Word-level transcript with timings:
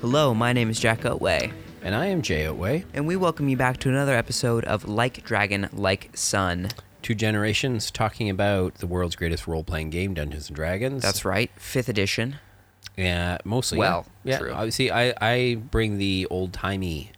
Hello, 0.00 0.34
my 0.34 0.52
name 0.52 0.70
is 0.70 0.78
Jack 0.80 1.04
Otway, 1.04 1.52
And 1.82 1.94
I 1.94 2.06
am 2.06 2.22
Jay 2.22 2.46
Otway. 2.46 2.84
and 2.94 3.06
we 3.06 3.16
welcome 3.16 3.48
you 3.48 3.56
back 3.56 3.78
to 3.78 3.88
another 3.88 4.14
episode 4.14 4.64
of 4.64 4.88
Like 4.88 5.24
Dragon, 5.24 5.68
Like 5.72 6.10
Son. 6.14 6.68
Two 7.10 7.16
generations 7.16 7.90
talking 7.90 8.30
about 8.30 8.74
the 8.76 8.86
world's 8.86 9.16
greatest 9.16 9.48
role 9.48 9.64
playing 9.64 9.90
game, 9.90 10.14
Dungeons 10.14 10.46
and 10.46 10.54
Dragons. 10.54 11.02
That's 11.02 11.24
right, 11.24 11.50
fifth 11.56 11.88
edition. 11.88 12.36
Yeah, 12.96 13.38
mostly. 13.42 13.78
Well, 13.78 14.06
yeah. 14.22 14.38
true. 14.38 14.52
Obviously, 14.52 14.92
I, 14.92 15.12
I 15.20 15.54
bring 15.56 15.98
the 15.98 16.28
old 16.30 16.52
timey, 16.52 17.10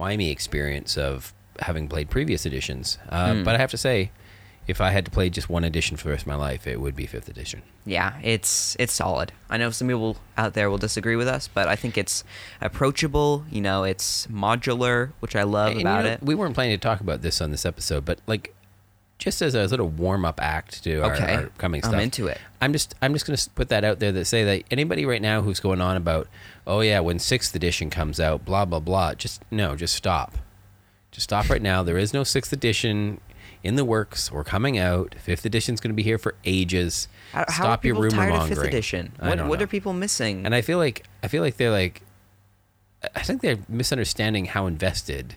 wimey 0.00 0.30
experience 0.30 0.96
of 0.96 1.34
having 1.60 1.86
played 1.86 2.08
previous 2.08 2.46
editions. 2.46 2.96
Uh, 3.10 3.34
Hmm. 3.34 3.42
But 3.44 3.56
I 3.56 3.58
have 3.58 3.70
to 3.72 3.76
say, 3.76 4.10
if 4.66 4.80
I 4.80 4.88
had 4.88 5.04
to 5.04 5.10
play 5.10 5.28
just 5.28 5.50
one 5.50 5.64
edition 5.64 5.98
for 5.98 6.04
the 6.04 6.12
rest 6.12 6.22
of 6.22 6.28
my 6.28 6.34
life, 6.34 6.66
it 6.66 6.80
would 6.80 6.96
be 6.96 7.04
fifth 7.04 7.28
edition. 7.28 7.60
Yeah, 7.84 8.18
it's 8.22 8.74
it's 8.78 8.94
solid. 8.94 9.32
I 9.50 9.58
know 9.58 9.68
some 9.70 9.86
people 9.88 10.16
out 10.38 10.54
there 10.54 10.70
will 10.70 10.78
disagree 10.78 11.14
with 11.14 11.28
us, 11.28 11.46
but 11.46 11.68
I 11.68 11.76
think 11.76 11.98
it's 11.98 12.24
approachable. 12.62 13.44
You 13.50 13.60
know, 13.60 13.84
it's 13.84 14.26
modular, 14.28 15.12
which 15.20 15.36
I 15.36 15.42
love 15.42 15.72
And, 15.72 15.80
you 15.80 15.86
about 15.86 16.04
know, 16.04 16.10
it. 16.12 16.22
We 16.22 16.34
weren't 16.34 16.54
planning 16.54 16.74
to 16.74 16.80
talk 16.80 17.00
about 17.00 17.20
this 17.20 17.42
on 17.42 17.50
this 17.50 17.66
episode, 17.66 18.06
but 18.06 18.18
like, 18.26 18.54
just 19.18 19.40
as 19.40 19.54
a 19.54 19.64
little 19.66 19.88
warm 19.88 20.24
up 20.24 20.40
act 20.42 20.84
to 20.84 21.00
our, 21.00 21.14
Okay. 21.14 21.34
our 21.34 21.46
coming 21.58 21.82
I'm 21.84 21.90
stuff. 21.90 22.02
into 22.02 22.26
it. 22.26 22.38
I'm 22.60 22.72
just 22.72 22.94
I'm 23.00 23.12
just 23.14 23.26
gonna 23.26 23.38
put 23.54 23.68
that 23.70 23.82
out 23.84 23.98
there 23.98 24.12
that 24.12 24.24
say 24.26 24.44
that 24.44 24.64
anybody 24.70 25.06
right 25.06 25.22
now 25.22 25.40
who's 25.42 25.60
going 25.60 25.80
on 25.80 25.96
about 25.96 26.28
oh 26.66 26.80
yeah 26.80 27.00
when 27.00 27.18
sixth 27.18 27.54
edition 27.54 27.88
comes 27.90 28.20
out 28.20 28.44
blah 28.44 28.64
blah 28.64 28.80
blah 28.80 29.14
just 29.14 29.42
no 29.50 29.74
just 29.76 29.94
stop, 29.94 30.36
just 31.10 31.24
stop 31.24 31.48
right 31.48 31.62
now. 31.62 31.82
There 31.82 31.98
is 31.98 32.12
no 32.12 32.24
sixth 32.24 32.52
edition 32.52 33.20
in 33.62 33.76
the 33.76 33.84
works 33.84 34.30
or 34.30 34.44
coming 34.44 34.76
out. 34.78 35.14
Fifth 35.18 35.44
edition's 35.46 35.80
gonna 35.80 35.94
be 35.94 36.02
here 36.02 36.18
for 36.18 36.34
ages. 36.44 37.08
How, 37.32 37.44
how 37.48 37.54
stop 37.64 37.84
are 37.84 37.86
your 37.88 37.94
people 37.96 38.02
rumor 38.02 38.16
tired 38.16 38.28
of 38.32 38.38
mongering. 38.38 38.56
fifth 38.60 38.68
edition? 38.68 39.12
What 39.18 39.46
what 39.46 39.62
are 39.62 39.66
people 39.66 39.92
missing? 39.92 40.44
And 40.44 40.54
I 40.54 40.60
feel 40.60 40.78
like 40.78 41.04
I 41.22 41.28
feel 41.28 41.42
like 41.42 41.56
they're 41.56 41.70
like 41.70 42.02
I 43.14 43.22
think 43.22 43.40
they're 43.42 43.58
misunderstanding 43.68 44.46
how 44.46 44.66
invested 44.66 45.36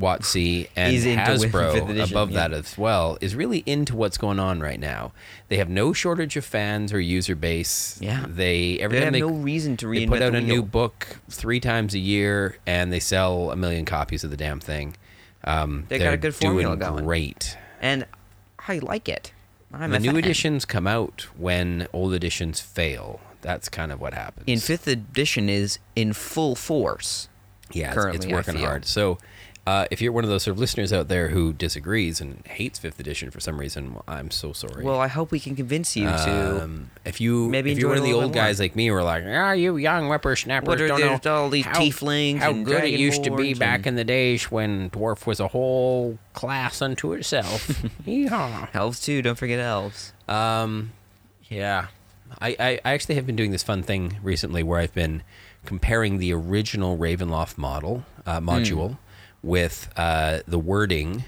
WotC 0.00 0.68
and 0.76 0.92
He's 0.92 1.06
into 1.06 1.24
fifth 1.24 1.52
Hasbro 1.52 2.10
above 2.10 2.30
yeah. 2.30 2.48
that 2.48 2.52
as 2.52 2.76
well 2.76 3.18
is 3.20 3.34
really 3.34 3.62
into 3.66 3.94
what's 3.94 4.18
going 4.18 4.38
on 4.38 4.60
right 4.60 4.80
now. 4.80 5.12
They 5.48 5.56
have 5.58 5.68
no 5.68 5.92
shortage 5.92 6.36
of 6.36 6.44
fans 6.44 6.92
or 6.92 7.00
user 7.00 7.34
base. 7.34 7.98
Yeah. 8.00 8.24
They 8.28 8.78
every 8.80 8.98
they 8.98 9.04
have 9.04 9.12
they, 9.12 9.20
no 9.20 9.30
reason 9.30 9.76
to 9.78 9.92
they 9.92 10.06
put 10.06 10.22
out 10.22 10.34
a 10.34 10.40
new 10.40 10.62
book 10.62 11.18
three 11.28 11.60
times 11.60 11.94
a 11.94 11.98
year 11.98 12.56
and 12.66 12.92
they 12.92 13.00
sell 13.00 13.50
a 13.50 13.56
million 13.56 13.84
copies 13.84 14.24
of 14.24 14.30
the 14.30 14.36
damn 14.36 14.60
thing. 14.60 14.96
Um, 15.44 15.86
They 15.88 15.98
got 15.98 16.14
a 16.14 16.18
good 16.18 16.34
formula 16.34 16.76
doing 16.76 16.88
going. 16.90 17.04
Great. 17.04 17.56
and 17.80 18.06
I 18.66 18.78
like 18.78 19.08
it. 19.08 19.32
I'm 19.72 19.90
the 19.90 20.00
new 20.00 20.10
fan. 20.10 20.18
editions 20.18 20.64
come 20.64 20.86
out 20.86 21.28
when 21.36 21.86
old 21.92 22.12
editions 22.12 22.60
fail. 22.60 23.20
That's 23.40 23.68
kind 23.68 23.92
of 23.92 24.00
what 24.00 24.12
happens. 24.14 24.44
in 24.46 24.58
fifth 24.58 24.86
edition 24.86 25.48
is 25.48 25.78
in 25.96 26.12
full 26.12 26.54
force. 26.54 27.28
Yeah, 27.72 27.86
it's, 27.86 27.94
currently, 27.94 28.16
it's 28.16 28.26
working 28.26 28.60
hard. 28.60 28.84
So, 28.84 29.18
uh, 29.70 29.86
if 29.92 30.02
you're 30.02 30.10
one 30.10 30.24
of 30.24 30.30
those 30.30 30.42
sort 30.42 30.56
of 30.56 30.58
listeners 30.58 30.92
out 30.92 31.06
there 31.06 31.28
who 31.28 31.52
disagrees 31.52 32.20
and 32.20 32.44
hates 32.44 32.76
fifth 32.76 32.98
edition 32.98 33.30
for 33.30 33.38
some 33.38 33.56
reason, 33.56 33.96
I'm 34.08 34.32
so 34.32 34.52
sorry. 34.52 34.82
Well, 34.82 34.98
I 34.98 35.06
hope 35.06 35.30
we 35.30 35.38
can 35.38 35.54
convince 35.54 35.96
you 35.96 36.06
to. 36.06 36.64
um, 36.64 36.90
if 37.04 37.20
you 37.20 37.48
maybe 37.48 37.70
if 37.70 37.78
you're 37.78 37.88
one 37.88 37.98
of 37.98 38.02
the 38.02 38.12
old 38.12 38.32
guys 38.32 38.58
like 38.58 38.74
me 38.74 38.88
who 38.88 38.94
are 38.94 39.04
like, 39.04 39.22
ah, 39.28 39.52
you 39.52 39.76
young 39.76 40.08
whippersnappers 40.08 40.66
What 40.66 40.80
are 40.80 40.88
don't 40.88 41.24
know 41.24 41.32
all 41.32 41.50
these 41.50 41.66
how, 41.66 41.78
tieflings 41.78 42.38
how 42.38 42.50
and 42.50 42.66
good 42.66 42.82
it 42.82 42.98
used 42.98 43.22
to 43.24 43.30
be 43.30 43.54
dragonborns 43.54 43.58
back 43.60 43.86
in 43.86 43.94
the 43.94 44.02
days 44.02 44.50
when 44.50 44.90
dwarf 44.90 45.24
was 45.24 45.38
a 45.38 45.46
whole 45.46 46.18
class 46.32 46.82
unto 46.82 47.12
itself. 47.12 47.68
Yeehaw. 48.04 48.74
elves 48.74 48.98
too. 48.98 49.22
Don't 49.22 49.38
forget 49.38 49.60
elves. 49.60 50.12
Um, 50.28 50.90
yeah, 51.48 51.86
I, 52.40 52.56
I, 52.58 52.80
I 52.84 52.92
actually 52.92 53.14
have 53.14 53.26
been 53.26 53.36
doing 53.36 53.52
this 53.52 53.62
fun 53.62 53.84
thing 53.84 54.18
recently 54.20 54.64
where 54.64 54.80
I've 54.80 54.94
been 54.94 55.22
comparing 55.64 56.18
the 56.18 56.32
original 56.32 56.98
Ravenloft 56.98 57.56
model 57.56 58.04
uh, 58.26 58.40
module 58.40 58.98
with 59.42 59.88
uh, 59.96 60.40
the 60.46 60.58
wording 60.58 61.24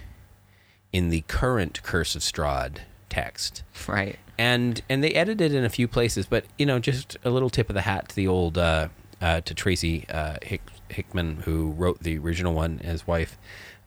in 0.93 1.09
the 1.09 1.23
current 1.23 1.83
Curse 1.83 2.15
of 2.15 2.23
Strahd 2.23 2.79
text. 3.09 3.63
Right. 3.89 4.19
And 4.39 4.83
and 4.89 5.03
they 5.05 5.13
edited 5.13 5.53
in 5.55 5.65
a 5.65 5.69
few 5.71 5.87
places, 5.89 6.27
but 6.27 6.45
you 6.59 6.67
know, 6.67 6.79
just 6.79 7.17
a 7.25 7.31
little 7.31 7.51
tip 7.51 7.69
of 7.69 7.75
the 7.75 7.83
hat 7.83 8.09
to 8.11 8.17
the 8.17 8.27
old 8.27 8.59
uh, 8.59 8.89
uh, 9.21 9.41
to 9.43 9.55
Tracy 9.55 10.05
uh, 10.09 10.37
Hick, 10.43 10.63
Hickman 10.89 11.43
who 11.45 11.71
wrote 11.73 12.01
the 12.01 12.19
original 12.19 12.53
one, 12.55 12.73
and 12.83 12.91
his 12.91 13.07
wife. 13.07 13.39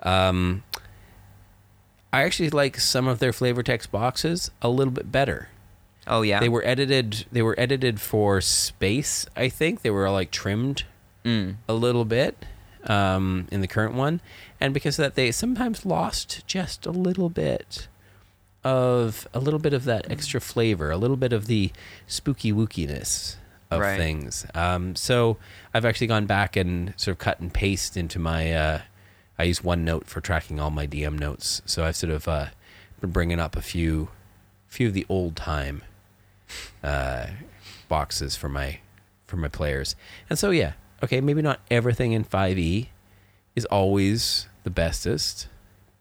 Um, 0.01 0.63
I 2.13 2.21
actually 2.23 2.49
like 2.51 2.79
some 2.79 3.07
of 3.07 3.19
their 3.19 3.33
flavor 3.33 3.63
text 3.63 3.91
boxes 3.91 4.49
a 4.61 4.69
little 4.69 4.93
bit 4.93 5.11
better. 5.11 5.49
Oh 6.07 6.21
yeah. 6.21 6.39
They 6.39 6.49
were 6.49 6.65
edited. 6.65 7.25
They 7.31 7.41
were 7.41 7.55
edited 7.57 7.99
for 7.99 8.39
space. 8.39 9.25
I 9.35 9.49
think 9.49 9.81
they 9.81 9.89
were 9.89 10.09
like 10.09 10.31
trimmed 10.31 10.83
Mm. 11.25 11.55
a 11.67 11.73
little 11.73 12.05
bit 12.05 12.45
um, 12.89 13.47
in 13.51 13.61
the 13.61 13.67
current 13.67 13.93
one, 13.95 14.21
and 14.59 14.73
because 14.73 14.97
of 14.99 15.03
that, 15.03 15.15
they 15.15 15.31
sometimes 15.31 15.85
lost 15.85 16.45
just 16.47 16.85
a 16.85 16.91
little 16.91 17.29
bit 17.29 17.87
of 18.63 19.27
a 19.33 19.39
little 19.39 19.59
bit 19.59 19.73
of 19.73 19.85
that 19.85 20.09
extra 20.11 20.41
flavor, 20.41 20.89
a 20.91 20.97
little 20.97 21.17
bit 21.17 21.33
of 21.33 21.47
the 21.47 21.71
spooky 22.07 22.51
wookiness 22.51 23.35
of 23.71 23.81
Right. 23.81 23.97
things. 23.97 24.45
Um, 24.53 24.95
so 24.95 25.37
I've 25.73 25.85
actually 25.85 26.07
gone 26.07 26.25
back 26.25 26.55
and 26.55 26.93
sort 26.97 27.13
of 27.13 27.19
cut 27.19 27.39
and 27.39 27.53
paste 27.53 27.95
into 27.97 28.19
my. 28.19 28.51
Uh, 28.53 28.81
I 29.37 29.43
use 29.43 29.59
OneNote 29.59 30.05
for 30.05 30.21
tracking 30.21 30.59
all 30.59 30.69
my 30.71 30.87
DM 30.87 31.19
notes, 31.19 31.61
so 31.65 31.83
I've 31.83 31.95
sort 31.95 32.11
of 32.13 32.27
uh, 32.27 32.47
been 33.01 33.11
bringing 33.11 33.39
up 33.39 33.55
a 33.57 33.61
few, 33.61 34.07
few 34.67 34.87
of 34.87 34.93
the 34.93 35.05
old 35.09 35.35
time 35.35 35.83
uh, 36.83 37.27
boxes 37.89 38.35
for 38.35 38.49
my 38.49 38.79
for 39.27 39.37
my 39.37 39.47
players. 39.49 39.95
And 40.29 40.39
so 40.39 40.51
yeah, 40.51 40.73
okay, 41.03 41.21
maybe 41.21 41.41
not 41.41 41.59
everything 41.69 42.13
in 42.13 42.23
5e 42.23 42.87
is 43.55 43.65
always 43.65 44.47
the 44.63 44.69
bestest, 44.69 45.47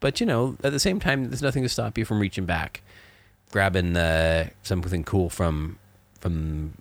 but 0.00 0.20
you 0.20 0.26
know, 0.26 0.56
at 0.62 0.72
the 0.72 0.80
same 0.80 1.00
time, 1.00 1.30
there's 1.30 1.42
nothing 1.42 1.62
to 1.62 1.68
stop 1.68 1.96
you 1.96 2.04
from 2.04 2.20
reaching 2.20 2.44
back, 2.44 2.82
grabbing 3.50 3.96
uh, 3.96 4.48
something 4.62 5.04
cool 5.04 5.30
from 5.30 5.78
from 6.20 6.74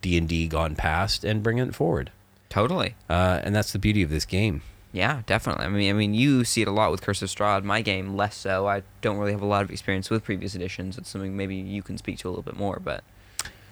D 0.00 0.16
and 0.16 0.28
D 0.28 0.46
gone 0.48 0.76
past 0.76 1.24
and 1.24 1.42
bringing 1.42 1.68
it 1.68 1.74
forward. 1.74 2.10
Totally. 2.48 2.96
Uh, 3.08 3.40
and 3.42 3.54
that's 3.54 3.72
the 3.72 3.78
beauty 3.78 4.02
of 4.02 4.10
this 4.10 4.24
game. 4.24 4.62
Yeah, 4.92 5.22
definitely. 5.24 5.64
I 5.64 5.68
mean, 5.68 5.88
I 5.88 5.92
mean, 5.94 6.12
you 6.12 6.44
see 6.44 6.60
it 6.60 6.68
a 6.68 6.72
lot 6.72 6.90
with 6.90 7.00
Curse 7.00 7.22
of 7.22 7.30
Strahd. 7.30 7.64
My 7.64 7.80
game, 7.80 8.14
less 8.14 8.36
so. 8.36 8.66
I 8.68 8.82
don't 9.00 9.16
really 9.16 9.32
have 9.32 9.40
a 9.40 9.46
lot 9.46 9.62
of 9.62 9.70
experience 9.70 10.10
with 10.10 10.22
previous 10.22 10.54
editions. 10.54 10.98
It's 10.98 11.08
something 11.08 11.34
maybe 11.34 11.56
you 11.56 11.82
can 11.82 11.96
speak 11.96 12.18
to 12.18 12.28
a 12.28 12.30
little 12.30 12.42
bit 12.42 12.56
more. 12.56 12.78
But 12.78 13.02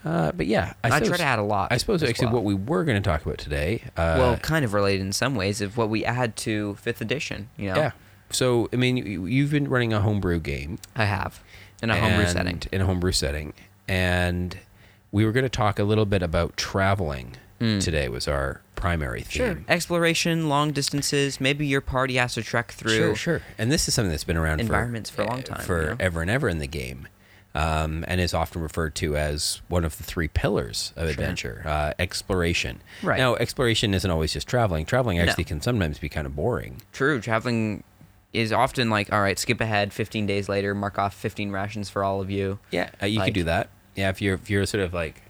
Uh, 0.04 0.32
but 0.32 0.46
yeah, 0.46 0.74
I, 0.82 0.90
suppose- 0.90 1.08
try 1.08 1.16
to 1.18 1.24
add 1.24 1.38
a 1.38 1.42
lot. 1.42 1.72
I 1.72 1.76
suppose 1.76 2.02
actually 2.02 2.26
well. 2.26 2.36
what 2.36 2.44
we 2.44 2.54
were 2.54 2.84
going 2.84 3.00
to 3.00 3.06
talk 3.06 3.24
about 3.24 3.38
today. 3.38 3.82
Uh, 3.96 4.16
well, 4.18 4.36
kind 4.38 4.64
of 4.64 4.72
related 4.72 5.02
in 5.02 5.12
some 5.12 5.34
ways 5.34 5.60
of 5.60 5.76
what 5.76 5.90
we 5.90 6.04
add 6.04 6.36
to 6.36 6.74
fifth 6.76 7.00
edition. 7.00 7.48
You 7.56 7.70
know, 7.70 7.76
yeah. 7.76 7.90
So 8.30 8.68
I 8.72 8.76
mean, 8.76 8.96
you, 8.96 9.26
you've 9.26 9.50
been 9.50 9.68
running 9.68 9.92
a 9.92 10.00
homebrew 10.00 10.40
game. 10.40 10.78
I 10.96 11.04
have 11.04 11.42
in 11.82 11.90
a 11.90 11.96
homebrew 12.00 12.26
setting. 12.26 12.62
In 12.72 12.80
a 12.80 12.86
homebrew 12.86 13.12
setting, 13.12 13.52
and 13.88 14.56
we 15.12 15.24
were 15.24 15.32
going 15.32 15.44
to 15.44 15.50
talk 15.50 15.78
a 15.78 15.84
little 15.84 16.06
bit 16.06 16.22
about 16.22 16.56
traveling. 16.56 17.36
Today 17.60 18.08
was 18.08 18.26
our 18.26 18.62
primary 18.74 19.20
theme. 19.20 19.56
Sure. 19.56 19.64
Exploration, 19.68 20.48
long 20.48 20.72
distances. 20.72 21.42
Maybe 21.42 21.66
your 21.66 21.82
party 21.82 22.14
has 22.16 22.32
to 22.32 22.42
trek 22.42 22.72
through. 22.72 22.96
Sure, 22.96 23.14
sure. 23.14 23.42
And 23.58 23.70
this 23.70 23.86
is 23.86 23.92
something 23.92 24.10
that's 24.10 24.24
been 24.24 24.38
around 24.38 24.62
environments 24.62 25.10
for 25.10 25.20
a 25.20 25.26
long 25.26 25.42
time, 25.42 25.60
for 25.60 25.82
you 25.82 25.88
know? 25.88 25.96
ever 26.00 26.22
and 26.22 26.30
ever 26.30 26.48
in 26.48 26.56
the 26.56 26.66
game, 26.66 27.06
um, 27.54 28.04
and 28.06 28.20
is 28.20 28.32
often 28.34 28.62
referred 28.62 28.94
to 28.96 29.16
as 29.16 29.60
one 29.68 29.84
of 29.84 29.96
the 29.98 30.04
three 30.04 30.28
pillars 30.28 30.92
of 30.96 31.08
adventure: 31.08 31.62
uh, 31.64 31.92
exploration. 31.98 32.80
Right. 33.02 33.18
Now, 33.18 33.34
exploration 33.36 33.92
isn't 33.94 34.10
always 34.10 34.32
just 34.32 34.46
traveling. 34.48 34.86
Traveling 34.86 35.18
No. 35.18 35.24
actually 35.24 35.44
can 35.44 35.60
sometimes 35.60 35.98
be 35.98 36.08
kind 36.08 36.26
of 36.26 36.36
boring. 36.36 36.82
True. 36.92 37.20
Traveling 37.20 37.82
is 38.32 38.52
often 38.52 38.90
like, 38.90 39.12
all 39.12 39.20
right, 39.20 39.38
skip 39.38 39.60
ahead. 39.60 39.92
Fifteen 39.92 40.26
days 40.26 40.48
later, 40.48 40.74
mark 40.74 40.98
off 40.98 41.14
fifteen 41.14 41.50
rations 41.50 41.90
for 41.90 42.04
all 42.04 42.20
of 42.20 42.30
you. 42.30 42.58
Yeah, 42.70 42.90
uh, 43.02 43.06
you 43.06 43.18
Like- 43.18 43.28
could 43.28 43.34
do 43.34 43.44
that. 43.44 43.68
Yeah, 43.96 44.08
if 44.10 44.22
you're 44.22 44.34
if 44.34 44.48
you're 44.48 44.64
sort 44.66 44.84
of 44.84 44.94
like 44.94 45.20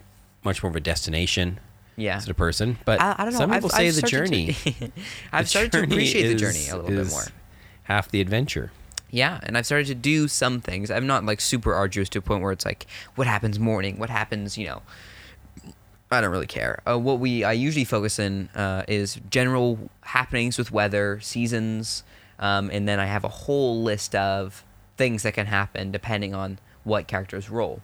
much 0.44 0.62
more 0.62 0.68
of 0.70 0.76
a 0.76 0.80
destination 0.80 1.58
Yeah. 1.96 2.18
sort 2.18 2.30
of 2.30 2.36
person. 2.36 2.76
But 2.84 3.00
I, 3.00 3.14
I 3.18 3.24
don't 3.24 3.32
know. 3.32 3.38
some 3.40 3.50
I've- 3.50 3.58
people 3.66 3.70
I've 3.74 3.94
say 3.94 4.00
the 4.00 4.06
journey. 4.06 4.52
To, 4.52 4.72
I've 5.32 5.44
the 5.46 5.48
started 5.48 5.72
to 5.72 5.78
journey 5.80 5.92
appreciate 5.94 6.28
the 6.28 6.34
journey 6.34 6.68
a 6.68 6.76
little 6.76 6.90
bit 7.04 7.10
more. 7.10 7.22
Half 7.84 8.10
the 8.10 8.20
adventure. 8.20 8.70
Yeah, 9.10 9.40
and 9.42 9.58
I've 9.58 9.66
started 9.66 9.88
to 9.88 9.94
do 9.94 10.28
some 10.28 10.60
things. 10.60 10.90
I'm 10.90 11.06
not 11.06 11.24
like 11.24 11.40
super 11.40 11.74
arduous 11.74 12.08
to 12.10 12.20
a 12.20 12.22
point 12.22 12.42
where 12.42 12.52
it's 12.52 12.64
like, 12.64 12.86
what 13.16 13.26
happens 13.26 13.58
morning? 13.58 13.98
What 13.98 14.10
happens? 14.10 14.56
You 14.56 14.66
know, 14.66 14.82
I 16.10 16.20
don't 16.20 16.30
really 16.30 16.46
care. 16.46 16.80
Uh, 16.86 16.98
what 16.98 17.18
we 17.18 17.44
I 17.44 17.52
usually 17.52 17.84
focus 17.84 18.18
in 18.18 18.48
uh, 18.54 18.84
is 18.88 19.20
general 19.28 19.90
happenings 20.02 20.58
with 20.58 20.70
weather, 20.70 21.18
seasons, 21.20 22.04
um, 22.38 22.70
and 22.72 22.88
then 22.88 23.00
I 23.00 23.06
have 23.06 23.24
a 23.24 23.28
whole 23.28 23.82
list 23.82 24.14
of 24.14 24.64
things 24.96 25.22
that 25.22 25.34
can 25.34 25.46
happen 25.46 25.90
depending 25.90 26.34
on 26.34 26.58
what 26.84 27.06
characters 27.06 27.50
roll. 27.50 27.80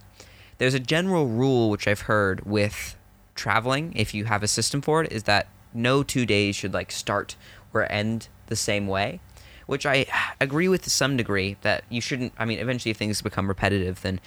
There's 0.58 0.74
a 0.74 0.80
general 0.80 1.26
rule 1.26 1.70
which 1.70 1.86
I've 1.86 2.02
heard 2.02 2.46
with 2.46 2.96
traveling, 3.34 3.92
if 3.94 4.14
you 4.14 4.24
have 4.24 4.42
a 4.42 4.48
system 4.48 4.80
for 4.80 5.02
it, 5.02 5.12
is 5.12 5.24
that 5.24 5.48
no 5.74 6.02
two 6.02 6.26
days 6.26 6.56
should 6.56 6.72
like 6.72 6.90
start 6.90 7.36
or 7.72 7.90
end 7.92 8.28
the 8.46 8.56
same 8.56 8.86
way. 8.86 9.20
Which 9.66 9.84
I 9.84 10.06
agree 10.40 10.68
with 10.68 10.82
to 10.82 10.90
some 10.90 11.16
degree 11.16 11.56
that 11.62 11.84
you 11.88 12.00
shouldn't. 12.00 12.32
I 12.38 12.44
mean, 12.44 12.58
eventually, 12.58 12.90
if 12.90 12.96
things 12.96 13.20
become 13.20 13.48
repetitive, 13.48 14.02
then 14.02 14.20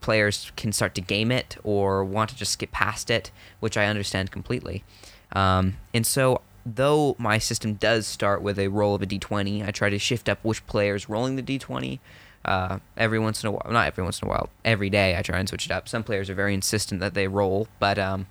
players 0.00 0.52
can 0.56 0.72
start 0.72 0.94
to 0.94 1.00
game 1.00 1.32
it 1.32 1.56
or 1.64 2.04
want 2.04 2.30
to 2.30 2.36
just 2.36 2.52
skip 2.52 2.70
past 2.72 3.10
it, 3.10 3.30
which 3.60 3.76
I 3.76 3.86
understand 3.86 4.30
completely. 4.30 4.84
Um, 5.32 5.76
and 5.94 6.06
so, 6.06 6.42
though 6.64 7.16
my 7.18 7.38
system 7.38 7.74
does 7.74 8.06
start 8.06 8.42
with 8.42 8.58
a 8.58 8.68
roll 8.68 8.94
of 8.94 9.02
a 9.02 9.06
d20, 9.06 9.66
I 9.66 9.70
try 9.70 9.90
to 9.90 9.98
shift 9.98 10.28
up 10.28 10.38
which 10.42 10.66
player's 10.66 11.08
rolling 11.08 11.36
the 11.36 11.42
d20. 11.42 11.98
Uh, 12.44 12.78
every 12.96 13.18
once 13.18 13.42
in 13.42 13.48
a 13.48 13.52
while, 13.52 13.66
not 13.70 13.86
every 13.86 14.04
once 14.04 14.22
in 14.22 14.28
a 14.28 14.30
while, 14.30 14.48
every 14.64 14.88
day 14.88 15.16
I 15.16 15.22
try 15.22 15.38
and 15.38 15.48
switch 15.48 15.66
it 15.66 15.72
up. 15.72 15.88
Some 15.88 16.02
players 16.02 16.30
are 16.30 16.34
very 16.34 16.54
insistent 16.54 17.00
that 17.00 17.14
they 17.14 17.28
roll, 17.28 17.68
but 17.78 17.98
um, 17.98 18.26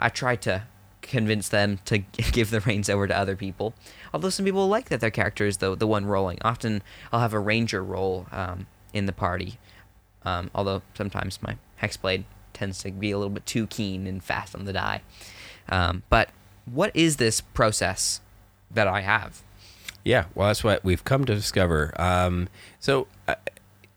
I 0.00 0.08
try 0.08 0.36
to 0.36 0.62
convince 1.02 1.48
them 1.48 1.78
to 1.84 1.98
give 2.32 2.50
the 2.50 2.60
reins 2.60 2.88
over 2.88 3.06
to 3.06 3.16
other 3.16 3.36
people. 3.36 3.74
Although 4.14 4.30
some 4.30 4.44
people 4.44 4.68
like 4.68 4.88
that 4.88 5.00
their 5.00 5.10
character 5.10 5.46
is 5.46 5.58
the 5.58 5.76
the 5.76 5.86
one 5.86 6.06
rolling. 6.06 6.38
Often 6.42 6.82
I'll 7.12 7.20
have 7.20 7.34
a 7.34 7.40
ranger 7.40 7.82
roll 7.82 8.26
um, 8.32 8.66
in 8.92 9.06
the 9.06 9.12
party, 9.12 9.58
um, 10.24 10.50
although 10.54 10.82
sometimes 10.94 11.40
my 11.42 11.56
hexblade 11.82 12.24
tends 12.52 12.78
to 12.82 12.90
be 12.90 13.10
a 13.10 13.18
little 13.18 13.30
bit 13.30 13.46
too 13.46 13.66
keen 13.66 14.06
and 14.06 14.22
fast 14.22 14.54
on 14.54 14.64
the 14.64 14.72
die. 14.72 15.02
Um, 15.68 16.02
but 16.08 16.30
what 16.64 16.94
is 16.94 17.16
this 17.16 17.40
process 17.40 18.20
that 18.70 18.86
I 18.86 19.00
have? 19.00 19.42
Yeah, 20.04 20.26
well, 20.34 20.48
that's 20.48 20.64
what 20.64 20.84
we've 20.84 21.04
come 21.04 21.24
to 21.26 21.34
discover. 21.34 21.92
Um, 22.00 22.48
so, 22.80 23.06
uh, 23.28 23.36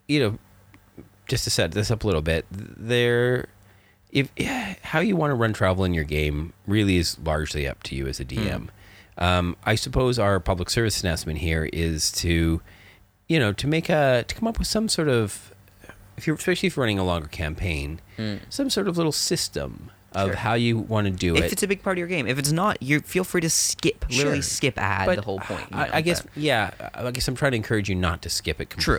you 0.08 0.20
know, 0.20 1.04
just 1.28 1.44
to 1.46 1.50
set 1.50 1.72
this 1.72 1.90
up 1.90 2.04
a 2.04 2.08
little 2.08 2.22
bit, 2.22 2.46
there, 2.52 3.48
if 4.12 4.30
how 4.84 5.00
you 5.00 5.16
want 5.16 5.32
to 5.32 5.36
run 5.36 5.54
travel 5.54 5.84
in 5.84 5.94
your 5.94 6.04
game 6.04 6.54
really 6.68 6.98
is 6.98 7.18
largely 7.20 7.68
up 7.68 7.84
to 7.84 7.96
you 7.96 8.08
as 8.08 8.20
a 8.20 8.26
DM. 8.26 8.70
Um, 9.18 9.56
I 9.64 9.76
suppose 9.76 10.20
our 10.20 10.40
public 10.40 10.70
service 10.70 11.02
announcement 11.02 11.40
here 11.40 11.70
is 11.72 12.12
to, 12.14 12.62
you 13.30 13.40
know, 13.40 13.54
to 13.54 13.68
make 13.68 13.90
a 13.90 14.26
to 14.28 14.36
come 14.36 14.48
up 14.48 14.60
with 14.60 14.68
some 14.68 14.90
sort 14.90 15.08
of, 15.08 15.54
if 16.18 16.28
you're 16.28 16.36
especially 16.36 16.68
if 16.68 16.76
you're 16.76 16.82
running 16.84 17.00
a 17.00 17.04
longer 17.06 17.28
campaign, 17.28 18.00
some 18.50 18.70
sort 18.70 18.88
of 18.88 18.98
little 18.98 19.12
system 19.14 19.90
of 20.12 20.28
Sure. 20.30 20.36
how 20.38 20.54
you 20.54 20.78
want 20.78 21.06
to 21.08 21.12
do 21.12 21.36
If 21.36 21.42
it. 21.44 21.46
If 21.48 21.54
it's 21.54 21.64
a 21.64 21.68
big 21.68 21.84
part 21.84 21.96
of 21.98 22.00
your 22.00 22.08
game, 22.08 22.26
if 22.26 22.38
it's 22.40 22.52
not, 22.54 22.82
you 22.82 23.02
feel 23.02 23.26
free 23.26 23.42
to 23.42 23.50
skip, 23.50 24.06
literally 24.10 24.42
skip 24.42 24.78
add 24.78 25.06
But 25.08 25.16
the 25.18 25.22
whole 25.24 25.40
point. 25.40 25.68
I, 25.74 25.88
know, 25.88 25.92
I 25.94 26.02
guess, 26.02 26.22
but- 26.22 26.38
yeah. 26.38 26.72
I 26.94 27.12
guess 27.12 27.28
I'm 27.28 27.36
trying 27.36 27.52
to 27.52 27.58
encourage 27.58 27.90
you 27.90 27.96
not 27.96 28.22
to 28.22 28.30
skip 28.30 28.62
it 28.62 28.70
True. 28.70 28.96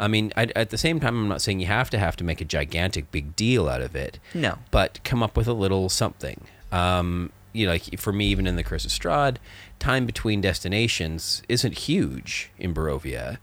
I 0.00 0.08
mean, 0.08 0.32
I, 0.36 0.46
at 0.56 0.70
the 0.70 0.78
same 0.78 0.98
time, 0.98 1.16
I'm 1.16 1.28
not 1.28 1.42
saying 1.42 1.60
you 1.60 1.66
have 1.66 1.90
to 1.90 1.98
have 1.98 2.16
to 2.16 2.24
make 2.24 2.40
a 2.40 2.44
gigantic 2.44 3.12
big 3.12 3.36
deal 3.36 3.68
out 3.68 3.82
of 3.82 3.94
it. 3.94 4.18
No. 4.34 4.58
but 4.70 4.98
come 5.04 5.22
up 5.22 5.36
with 5.36 5.46
a 5.46 5.52
little 5.52 5.88
something. 5.88 6.40
Um, 6.72 7.30
you 7.52 7.66
know, 7.66 7.72
like 7.72 7.98
for 8.00 8.12
me, 8.12 8.26
even 8.26 8.46
in 8.46 8.56
the 8.56 8.62
Curse 8.64 8.84
of 8.84 8.90
Strahd, 8.90 9.36
time 9.78 10.06
between 10.06 10.40
destinations 10.40 11.42
isn't 11.48 11.78
huge 11.78 12.50
in 12.58 12.72
Barovia, 12.72 13.38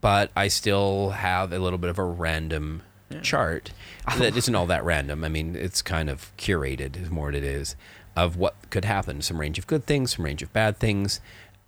but 0.00 0.30
I 0.36 0.48
still 0.48 1.10
have 1.10 1.52
a 1.52 1.58
little 1.58 1.78
bit 1.78 1.90
of 1.90 1.98
a 1.98 2.04
random 2.04 2.82
chart 3.22 3.70
that 4.18 4.36
isn't 4.36 4.54
all 4.54 4.66
that 4.66 4.84
random. 4.84 5.24
I 5.24 5.28
mean, 5.28 5.56
it's 5.56 5.80
kind 5.82 6.10
of 6.10 6.36
curated, 6.36 7.00
is 7.00 7.10
more 7.10 7.26
what 7.26 7.34
it 7.34 7.44
is, 7.44 7.76
of 8.14 8.36
what 8.36 8.54
could 8.70 8.84
happen. 8.84 9.22
Some 9.22 9.40
range 9.40 9.58
of 9.58 9.66
good 9.66 9.86
things, 9.86 10.16
some 10.16 10.24
range 10.24 10.42
of 10.42 10.52
bad 10.52 10.78
things. 10.78 11.20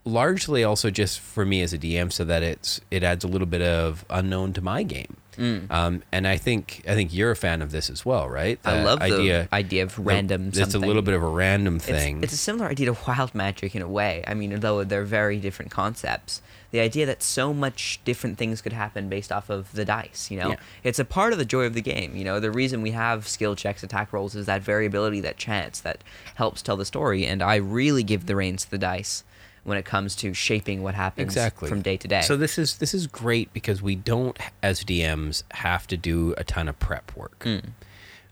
Largely, 0.09 0.65
also 0.65 0.91
just 0.91 1.21
for 1.21 1.45
me 1.45 1.61
as 1.63 1.73
a 1.73 1.79
DM, 1.79 2.11
so 2.13 2.25
that 2.25 2.43
it's 2.43 2.81
it 2.91 3.03
adds 3.03 3.25
a 3.25 3.29
little 3.29 3.47
bit 3.47 3.61
of 3.63 4.05
unknown 4.09 4.53
to 4.55 4.63
my 4.63 4.83
game. 4.83 5.17
Um, 5.71 6.03
and 6.11 6.27
I 6.27 6.37
think 6.37 6.83
I 6.89 6.95
think 6.97 7.15
you're 7.15 7.31
a 7.31 7.37
fan 7.37 7.63
of 7.63 7.71
this 7.71 7.89
as 7.91 8.05
well, 8.05 8.29
right? 8.29 8.59
I 8.65 8.79
The 8.79 8.85
love 8.85 8.99
the 8.99 9.05
idea 9.53 9.83
of 9.85 9.95
the- 9.95 10.03
random 10.03 10.51
It's 10.53 10.75
a 10.75 10.79
little 10.81 11.03
bit 11.03 11.15
of 11.15 11.23
a 11.23 11.29
random 11.29 11.79
thing. 11.79 12.25
It's, 12.25 12.33
a 12.33 12.37
similar 12.37 12.67
idea 12.69 12.87
to 12.87 12.97
wild 13.07 13.37
magic 13.37 13.77
in 13.77 13.83
a 13.83 13.87
way. 13.87 14.25
I 14.27 14.35
mean, 14.35 14.59
though 14.59 14.83
they're 14.83 15.05
very 15.05 15.39
different 15.39 15.71
concepts. 15.71 16.43
The 16.73 16.81
idea 16.81 17.07
that 17.07 17.23
so 17.23 17.55
much 17.55 18.01
different 18.05 18.37
things 18.37 18.61
could 18.61 18.73
happen 18.73 19.09
based 19.09 19.31
off 19.31 19.49
of 19.49 19.73
the 19.73 19.85
dice, 19.85 20.29
you 20.31 20.39
know? 20.39 20.51
Yeah. 20.51 20.57
It's 20.83 20.99
a 20.99 21.05
part 21.05 21.33
of 21.33 21.39
the 21.39 21.45
joy 21.47 21.65
of 21.65 21.73
the 21.75 21.81
game, 21.81 22.15
you 22.17 22.25
know? 22.25 22.41
The 22.41 22.51
reason 22.51 22.83
we 22.83 22.91
have 22.91 23.27
skill 23.29 23.55
checks, 23.55 23.83
attack 23.85 24.13
rolls 24.13 24.35
is 24.35 24.45
that 24.47 24.61
variability, 24.63 25.21
that 25.21 25.37
chance 25.39 25.79
that 25.81 26.03
helps 26.35 26.61
tell 26.61 26.77
the 26.77 26.85
story. 26.85 27.25
And 27.25 27.43
I 27.43 27.57
really 27.57 28.03
give 28.03 28.27
the 28.27 28.35
reins 28.37 28.65
to 28.65 28.71
the 28.73 28.77
dice 28.79 29.23
when 29.69 29.79
it 29.79 29.85
comes 29.85 30.17
to 30.17 30.35
shaping 30.35 30.83
what 30.83 30.95
happens 30.95 31.25
exactly 31.25 31.69
from 31.69 31.83
day 31.83 31.97
to 31.97 32.09
day. 32.09 32.23
So 32.23 32.37
this 32.37 32.59
is 32.59 32.79
this 32.79 32.95
is 32.95 33.07
great 33.07 33.53
because 33.53 33.83
we 33.83 33.95
don't, 33.95 34.37
as 34.63 34.83
DMs, 34.83 35.43
have 35.53 35.87
to 35.89 35.97
do 35.97 36.35
a 36.37 36.45
ton 36.45 36.69
of 36.69 36.79
prep 36.79 37.15
work. 37.15 37.45
Hmm. 37.45 37.59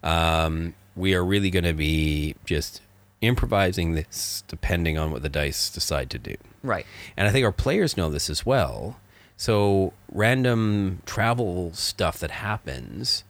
Um, 0.03 0.75
we 0.97 1.15
are 1.15 1.25
really 1.25 1.51
going 1.51 1.65
to 1.65 1.75
be 1.75 2.35
just 2.45 2.81
improvising 3.21 3.95
this 3.95 4.45
depending 4.49 4.99
on 4.99 5.11
what 5.11 5.23
the 5.23 5.29
dice 5.29 5.71
decide 5.71 6.11
to 6.11 6.19
do. 6.19 6.37
right. 6.63 6.87
And 7.17 7.29
I 7.29 7.33
think 7.33 7.45
our 7.45 7.53
players 7.53 7.97
know 7.97 8.09
this 8.11 8.31
as 8.31 8.47
well. 8.47 8.99
So 9.37 9.93
random 10.11 11.03
travel 11.05 11.73
stuff 11.75 12.19
that 12.21 12.31
happens, 12.31 13.25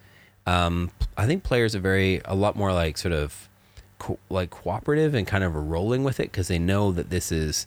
um, 0.47 0.91
I 1.17 1.27
think 1.27 1.43
players 1.43 1.75
are 1.75 1.81
very 1.81 2.21
a 2.25 2.35
lot 2.35 2.55
more 2.57 2.73
like 2.73 2.97
sort 2.99 3.13
of 3.13 3.49
co- 3.99 4.19
like 4.29 4.51
cooperative 4.51 5.15
and 5.15 5.27
kind 5.27 5.43
of 5.43 5.55
rolling 5.55 6.05
with 6.05 6.21
it 6.21 6.31
because 6.31 6.49
they 6.49 6.59
know 6.59 6.93
that 6.93 7.11
this 7.11 7.33
is 7.33 7.67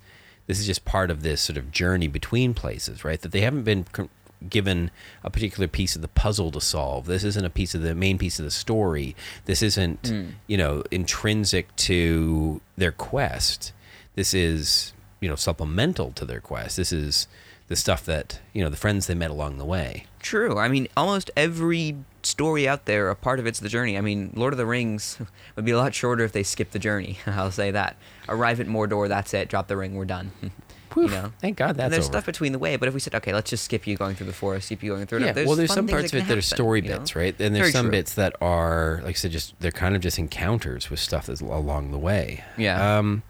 this 0.50 0.60
is 0.60 0.66
just 0.66 0.84
part 0.84 1.12
of 1.12 1.22
this 1.22 1.42
sort 1.42 1.58
of 1.58 1.70
journey 1.72 2.08
between 2.08 2.56
places, 2.56 3.06
right? 3.06 3.22
That 3.22 3.32
they 3.32 3.42
haven't 3.42 3.66
been 3.66 3.84
con- 3.84 4.10
given 4.50 4.90
a 5.24 5.30
particular 5.30 5.68
piece 5.68 5.96
of 5.96 6.02
the 6.02 6.08
puzzle 6.08 6.50
to 6.50 6.60
solve. 6.60 7.06
This 7.06 7.24
isn't 7.24 7.46
a 7.46 7.52
piece 7.52 7.76
of 7.76 7.84
the 7.84 7.94
main 7.94 8.18
piece 8.18 8.40
of 8.40 8.46
the 8.46 8.52
story. 8.52 9.16
This 9.46 9.62
isn't 9.62 10.08
hmm. 10.08 10.30
you 10.48 10.58
know 10.58 10.84
intrinsic 10.90 11.76
to 11.76 12.62
their 12.78 12.92
quest. 12.92 13.74
This 14.16 14.34
is 14.34 14.94
you 15.20 15.30
know 15.30 15.36
supplemental 15.36 16.14
to 16.14 16.26
their 16.26 16.40
quest. 16.40 16.78
This 16.78 16.92
is 16.92 17.28
the 17.68 17.76
stuff 17.76 18.04
that 18.06 18.40
you 18.52 18.64
know 18.64 18.70
the 18.70 18.76
friends 18.76 19.06
they 19.06 19.14
met 19.14 19.30
along 19.30 19.60
the 19.60 19.66
way. 19.66 20.08
True. 20.20 20.58
I 20.58 20.68
mean, 20.68 20.88
almost 20.98 21.30
every 21.38 21.96
story 22.26 22.68
out 22.68 22.86
there, 22.86 23.10
a 23.10 23.16
part 23.16 23.40
of 23.40 23.48
it's 23.48 23.60
the 23.60 23.70
journey. 23.70 23.98
I 23.98 24.02
mean, 24.02 24.32
Lord 24.36 24.54
of 24.54 24.58
the 24.58 24.66
Rings 24.66 25.20
would 25.56 25.66
be 25.66 25.72
a 25.72 25.78
lot 25.78 25.94
shorter 25.94 26.24
if 26.24 26.32
they 26.32 26.44
skipped 26.44 26.74
the 26.74 26.80
journey. 26.80 27.18
I'll 27.26 27.52
say 27.52 27.72
that. 27.72 27.98
Arrive 28.28 28.60
at 28.60 28.68
Mordor, 28.68 29.08
that's 29.08 29.34
it. 29.34 29.50
Drop 29.50 29.68
the 29.68 29.78
ring, 29.78 29.96
we're 29.96 30.06
done. 30.06 30.32
you 30.96 31.08
know. 31.08 31.32
thank 31.40 31.58
God 31.58 31.76
that's 31.76 31.86
and 31.86 31.94
there's 31.94 32.06
over. 32.06 32.14
stuff 32.14 32.26
between 32.26 32.52
the 32.52 32.60
way, 32.60 32.76
but 32.76 32.88
if 32.88 32.94
we 32.94 33.00
said, 33.00 33.16
okay, 33.16 33.34
let's 33.34 33.50
just 33.50 33.66
skip 33.66 33.86
you 33.86 33.96
going 33.96 34.16
through 34.16 34.28
the 34.28 34.34
forest, 34.34 34.68
skip 34.68 34.82
you 34.84 34.92
going 34.92 35.06
through. 35.06 35.20
Yeah, 35.20 35.32
there's 35.32 35.48
well, 35.48 35.56
there's 35.56 35.74
some 35.74 35.88
parts 35.88 36.14
of 36.14 36.20
it 36.20 36.28
that 36.28 36.32
are 36.32 36.36
happen, 36.36 36.42
story 36.42 36.82
you 36.82 36.90
know? 36.90 37.00
bits, 37.00 37.16
right? 37.16 37.36
And 37.40 37.56
there's 37.56 37.66
Very 37.68 37.72
some 37.72 37.86
true. 37.86 37.92
bits 37.92 38.16
that 38.16 38.36
are, 38.42 39.00
like 39.04 39.12
I 39.12 39.14
said, 39.14 39.32
just 39.32 39.60
they're 39.60 39.72
kind 39.72 39.96
of 39.96 40.02
just 40.02 40.20
encounters 40.20 40.90
with 40.90 41.00
stuff 41.00 41.28
that's 41.28 41.42
along 41.42 41.92
the 41.92 42.00
way. 42.00 42.44
Yeah. 42.58 42.98
Um, 42.98 43.24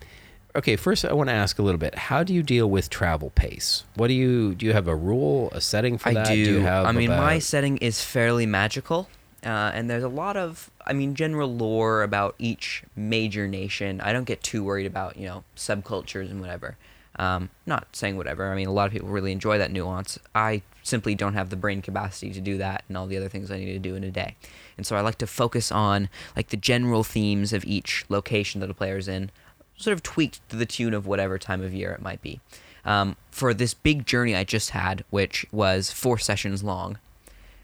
okay, 0.56 0.76
first 0.76 1.06
I 1.06 1.14
want 1.14 1.30
to 1.30 1.34
ask 1.34 1.60
a 1.60 1.62
little 1.62 1.80
bit. 1.80 1.96
How 1.96 2.24
do 2.24 2.34
you 2.34 2.44
deal 2.44 2.70
with 2.70 2.90
travel 2.90 3.32
pace? 3.32 3.84
What 3.96 4.08
do 4.08 4.14
you 4.14 4.56
do? 4.56 4.68
You 4.68 4.74
have 4.74 4.88
a 4.88 4.96
rule, 4.96 5.50
a 5.52 5.62
setting 5.62 5.98
for 5.98 6.10
I 6.10 6.14
that? 6.16 6.28
do. 6.28 6.36
you 6.36 6.60
have 6.62 6.86
I 6.86 6.92
mean, 6.92 7.10
my 7.10 7.40
setting 7.40 7.78
is 7.78 8.04
fairly 8.04 8.46
magical, 8.46 9.10
uh, 9.44 9.72
and 9.74 9.90
there's 9.90 10.04
a 10.04 10.10
lot 10.10 10.38
of, 10.38 10.70
I 10.86 10.94
mean, 10.94 11.16
general 11.16 11.54
lore 11.54 12.04
about 12.04 12.36
each 12.40 12.84
major 12.96 13.48
nation. 13.48 14.02
I 14.02 14.14
don't 14.14 14.26
get 14.26 14.44
too 14.44 14.64
worried 14.64 14.86
about, 14.86 15.18
you 15.18 15.28
know, 15.28 15.44
subcultures 15.56 16.30
and 16.30 16.42
whatever. 16.42 16.78
Um, 17.16 17.50
not 17.66 17.88
saying 17.92 18.16
whatever. 18.16 18.50
I 18.52 18.56
mean, 18.56 18.68
a 18.68 18.72
lot 18.72 18.88
of 18.88 18.94
people 18.94 19.10
really 19.10 19.34
enjoy 19.34 19.58
that 19.58 19.72
nuance. 19.72 20.18
I 20.34 20.62
simply 20.84 21.16
don't 21.16 21.34
have 21.34 21.50
the 21.50 21.58
brain 21.58 21.82
capacity 21.82 22.32
to 22.32 22.40
do 22.40 22.58
that 22.58 22.84
and 22.88 22.98
all 22.98 23.08
the 23.08 23.18
other 23.18 23.28
things 23.28 23.52
I 23.52 23.58
need 23.58 23.74
to 23.74 23.80
do 23.80 23.96
in 23.96 24.04
a 24.06 24.12
day. 24.12 24.36
And 24.78 24.86
so 24.86 24.96
I 24.96 25.02
like 25.02 25.18
to 25.18 25.28
focus 25.28 25.72
on 25.72 26.08
like 26.38 26.48
the 26.48 26.58
general 26.58 27.04
themes 27.04 27.52
of 27.52 27.66
each 27.66 28.06
location 28.08 28.62
that 28.62 28.70
a 28.70 28.74
player's 28.74 29.10
in, 29.10 29.32
sort 29.80 29.94
of 29.94 30.04
tweaked 30.04 30.48
to 30.50 30.56
the 30.56 30.66
tune 30.66 30.94
of 30.94 31.08
whatever 31.08 31.40
time 31.40 31.64
of 31.64 31.74
year 31.74 31.92
it 31.92 32.02
might 32.02 32.22
be. 32.22 32.40
Um, 32.86 33.16
for 33.32 33.54
this 33.54 33.74
big 33.74 34.06
journey 34.06 34.36
I 34.36 34.44
just 34.44 34.72
had, 34.72 35.04
which 35.10 35.46
was 35.52 35.92
four 35.92 36.18
sessions 36.18 36.64
long, 36.64 37.00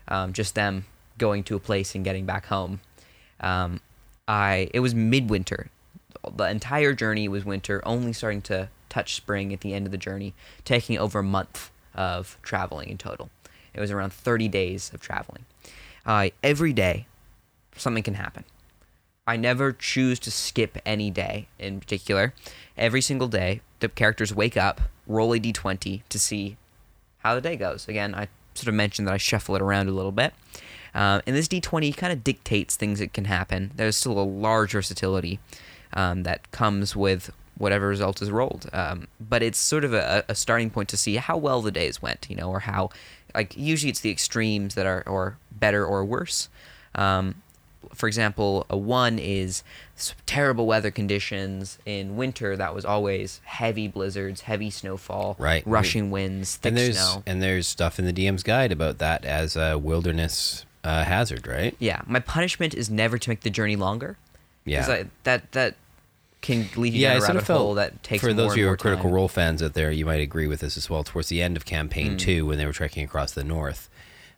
um, 0.08 0.34
just 0.34 0.56
them 0.56 0.86
going 1.18 1.44
to 1.44 1.56
a 1.56 1.60
place 1.60 1.96
and 1.96 2.04
getting 2.04 2.26
back 2.26 2.48
home. 2.48 2.82
Um, 3.40 3.82
I 4.28 4.70
it 4.74 4.80
was 4.80 4.96
midwinter. 4.96 5.70
The 6.36 6.50
entire 6.50 6.94
journey 6.94 7.28
was 7.28 7.46
winter, 7.46 7.82
only 7.86 8.14
starting 8.14 8.42
to 8.44 8.70
touch 8.90 9.16
spring 9.16 9.54
at 9.54 9.62
the 9.62 9.74
end 9.74 9.86
of 9.86 9.92
the 9.92 9.98
journey, 9.98 10.34
taking 10.64 10.98
over 10.98 11.20
a 11.20 11.24
month 11.24 11.70
of 11.94 12.38
traveling 12.42 12.90
in 12.90 12.98
total. 12.98 13.30
It 13.74 13.80
was 13.80 13.92
around 13.92 14.14
30 14.14 14.48
days 14.48 14.92
of 14.94 15.02
traveling. 15.02 15.46
Uh, 16.06 16.30
every 16.42 16.74
day, 16.74 17.08
something 17.76 18.04
can 18.04 18.16
happen. 18.16 18.46
I 19.28 19.38
never 19.38 19.74
choose 19.74 20.20
to 20.20 20.32
skip 20.32 20.78
any 20.86 21.10
day 21.10 21.48
in 21.58 21.80
particular. 21.80 22.34
Every 22.78 23.02
single 23.02 23.28
day, 23.28 23.62
the 23.80 23.90
characters 23.90 24.34
wake 24.34 24.56
up, 24.56 24.82
roll 25.08 25.34
a 25.34 25.40
d20 25.40 26.02
to 26.08 26.20
see 26.20 26.58
how 27.20 27.34
the 27.34 27.42
day 27.42 27.56
goes. 27.56 27.88
Again, 27.88 28.14
I 28.14 28.28
sort 28.54 28.68
of 28.68 28.76
mentioned 28.76 29.08
that 29.08 29.14
I 29.14 29.18
shuffle 29.18 29.56
it 29.56 29.62
around 29.62 29.90
a 29.90 29.92
little 29.92 30.12
bit. 30.12 30.34
Um, 30.94 31.22
and 31.26 31.36
this 31.36 31.48
d20 31.48 31.96
kind 31.98 32.14
of 32.14 32.24
dictates 32.24 32.76
things 32.76 33.00
that 33.00 33.14
can 33.14 33.26
happen. 33.26 33.72
There's 33.76 33.98
still 33.98 34.20
a 34.20 34.22
large 34.22 34.74
versatility 34.74 35.40
um, 35.94 36.24
that 36.24 36.52
comes 36.52 36.96
with 36.96 37.32
whatever 37.58 37.88
result 37.88 38.22
is 38.22 38.30
rolled. 38.30 38.70
Um, 38.74 39.08
but 39.20 39.42
it's 39.42 39.58
sort 39.58 39.84
of 39.84 39.94
a, 39.94 40.24
a 40.30 40.36
starting 40.36 40.70
point 40.70 40.90
to 40.90 40.98
see 40.98 41.16
how 41.16 41.38
well 41.38 41.62
the 41.62 41.72
days 41.72 42.02
went, 42.02 42.28
you 42.30 42.36
know, 42.36 42.50
or 42.50 42.60
how 42.60 42.90
like 43.34 43.58
usually 43.58 43.90
it's 43.90 44.02
the 44.02 44.12
extremes 44.12 44.76
that 44.76 44.86
are 44.86 45.04
or 45.08 45.38
better 45.52 45.86
or 45.86 46.06
worse. 46.06 46.48
Um, 46.94 47.42
for 47.94 48.08
example, 48.08 48.66
a 48.70 48.78
one 48.78 49.20
is 49.20 49.64
terrible 50.26 50.66
weather 50.68 50.92
conditions 50.92 51.78
in 51.86 52.16
winter. 52.18 52.56
That 52.58 52.74
was 52.76 52.86
always 52.86 53.42
heavy 53.44 53.88
blizzards, 53.88 54.42
heavy 54.42 54.70
snowfall, 54.70 55.36
Right. 55.40 55.64
rushing 55.66 56.12
winds, 56.12 56.56
thick 56.56 56.70
and 56.70 56.78
there's 56.78 56.98
snow. 57.00 57.24
and 57.26 57.42
there's 57.42 57.68
stuff 57.68 58.00
in 58.00 58.06
the 58.06 58.14
DM's 58.14 58.44
guide 58.44 58.72
about 58.72 58.98
that 59.00 59.24
as 59.26 59.56
a 59.56 59.78
wilderness 59.78 60.66
uh, 60.84 61.04
hazard, 61.04 61.48
right? 61.48 61.76
Yeah, 61.80 62.02
my 62.06 62.20
punishment 62.20 62.74
is 62.74 62.90
never 62.90 63.18
to 63.18 63.30
make 63.30 63.42
the 63.42 63.50
journey 63.50 63.76
longer. 63.76 64.18
Yeah. 64.66 64.86
I- 64.88 65.06
that 65.24 65.52
that 65.54 65.76
can 66.42 66.70
lead 66.76 66.94
you 66.94 67.00
yeah, 67.02 67.14
down 67.14 67.18
a 67.18 67.26
rabbit 67.26 67.46
felt 67.46 67.60
hole 67.60 67.74
that 67.74 68.04
takes 68.04 68.22
for 68.24 68.32
those 68.32 68.52
of 68.52 68.58
you 68.58 68.66
who 68.66 68.72
are 68.72 68.78
critical 68.78 69.10
role 69.10 69.28
fans 69.28 69.64
out 69.64 69.74
there, 69.74 69.90
you 69.92 70.06
might 70.06 70.22
agree 70.22 70.46
with 70.46 70.60
this 70.60 70.78
as 70.78 70.90
well. 70.90 71.04
Towards 71.04 71.28
the 71.30 71.42
end 71.42 71.58
of 71.58 71.66
campaign 71.66 72.12
Hmm. 72.12 72.18
two, 72.18 72.46
when 72.46 72.60
they 72.60 72.66
were 72.68 72.74
trekking 72.74 73.04
across 73.04 73.32
the 73.32 73.44
north, 73.44 73.90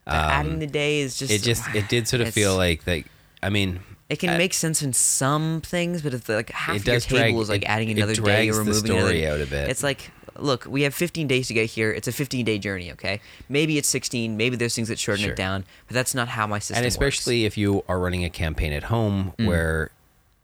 The 0.06 0.13
adding 0.16 0.54
um, 0.54 0.60
the 0.60 0.68
day 0.68 1.01
is 1.01 1.18
just 1.18 1.32
it 1.34 1.44
just 1.44 1.63
it 1.75 1.89
did 1.89 2.08
sort 2.08 2.22
of 2.22 2.34
feel 2.34 2.56
like 2.56 2.86
that. 2.86 3.04
I 3.44 3.50
mean, 3.50 3.79
It 4.10 4.20
can 4.20 4.29
uh, 4.29 4.38
make 4.38 4.53
sense 4.53 4.82
in 4.82 4.94
some 4.94 5.62
things, 5.62 6.01
but 6.01 6.13
if 6.13 6.27
like 6.29 6.50
half 6.51 6.86
your 6.86 7.00
table 7.00 7.17
drag- 7.17 7.36
is 7.36 7.50
like 7.50 7.62
it- 7.63 7.65
adding 7.67 7.91
another 7.91 8.15
day 8.15 8.50
or 8.50 8.53
the 8.53 8.60
removing 8.60 8.86
story 8.86 9.24
another, 9.24 9.41
out 9.41 9.48
a 9.48 9.50
bit. 9.50 9.70
It's 9.70 9.84
like, 9.84 10.12
look, 10.38 10.65
we 10.65 10.84
have 10.84 10.94
15 10.94 11.27
days 11.27 11.48
to 11.48 11.53
get 11.53 11.70
here. 11.70 11.91
It's 11.91 12.08
a 12.08 12.12
15 12.12 12.46
day 12.46 12.58
journey, 12.58 12.91
okay? 12.94 13.20
Maybe 13.50 13.77
it's 13.77 13.88
16. 13.89 14.38
Maybe 14.38 14.56
there's 14.56 14.75
things 14.75 14.88
that 14.88 15.00
shorten 15.00 15.24
Sure. 15.24 15.34
it 15.34 15.38
down, 15.38 15.65
but 15.88 15.94
that's 15.96 16.13
not 16.15 16.27
how 16.29 16.48
my 16.48 16.60
system 16.60 16.77
and 16.77 16.86
works. 16.86 16.94
especially 16.96 17.46
if 17.46 17.58
you 17.58 17.84
are 17.88 18.00
running 18.00 18.24
a 18.24 18.29
campaign 18.29 18.72
at 18.74 18.84
home 18.84 19.34
where 19.38 19.91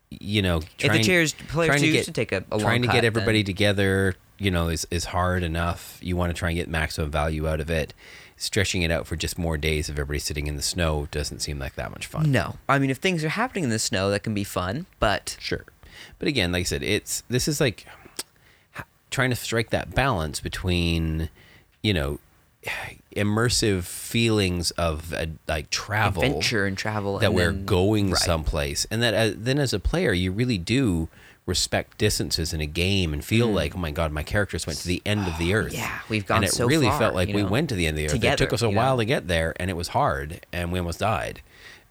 you 0.09 0.41
know 0.43 0.57
if 0.79 0.91
the 0.91 1.03
chairs- 1.03 1.33
players 1.33 1.69
trying 1.79 1.81
to 1.93 2.03
to 2.03 2.11
take 2.11 2.31
a- 2.31 2.43
a 2.51 2.59
trying 2.59 2.81
to 2.83 2.87
cut, 2.87 2.93
get 2.95 3.03
everybody 3.05 3.39
then- 3.39 3.45
together 3.47 4.15
you 4.37 4.51
know 4.51 4.67
is, 4.67 4.85
is 4.91 5.05
hard 5.05 5.41
enough 5.41 5.97
you 6.01 6.15
want 6.15 6.29
to 6.29 6.37
try 6.37 6.49
and 6.49 6.55
get 6.57 6.67
maximum 6.69 7.09
value 7.09 7.47
out 7.47 7.59
of 7.59 7.69
it 7.71 7.93
stretching 8.37 8.81
it 8.81 8.91
out 8.91 9.07
for 9.07 9.15
just 9.15 9.37
more 9.37 9.57
days 9.57 9.89
of 9.89 9.95
everybody 9.95 10.19
sitting 10.19 10.47
in 10.47 10.55
the 10.55 10.61
snow 10.61 11.07
doesn't 11.11 11.39
seem 11.39 11.59
like 11.59 11.75
that 11.75 11.91
much 11.91 12.05
fun 12.07 12.31
No, 12.31 12.55
I 12.67 12.79
mean 12.79 12.89
if 12.89 12.97
things 12.97 13.23
are 13.23 13.29
happening 13.29 13.63
in 13.63 13.69
the 13.69 13.79
snow, 13.79 14.09
that 14.09 14.23
can 14.23 14.33
be 14.33 14.43
fun, 14.43 14.85
but 14.99 15.37
Sure. 15.39 15.65
But 16.19 16.27
again, 16.27 16.51
like 16.51 16.61
I 16.61 16.63
said, 16.63 16.83
it's 16.83 17.23
this 17.29 17.47
is 17.47 17.61
like 17.61 17.85
trying 19.11 19.29
to 19.29 19.35
strike 19.35 19.69
that 19.69 19.93
balance 19.93 20.39
between, 20.39 21.29
you 21.81 21.93
know, 21.93 22.19
immersive 23.15 23.83
feelings 23.83 24.71
of 24.71 25.13
uh, 25.13 25.27
like 25.47 25.69
travel, 25.69 26.23
adventure 26.23 26.65
and 26.65 26.77
travel 26.77 27.19
that 27.19 27.27
and 27.27 27.35
we're 27.35 27.51
then- 27.51 27.65
going 27.65 28.11
right. 28.11 28.19
someplace, 28.21 28.85
and 28.89 29.01
that 29.03 29.13
uh, 29.13 29.33
then 29.37 29.59
as 29.59 29.71
a 29.73 29.79
player, 29.79 30.11
you 30.13 30.31
really 30.31 30.57
do 30.57 31.09
respect 31.45 31.97
distances 31.97 32.53
in 32.53 32.61
a 32.61 32.65
game 32.65 33.13
and 33.13 33.23
feel 33.23 33.47
like, 33.47 33.75
oh 33.75 33.79
my 33.79 33.91
god, 33.91 34.11
my 34.11 34.23
characters 34.23 34.65
went 34.65 34.79
to 34.79 34.87
the 34.87 35.01
end 35.05 35.27
of 35.27 35.37
the 35.37 35.53
earth. 35.53 35.73
Mm. 35.73 35.77
Yeah, 35.77 35.99
we've 36.09 36.25
gone 36.25 36.37
and 36.37 36.45
it 36.45 36.51
so 36.51 36.65
really 36.65 36.87
far, 36.87 36.99
felt 36.99 37.15
like 37.15 37.29
you 37.29 37.35
we 37.35 37.43
went 37.43 37.69
to 37.69 37.75
the 37.75 37.85
end 37.85 37.95
of 37.95 37.97
the 37.97 38.05
earth. 38.05 38.11
together, 38.13 38.33
it 38.33 38.37
took 38.37 38.53
us 38.53 38.61
a 38.61 38.69
while 38.69 38.95
know? 38.95 39.01
to 39.01 39.05
get 39.05 39.27
there, 39.27 39.53
and 39.57 39.69
it 39.69 39.75
was 39.75 39.89
hard, 39.89 40.45
and 40.53 40.71
we 40.71 40.79
almost 40.79 40.99
died. 40.99 41.41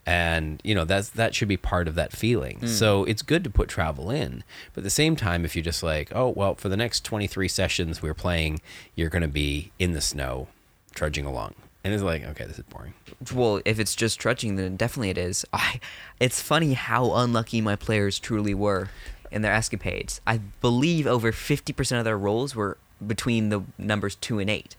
And 0.05 0.59
you 0.65 0.75
know 0.75 0.83
that's 0.83 1.09
that 1.11 1.33
should 1.33 1.47
be 1.47 1.55
part 1.55 1.87
of 1.87 1.95
that 1.95 2.11
feeling. 2.11 2.59
Hmm. 2.59 2.67
So 2.67 3.03
it's 3.05 3.21
good 3.21 3.43
to 3.45 3.49
put 3.49 3.69
travel 3.69 4.09
in, 4.11 4.43
but 4.73 4.81
at 4.81 4.83
the 4.83 4.89
same 4.89 5.15
time, 5.15 5.45
if 5.45 5.55
you're 5.55 5.63
just 5.63 5.83
like, 5.83 6.11
oh 6.13 6.29
well, 6.29 6.55
for 6.55 6.67
the 6.67 6.75
next 6.75 7.05
23 7.05 7.47
sessions 7.47 8.01
we're 8.01 8.13
playing, 8.13 8.59
you're 8.95 9.09
going 9.09 9.21
to 9.21 9.27
be 9.29 9.71
in 9.79 9.93
the 9.93 10.01
snow, 10.01 10.47
trudging 10.93 11.25
along, 11.25 11.53
and 11.85 11.93
it's 11.93 12.03
like, 12.03 12.25
okay, 12.25 12.45
this 12.45 12.57
is 12.57 12.65
boring. 12.65 12.93
Well, 13.33 13.61
if 13.63 13.79
it's 13.79 13.95
just 13.95 14.19
trudging, 14.19 14.57
then 14.57 14.75
definitely 14.75 15.11
it 15.11 15.17
is. 15.17 15.45
I, 15.53 15.79
it's 16.19 16.41
funny 16.41 16.73
how 16.73 17.13
unlucky 17.13 17.61
my 17.61 17.77
players 17.77 18.19
truly 18.19 18.53
were 18.53 18.89
in 19.33 19.41
their 19.41 19.53
escapades. 19.53 20.21
I 20.25 20.37
believe 20.37 21.07
over 21.07 21.31
50% 21.31 21.97
of 21.97 22.05
their 22.05 22.17
rolls 22.17 22.55
were 22.55 22.77
between 23.05 23.49
the 23.49 23.63
numbers 23.77 24.15
2 24.15 24.39
and 24.39 24.49
8, 24.49 24.75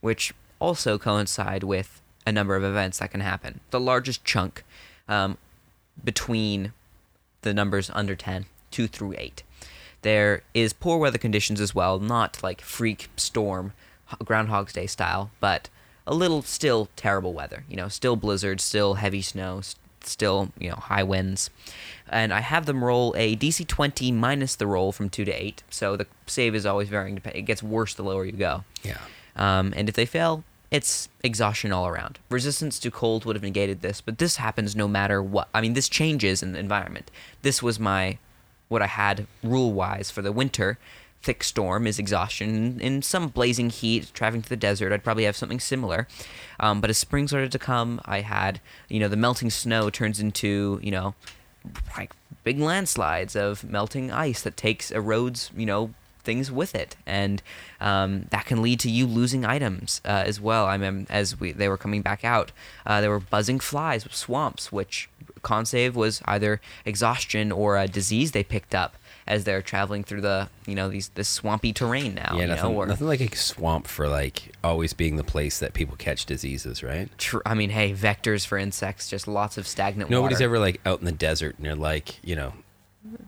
which 0.00 0.34
also 0.60 0.98
coincide 0.98 1.64
with 1.64 2.00
a 2.26 2.32
number 2.32 2.54
of 2.54 2.62
events 2.62 2.98
that 2.98 3.10
can 3.10 3.20
happen. 3.20 3.60
The 3.70 3.80
largest 3.80 4.24
chunk 4.24 4.64
um, 5.08 5.38
between 6.04 6.72
the 7.42 7.54
numbers 7.54 7.90
under 7.94 8.14
10, 8.14 8.46
2 8.70 8.86
through 8.86 9.14
8. 9.16 9.42
There 10.02 10.42
is 10.52 10.72
poor 10.72 10.98
weather 10.98 11.18
conditions 11.18 11.60
as 11.60 11.74
well, 11.74 11.98
not 11.98 12.42
like 12.42 12.60
freak 12.60 13.08
storm, 13.16 13.72
Groundhog's 14.24 14.72
Day 14.72 14.86
style, 14.86 15.30
but 15.40 15.68
a 16.06 16.14
little 16.14 16.42
still 16.42 16.88
terrible 16.96 17.32
weather. 17.32 17.64
You 17.68 17.76
know, 17.76 17.88
still 17.88 18.14
blizzard, 18.14 18.60
still 18.60 18.94
heavy 18.94 19.22
snow, 19.22 19.62
still, 20.02 20.52
you 20.58 20.70
know, 20.70 20.76
high 20.76 21.02
winds. 21.02 21.50
And 22.08 22.32
I 22.32 22.40
have 22.40 22.66
them 22.66 22.84
roll 22.84 23.14
a 23.16 23.36
DC 23.36 23.66
20 23.66 24.12
minus 24.12 24.54
the 24.54 24.66
roll 24.66 24.92
from 24.92 25.08
2 25.08 25.24
to 25.24 25.32
8, 25.32 25.62
so 25.70 25.96
the 25.96 26.06
save 26.26 26.54
is 26.54 26.64
always 26.64 26.88
varying. 26.88 27.20
It 27.34 27.42
gets 27.42 27.62
worse 27.62 27.94
the 27.94 28.04
lower 28.04 28.24
you 28.24 28.32
go. 28.32 28.64
Yeah. 28.82 28.98
Um, 29.34 29.74
and 29.76 29.88
if 29.88 29.94
they 29.94 30.06
fail, 30.06 30.44
it's 30.70 31.08
exhaustion 31.22 31.72
all 31.72 31.86
around. 31.86 32.18
Resistance 32.30 32.78
to 32.80 32.90
cold 32.90 33.24
would 33.24 33.36
have 33.36 33.42
negated 33.42 33.82
this, 33.82 34.00
but 34.00 34.18
this 34.18 34.36
happens 34.36 34.74
no 34.74 34.88
matter 34.88 35.22
what. 35.22 35.48
I 35.54 35.60
mean, 35.60 35.74
this 35.74 35.88
changes 35.88 36.42
in 36.42 36.52
the 36.52 36.58
environment. 36.58 37.10
This 37.42 37.62
was 37.62 37.78
my 37.78 38.18
what 38.68 38.82
I 38.82 38.86
had 38.86 39.26
rule 39.42 39.72
wise 39.72 40.10
for 40.10 40.22
the 40.22 40.32
winter. 40.32 40.78
Thick 41.22 41.44
storm 41.44 41.86
is 41.86 41.98
exhaustion. 41.98 42.80
In 42.80 43.02
some 43.02 43.28
blazing 43.28 43.70
heat, 43.70 44.10
traveling 44.12 44.42
to 44.42 44.48
the 44.48 44.56
desert, 44.56 44.92
I'd 44.92 45.04
probably 45.04 45.24
have 45.24 45.36
something 45.36 45.60
similar. 45.60 46.06
Um, 46.60 46.80
but 46.80 46.90
as 46.90 46.98
spring 46.98 47.26
started 47.28 47.52
to 47.52 47.58
come, 47.58 48.00
I 48.04 48.20
had, 48.20 48.60
you 48.88 49.00
know, 49.00 49.08
the 49.08 49.16
melting 49.16 49.50
snow 49.50 49.88
turns 49.90 50.20
into, 50.20 50.80
you 50.82 50.90
know, 50.90 51.14
like 51.96 52.12
big 52.44 52.60
landslides 52.60 53.34
of 53.34 53.64
melting 53.64 54.10
ice 54.10 54.42
that 54.42 54.56
takes 54.56 54.90
erodes, 54.90 55.50
you 55.56 55.66
know, 55.66 55.90
things 56.22 56.50
with 56.50 56.74
it, 56.74 56.96
and 57.06 57.42
um, 57.80 58.26
that 58.30 58.46
can 58.46 58.60
lead 58.60 58.80
to 58.80 58.90
you 58.90 59.06
losing 59.06 59.44
items 59.44 60.00
uh, 60.04 60.24
as 60.26 60.40
well. 60.40 60.66
I 60.66 60.76
mean, 60.76 61.06
as 61.08 61.38
we 61.38 61.52
they 61.52 61.68
were 61.68 61.78
coming 61.78 62.02
back 62.02 62.24
out, 62.24 62.52
uh, 62.84 63.00
there 63.00 63.10
were 63.10 63.20
buzzing 63.20 63.60
flies, 63.60 64.06
swamps, 64.10 64.70
which 64.70 65.08
con 65.42 65.64
save 65.64 65.94
was 65.94 66.20
either 66.24 66.60
exhaustion 66.84 67.52
or 67.52 67.78
a 67.78 67.86
disease 67.86 68.32
they 68.32 68.42
picked 68.44 68.74
up 68.74 68.96
as 69.26 69.44
they're 69.44 69.62
traveling 69.62 70.04
through 70.04 70.20
the 70.20 70.48
you 70.66 70.74
know 70.74 70.88
these 70.88 71.08
this 71.10 71.28
swampy 71.28 71.72
terrain 71.72 72.14
now. 72.14 72.32
Yeah, 72.34 72.42
you 72.42 72.46
nothing, 72.48 72.72
know, 72.72 72.78
or, 72.78 72.86
nothing 72.86 73.06
like 73.06 73.20
a 73.20 73.34
swamp 73.36 73.86
for 73.86 74.08
like 74.08 74.52
always 74.62 74.92
being 74.92 75.16
the 75.16 75.24
place 75.24 75.58
that 75.58 75.74
people 75.74 75.96
catch 75.96 76.26
diseases, 76.26 76.82
right? 76.82 77.08
tr- 77.18 77.38
I 77.44 77.54
mean, 77.54 77.70
hey, 77.70 77.92
vectors 77.92 78.46
for 78.46 78.58
insects, 78.58 79.08
just 79.08 79.26
lots 79.26 79.58
of 79.58 79.66
stagnant 79.66 80.10
Nobody's 80.10 80.36
water. 80.36 80.44
ever 80.44 80.58
like 80.58 80.80
out 80.86 81.00
in 81.00 81.04
the 81.06 81.12
desert 81.12 81.56
and 81.56 81.66
they're 81.66 81.74
like, 81.74 82.24
you 82.24 82.36
know, 82.36 82.52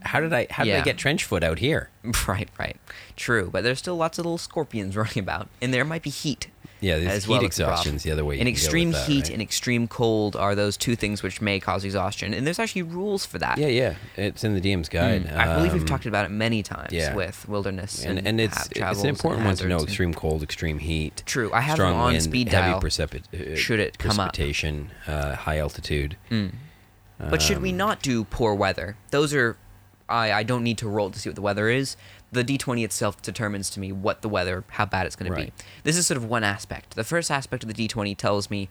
how 0.01 0.21
did 0.21 0.33
I 0.33 0.47
how 0.51 0.65
did 0.65 0.75
I 0.75 0.83
get 0.83 0.99
trench 0.99 1.25
foot 1.25 1.43
out 1.43 1.59
here? 1.59 1.91
Right, 2.27 2.49
right. 2.59 2.77
True, 3.17 3.51
but 3.53 3.65
there's 3.65 3.79
still 3.79 3.97
lots 3.97 4.19
of 4.19 4.25
little 4.25 4.39
scorpions 4.39 4.97
running 4.97 5.19
about, 5.19 5.49
and 5.61 5.75
there 5.75 5.85
might 5.85 6.03
be 6.03 6.11
heat. 6.11 6.49
Yeah, 6.81 6.99
there's 6.99 7.11
as 7.13 7.25
heat 7.25 7.31
well 7.31 7.45
exhaustion's 7.45 8.03
the 8.05 8.11
other 8.13 8.25
way 8.25 8.35
And 8.35 8.41
can 8.41 8.47
go 8.47 8.51
with 8.51 8.63
extreme 8.63 8.91
that, 8.93 9.07
heat 9.07 9.25
right? 9.25 9.33
and 9.33 9.43
extreme 9.43 9.89
cold 9.89 10.37
are 10.37 10.55
those 10.55 10.77
two 10.77 10.95
things 10.95 11.23
which 11.23 11.41
may 11.41 11.59
cause 11.61 11.85
exhaustion, 11.85 12.33
and 12.35 12.47
there's 12.47 12.59
actually 12.59 12.83
rules 12.83 13.27
for 13.27 13.39
that. 13.39 13.59
Yeah, 13.59 13.67
yeah, 13.67 13.95
it's 14.17 14.45
in 14.45 14.55
the 14.55 14.61
DM's 14.61 14.89
guide. 14.89 15.25
Mm. 15.25 15.37
I 15.37 15.55
believe 15.57 15.73
we've 15.73 15.83
Um, 15.83 15.89
talked 15.89 16.07
about 16.07 16.25
it 16.25 16.31
many 16.31 16.63
times 16.63 16.93
yeah. 16.93 17.15
with 17.15 17.49
wilderness 17.49 18.05
and, 18.05 18.19
and, 18.19 18.29
and 18.29 18.41
it's 18.41 18.69
it's 18.73 19.01
an 19.03 19.09
important 19.09 19.45
one 19.47 19.57
to 19.57 19.67
know: 19.69 19.79
extreme 19.83 20.15
cold, 20.15 20.43
extreme 20.43 20.79
heat. 20.79 21.23
True, 21.27 21.51
I 21.53 21.61
have 21.63 21.75
strong 21.75 21.95
on 21.95 22.13
wind, 22.13 22.23
speed 22.23 22.49
heavy 22.51 22.71
dial. 22.71 22.77
uh, 22.81 23.57
should 23.57 23.81
it 23.81 23.99
come 23.99 24.21
up. 24.21 24.33
precipitation, 24.35 24.91
uh, 25.07 25.35
high 25.35 25.59
altitude. 25.59 26.17
But 27.19 27.43
should 27.43 27.57
Um, 27.57 27.63
we 27.65 27.73
not 27.73 28.01
do 28.03 28.25
poor 28.25 28.55
weather? 28.55 28.97
Those 29.11 29.35
are, 29.35 29.57
I, 30.09 30.33
I 30.33 30.43
don't 30.45 30.63
need 30.63 30.79
to 30.79 30.89
roll 30.89 31.11
to 31.11 31.19
see 31.19 31.29
what 31.29 31.35
the 31.35 31.43
weather 31.43 31.69
is. 31.69 31.97
The 32.31 32.45
d20 32.45 32.85
itself 32.85 33.23
determines 33.23 33.71
to 33.71 33.81
me 33.81 33.91
what 33.93 34.23
the 34.23 34.29
weather, 34.29 34.65
how 34.69 34.85
bad 34.85 35.07
it's 35.07 35.17
going 35.17 35.31
to 35.31 35.37
be. 35.47 35.53
This 35.85 35.97
is 35.97 36.07
sort 36.07 36.17
of 36.19 36.25
one 36.25 36.45
aspect. 36.45 36.95
The 36.95 37.05
first 37.05 37.31
aspect 37.31 37.63
of 37.65 37.73
the 37.73 37.89
d20 37.89 38.17
tells 38.17 38.51
me 38.51 38.69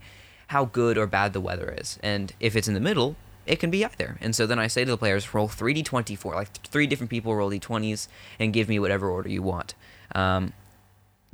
how 0.48 0.66
good 0.66 0.98
or 0.98 1.08
bad 1.08 1.34
the 1.34 1.42
weather 1.42 1.74
is. 1.78 1.98
And 2.04 2.34
if 2.40 2.56
it's 2.56 2.68
in 2.68 2.74
the 2.74 2.80
middle, 2.80 3.16
it 3.46 3.60
can 3.60 3.72
be 3.72 3.84
either. 3.84 4.18
And 4.22 4.36
so 4.36 4.46
then 4.46 4.60
I 4.60 4.68
say 4.68 4.86
to 4.86 4.92
the 4.92 4.98
players, 4.98 5.34
roll 5.34 5.48
three 5.48 5.74
d20 5.74 6.18
for, 6.18 6.36
like 6.36 6.50
three 6.68 6.88
different 6.88 7.10
people 7.10 7.36
roll 7.36 7.50
d20s 7.50 8.08
and 8.40 8.54
give 8.54 8.70
me 8.70 8.78
whatever 8.80 9.10
order 9.10 9.30
you 9.30 9.42
want. 9.42 9.74
Um, 10.14 10.54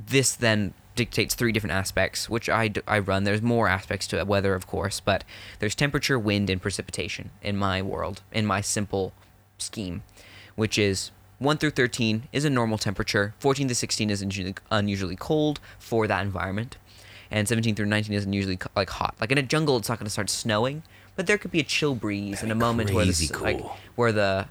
this 0.04 0.34
then 0.34 0.74
dictates 0.94 1.34
three 1.34 1.52
different 1.52 1.74
aspects, 1.74 2.30
which 2.30 2.48
I, 2.48 2.68
d- 2.68 2.80
I 2.86 3.00
run. 3.00 3.24
There's 3.24 3.42
more 3.42 3.68
aspects 3.68 4.06
to 4.08 4.22
weather, 4.24 4.54
of 4.54 4.66
course, 4.66 5.00
but 5.00 5.24
there's 5.58 5.74
temperature, 5.74 6.18
wind, 6.18 6.50
and 6.50 6.62
precipitation 6.62 7.30
in 7.42 7.56
my 7.56 7.82
world, 7.82 8.22
in 8.32 8.46
my 8.46 8.60
simple 8.60 9.12
scheme, 9.58 10.02
which 10.54 10.78
is 10.78 11.10
1 11.38 11.58
through 11.58 11.70
13 11.70 12.28
is 12.32 12.44
a 12.44 12.50
normal 12.50 12.78
temperature, 12.78 13.34
14 13.38 13.68
to 13.68 13.74
16 13.74 14.10
is 14.10 14.22
unusually, 14.70 15.16
cold 15.16 15.60
for 15.78 16.06
that 16.06 16.22
environment, 16.24 16.76
and 17.30 17.48
17 17.48 17.74
through 17.74 17.86
19 17.86 18.12
is 18.14 18.24
unusually 18.24 18.58
like 18.76 18.90
hot. 18.90 19.14
Like 19.20 19.32
in 19.32 19.38
a 19.38 19.42
jungle, 19.42 19.76
it's 19.76 19.88
not 19.88 19.98
going 19.98 20.06
to 20.06 20.10
start 20.10 20.30
snowing, 20.30 20.82
but 21.16 21.26
there 21.26 21.36
could 21.38 21.50
be 21.50 21.60
a 21.60 21.64
chill 21.64 21.94
breeze 21.94 22.42
in 22.42 22.50
a 22.50 22.54
moment 22.54 22.92
where 22.92 23.04
the, 23.04 23.10
s- 23.10 23.30
like 23.40 23.60
where 23.96 24.12
the 24.12 24.46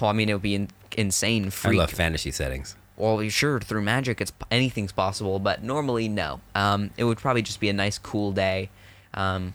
well, 0.00 0.10
I 0.10 0.12
mean, 0.12 0.28
it 0.28 0.32
would 0.32 0.42
be 0.42 0.56
in, 0.56 0.68
insane. 0.96 1.52
I 1.64 1.70
love 1.70 1.90
fantasy 1.92 2.32
settings. 2.32 2.74
well, 2.96 3.26
sure, 3.28 3.60
through 3.60 3.82
magic, 3.82 4.20
it's 4.20 4.32
anything's 4.50 4.90
possible, 4.92 5.38
but 5.38 5.62
normally, 5.62 6.08
no. 6.08 6.40
Um, 6.56 6.90
it 6.96 7.04
would 7.04 7.18
probably 7.18 7.42
just 7.42 7.60
be 7.60 7.68
a 7.68 7.72
nice, 7.72 7.96
cool 7.98 8.32
day. 8.32 8.70
Um, 9.14 9.54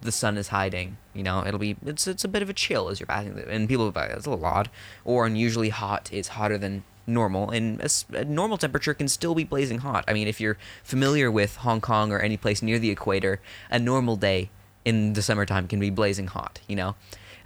the 0.00 0.12
sun 0.12 0.36
is 0.36 0.48
hiding. 0.48 0.96
You 1.14 1.22
know, 1.22 1.44
it'll 1.46 1.58
be 1.58 1.76
it's 1.84 2.06
it's 2.06 2.24
a 2.24 2.28
bit 2.28 2.42
of 2.42 2.50
a 2.50 2.52
chill 2.52 2.88
as 2.88 3.00
you're 3.00 3.06
passing, 3.06 3.38
and 3.48 3.68
people 3.68 3.86
will 3.86 3.92
be 3.92 4.00
like, 4.00 4.10
that's 4.10 4.26
a 4.26 4.30
little 4.30 4.44
odd. 4.44 4.70
Or 5.04 5.26
unusually 5.26 5.70
hot 5.70 6.12
is 6.12 6.28
hotter 6.28 6.58
than 6.58 6.84
normal, 7.06 7.50
and 7.50 7.80
a, 7.80 8.18
a 8.18 8.24
normal 8.24 8.58
temperature 8.58 8.94
can 8.94 9.08
still 9.08 9.34
be 9.34 9.44
blazing 9.44 9.78
hot. 9.78 10.04
I 10.06 10.12
mean, 10.12 10.28
if 10.28 10.40
you're 10.40 10.58
familiar 10.82 11.30
with 11.30 11.56
Hong 11.56 11.80
Kong 11.80 12.12
or 12.12 12.20
any 12.20 12.36
place 12.36 12.62
near 12.62 12.78
the 12.78 12.90
equator, 12.90 13.40
a 13.70 13.78
normal 13.78 14.16
day 14.16 14.50
in 14.84 15.14
the 15.14 15.22
summertime 15.22 15.66
can 15.66 15.80
be 15.80 15.90
blazing 15.90 16.28
hot. 16.28 16.60
You 16.68 16.76
know, 16.76 16.96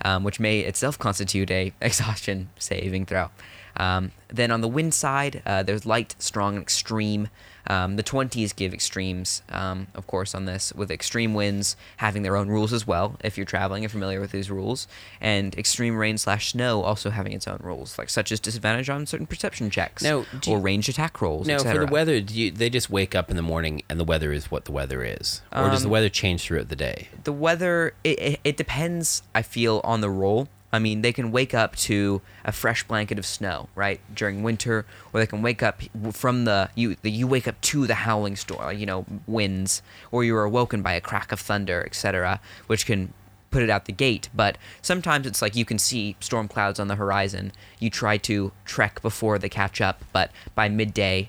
um, 0.05 0.25
which 0.25 0.41
may 0.41 0.61
itself 0.61 0.99
constitute 0.99 1.51
a 1.51 1.73
exhaustion 1.81 2.51
saving 2.59 3.07
throw. 3.07 3.31
Um, 3.77 4.13
then 4.29 4.51
on 4.51 4.61
the 4.61 4.69
wind 4.69 4.95
side, 4.95 5.43
uh, 5.47 5.63
there's 5.63 5.87
light, 5.87 6.15
strong, 6.19 6.57
and 6.57 6.63
extreme. 6.63 7.29
Um, 7.69 7.97
the 7.97 8.03
20s 8.03 8.55
give 8.57 8.75
extremes, 8.75 9.43
um, 9.49 9.87
of 9.95 10.07
course, 10.07 10.35
on 10.35 10.45
this, 10.47 10.73
with 10.75 10.91
extreme 10.91 11.33
winds 11.35 11.77
having 11.99 12.23
their 12.23 12.37
own 12.37 12.49
rules 12.49 12.73
as 12.73 12.87
well, 12.87 13.17
if 13.23 13.37
you're 13.37 13.47
traveling 13.47 13.85
and 13.85 13.91
familiar 13.93 14.21
with 14.21 14.33
these 14.33 14.51
rules, 14.51 14.89
and 15.21 15.57
extreme 15.57 15.97
rain 15.97 16.19
slash 16.19 16.53
snow 16.53 16.83
also 16.83 17.11
having 17.11 17.33
its 17.33 17.47
own 17.47 17.59
rules, 17.63 17.99
like 17.99 18.11
such 18.11 18.33
as 18.33 18.41
disadvantage 18.41 18.91
on 18.91 19.07
certain 19.07 19.27
perception 19.27 19.71
checks 19.71 20.03
Now, 20.03 20.19
or 20.21 20.27
you- 20.45 20.57
ranged 20.59 20.89
attack 20.89 21.21
rolls. 21.23 21.47
Now, 21.47 21.59
for 21.59 21.79
the 21.79 21.87
weather, 21.87 22.21
do 22.21 22.35
you, 22.35 22.51
they 22.51 22.69
just 22.71 22.91
wake 22.91 23.15
up 23.15 23.31
in 23.31 23.37
the 23.37 23.43
morning 23.43 23.83
and 23.89 23.99
the 24.01 24.05
weather 24.05 24.33
is 24.33 24.51
what 24.51 24.65
the 24.65 24.73
weather 24.73 25.05
is, 25.05 25.43
or 25.53 25.71
does 25.71 25.83
the 25.83 25.87
Um, 25.89 25.93
weather 25.93 26.09
change 26.09 26.43
throughout 26.43 26.69
the 26.69 26.77
day? 26.77 27.09
the 27.25 27.33
weather 27.33 27.95
it, 28.03 28.19
it, 28.19 28.41
it 28.43 28.57
depends 28.57 29.23
i 29.35 29.43
feel 29.43 29.81
on 29.85 30.01
the 30.01 30.11
role 30.11 30.49
i 30.73 30.79
mean 30.79 31.03
they 31.03 31.13
can 31.13 31.31
wake 31.31 31.55
up 31.55 31.77
to 31.77 32.21
a 32.45 32.53
fresh 32.53 32.83
blanket 32.85 33.19
of 33.19 33.27
snow 33.27 33.69
right 33.75 34.01
during 34.15 34.43
winter 34.43 34.85
or 35.13 35.21
they 35.21 35.27
can 35.27 35.43
wake 35.43 35.63
up 35.63 35.83
from 36.13 36.45
the 36.45 36.71
you 36.75 36.97
the, 37.03 37.11
you 37.11 37.27
wake 37.27 37.47
up 37.47 37.61
to 37.61 37.87
the 37.87 37.95
howling 37.95 38.37
storm 38.37 38.77
you 38.77 38.87
know 38.87 39.05
winds 39.27 39.83
or 40.11 40.25
you're 40.25 40.45
awoken 40.45 40.83
by 40.83 40.93
a 40.93 41.01
crack 41.01 41.33
of 41.33 41.41
thunder 41.41 41.83
etc 41.85 42.41
which 42.67 42.87
can 42.87 43.13
put 43.51 43.63
it 43.63 43.69
out 43.69 43.85
the 43.85 43.93
gate 43.93 44.31
but 44.35 44.57
sometimes 44.81 45.27
it's 45.27 45.43
like 45.43 45.55
you 45.55 45.65
can 45.65 45.79
see 45.79 46.17
storm 46.21 46.49
clouds 46.49 46.81
on 46.81 46.89
the 46.89 46.95
horizon 46.95 47.53
you 47.79 47.91
try 47.91 48.17
to 48.17 48.51
trek 48.65 49.03
before 49.03 49.39
they 49.39 49.49
catch 49.49 49.81
up 49.81 50.03
but 50.13 50.31
by 50.55 50.69
midday 50.71 51.29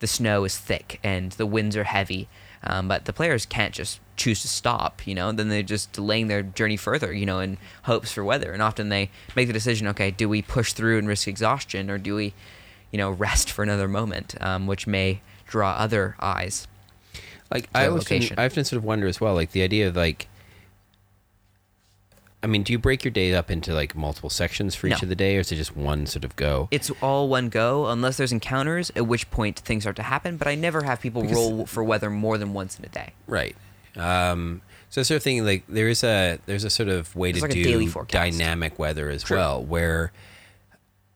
the 0.00 0.06
snow 0.06 0.44
is 0.44 0.58
thick 0.58 0.98
and 1.04 1.32
the 1.32 1.46
winds 1.46 1.76
are 1.76 1.84
heavy. 1.84 2.28
Um, 2.62 2.88
but 2.88 3.06
the 3.06 3.12
players 3.12 3.46
can't 3.46 3.74
just 3.74 4.00
choose 4.16 4.42
to 4.42 4.48
stop, 4.48 5.06
you 5.06 5.14
know. 5.14 5.32
Then 5.32 5.48
they're 5.48 5.62
just 5.62 5.92
delaying 5.92 6.26
their 6.28 6.42
journey 6.42 6.76
further, 6.76 7.12
you 7.12 7.24
know, 7.24 7.40
in 7.40 7.56
hopes 7.84 8.12
for 8.12 8.22
weather. 8.22 8.52
And 8.52 8.62
often 8.62 8.90
they 8.90 9.10
make 9.34 9.46
the 9.46 9.52
decision: 9.52 9.86
okay, 9.88 10.10
do 10.10 10.28
we 10.28 10.42
push 10.42 10.72
through 10.72 10.98
and 10.98 11.08
risk 11.08 11.26
exhaustion, 11.26 11.90
or 11.90 11.96
do 11.96 12.14
we, 12.16 12.34
you 12.90 12.98
know, 12.98 13.10
rest 13.10 13.50
for 13.50 13.62
another 13.62 13.88
moment, 13.88 14.34
um, 14.40 14.66
which 14.66 14.86
may 14.86 15.20
draw 15.50 15.72
other 15.72 16.16
eyes. 16.20 16.66
Like 17.50 17.68
I 17.74 17.88
often. 17.88 18.22
I 18.38 18.46
often 18.46 18.64
sort 18.64 18.78
of 18.78 18.84
wonder 18.84 19.06
as 19.06 19.20
well, 19.20 19.34
like 19.34 19.52
the 19.52 19.62
idea 19.62 19.88
of 19.88 19.96
like. 19.96 20.28
I 22.42 22.46
mean, 22.46 22.62
do 22.62 22.72
you 22.72 22.78
break 22.78 23.04
your 23.04 23.10
day 23.10 23.34
up 23.34 23.50
into 23.50 23.74
like 23.74 23.94
multiple 23.94 24.30
sections 24.30 24.74
for 24.74 24.86
each 24.86 24.92
No. 24.92 24.98
of 25.02 25.08
the 25.10 25.14
day, 25.14 25.36
or 25.36 25.40
is 25.40 25.52
it 25.52 25.56
just 25.56 25.76
one 25.76 26.06
sort 26.06 26.24
of 26.24 26.36
go? 26.36 26.68
It's 26.70 26.90
all 27.02 27.28
one 27.28 27.48
go, 27.50 27.86
unless 27.88 28.16
there's 28.16 28.32
encounters, 28.32 28.90
at 28.96 29.06
which 29.06 29.30
point 29.30 29.58
things 29.58 29.82
start 29.82 29.96
to 29.96 30.02
happen. 30.02 30.36
But 30.38 30.48
I 30.48 30.54
never 30.54 30.82
have 30.82 31.00
people 31.00 31.20
Because- 31.22 31.36
roll 31.36 31.66
for 31.66 31.84
weather 31.84 32.08
more 32.08 32.38
than 32.38 32.54
once 32.54 32.78
in 32.78 32.84
a 32.84 32.88
day. 32.88 33.12
Right. 33.26 33.54
Um, 33.96 34.62
so 34.88 35.02
sort 35.02 35.16
of 35.16 35.22
thinking 35.22 35.44
like 35.44 35.64
there 35.68 35.88
is 35.88 36.02
a 36.02 36.38
there's 36.46 36.64
a 36.64 36.70
sort 36.70 36.88
of 36.88 37.14
way 37.14 37.32
There's 37.32 37.42
to 37.42 37.48
like 37.48 37.92
do 37.94 38.04
dynamic 38.08 38.78
weather 38.78 39.10
as 39.10 39.24
True. 39.24 39.36
well, 39.36 39.62
where 39.62 40.10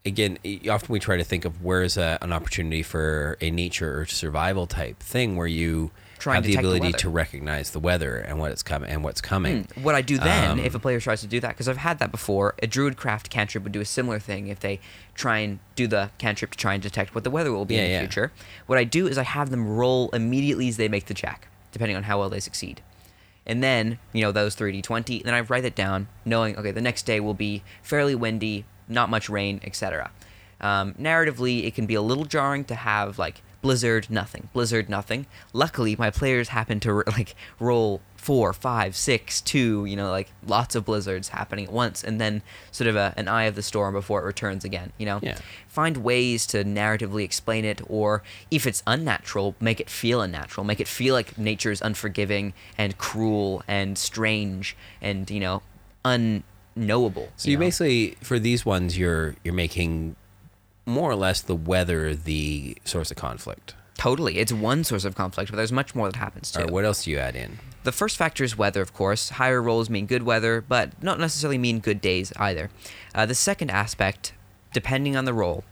again 0.04 0.38
often 0.68 0.92
we 0.92 1.00
try 1.00 1.16
to 1.16 1.24
think 1.24 1.44
of 1.44 1.62
where 1.64 1.82
is 1.82 1.96
a, 1.96 2.18
an 2.20 2.32
opportunity 2.32 2.82
for 2.82 3.38
a 3.40 3.50
nature 3.50 3.98
or 4.00 4.06
survival 4.06 4.66
type 4.66 5.00
thing 5.00 5.36
where 5.36 5.46
you 5.46 5.90
Try 6.24 6.36
and 6.36 6.42
have 6.42 6.48
the 6.48 6.54
the 6.54 6.58
ability 6.58 6.86
weather. 6.86 6.98
to 7.00 7.10
recognize 7.10 7.72
the 7.72 7.78
weather 7.78 8.16
and 8.16 8.38
what 8.38 8.50
it's 8.50 8.62
coming 8.62 8.88
and 8.88 9.04
what's 9.04 9.20
coming. 9.20 9.64
Hmm. 9.64 9.82
What 9.82 9.94
I 9.94 10.00
do 10.00 10.16
then, 10.16 10.52
Um, 10.52 10.58
if 10.58 10.74
a 10.74 10.78
player 10.78 10.98
tries 10.98 11.20
to 11.20 11.26
do 11.26 11.38
that, 11.40 11.48
because 11.48 11.68
I've 11.68 11.76
had 11.76 11.98
that 11.98 12.10
before, 12.10 12.54
a 12.62 12.66
Druidcraft 12.66 13.28
cantrip 13.28 13.62
would 13.62 13.72
do 13.72 13.82
a 13.82 13.84
similar 13.84 14.18
thing 14.18 14.46
if 14.46 14.58
they 14.58 14.80
try 15.14 15.40
and 15.40 15.58
do 15.76 15.86
the 15.86 16.12
cantrip 16.16 16.52
to 16.52 16.56
try 16.56 16.72
and 16.72 16.82
detect 16.82 17.14
what 17.14 17.24
the 17.24 17.30
weather 17.30 17.52
will 17.52 17.66
be 17.66 17.76
in 17.76 17.84
the 17.84 17.90
yeah. 17.90 17.98
future. 17.98 18.32
What 18.64 18.78
I 18.78 18.84
do 18.84 19.06
is 19.06 19.18
I 19.18 19.22
have 19.22 19.50
them 19.50 19.68
roll 19.68 20.08
immediately 20.14 20.66
as 20.66 20.78
they 20.78 20.88
make 20.88 21.04
the 21.06 21.14
check, 21.14 21.46
depending 21.72 21.94
on 21.94 22.04
how 22.04 22.18
well 22.18 22.30
they 22.30 22.40
succeed. 22.40 22.80
And 23.44 23.62
then, 23.62 23.98
you 24.14 24.22
know, 24.22 24.32
those 24.32 24.56
3d20, 24.56 25.24
then 25.24 25.34
I 25.34 25.42
write 25.42 25.66
it 25.66 25.74
down, 25.74 26.08
knowing, 26.24 26.56
okay, 26.56 26.70
the 26.70 26.80
next 26.80 27.02
day 27.02 27.20
will 27.20 27.34
be 27.34 27.62
fairly 27.82 28.14
windy, 28.14 28.64
not 28.88 29.10
much 29.10 29.28
rain, 29.28 29.60
etc. 29.62 30.10
Um, 30.62 30.94
narratively, 30.94 31.66
it 31.66 31.74
can 31.74 31.84
be 31.84 31.94
a 31.94 32.00
little 32.00 32.24
jarring 32.24 32.64
to 32.64 32.74
have, 32.74 33.18
like, 33.18 33.42
blizzard, 33.64 34.10
nothing, 34.10 34.50
blizzard, 34.52 34.88
nothing. 34.88 35.26
Luckily, 35.52 35.96
my 35.96 36.10
players 36.10 36.48
happen 36.50 36.78
to, 36.80 36.92
like, 37.06 37.34
roll 37.58 38.00
four, 38.14 38.52
five, 38.52 38.94
six, 38.96 39.40
two, 39.40 39.84
you 39.84 39.96
know, 39.96 40.10
like, 40.10 40.30
lots 40.46 40.74
of 40.74 40.84
blizzards 40.84 41.28
happening 41.30 41.64
at 41.66 41.72
once, 41.72 42.04
and 42.04 42.20
then 42.20 42.42
sort 42.70 42.88
of 42.88 42.96
a, 42.96 43.12
an 43.16 43.26
eye 43.28 43.44
of 43.44 43.54
the 43.54 43.62
storm 43.62 43.94
before 43.94 44.20
it 44.20 44.24
returns 44.24 44.64
again, 44.64 44.92
you 44.98 45.06
know? 45.06 45.18
Yeah. 45.22 45.38
find 45.68 45.98
ways 45.98 46.46
to 46.48 46.64
narratively 46.64 47.24
explain 47.24 47.64
it 47.64 47.80
or 47.88 48.22
if 48.50 48.66
it's 48.66 48.82
unnatural 48.86 49.54
make 49.60 49.80
it 49.80 49.88
feel 49.88 50.20
unnatural 50.20 50.64
make 50.64 50.80
it 50.80 50.86
feel 50.88 51.14
like 51.14 51.36
nature 51.38 51.70
is 51.70 51.80
unforgiving 51.80 52.52
and 52.76 52.96
cruel 52.98 53.62
and 53.66 53.96
strange 53.96 54.76
and 55.00 55.30
you 55.30 55.40
know 55.40 55.62
unknowable 56.04 57.28
So 57.36 57.50
you 57.50 57.56
know? 57.56 57.60
basically 57.60 58.16
for 58.22 58.38
these 58.38 58.64
ones 58.66 58.96
you're 58.98 59.34
you're 59.42 59.54
making 59.54 60.16
more 60.86 61.10
or 61.10 61.16
less 61.16 61.40
the 61.40 61.54
weather 61.54 62.14
the 62.14 62.76
source 62.84 63.10
of 63.10 63.16
conflict. 63.16 63.74
totally 63.96 64.38
it's 64.38 64.52
one 64.52 64.84
source 64.84 65.04
of 65.04 65.14
conflict 65.14 65.50
but 65.50 65.56
there's 65.56 65.72
much 65.72 65.94
more 65.94 66.10
that 66.10 66.18
happens 66.18 66.50
too 66.50 66.58
All 66.60 66.64
right, 66.66 66.72
what 66.72 66.84
else 66.84 67.04
do 67.04 67.10
you 67.10 67.18
add 67.18 67.36
in? 67.36 67.58
The 67.84 67.92
first 67.92 68.16
factor 68.16 68.42
is 68.42 68.56
weather, 68.56 68.80
of 68.80 68.94
course. 68.94 69.28
Higher 69.28 69.60
rolls 69.60 69.90
mean 69.90 70.06
good 70.06 70.22
weather, 70.22 70.64
but 70.66 71.02
not 71.02 71.20
necessarily 71.20 71.58
mean 71.58 71.80
good 71.80 72.00
days 72.00 72.32
either. 72.36 72.70
Uh, 73.14 73.26
the 73.26 73.34
second 73.34 73.68
aspect, 73.70 74.32
depending 74.72 75.16
on 75.16 75.26
the 75.26 75.34
roll, 75.34 75.64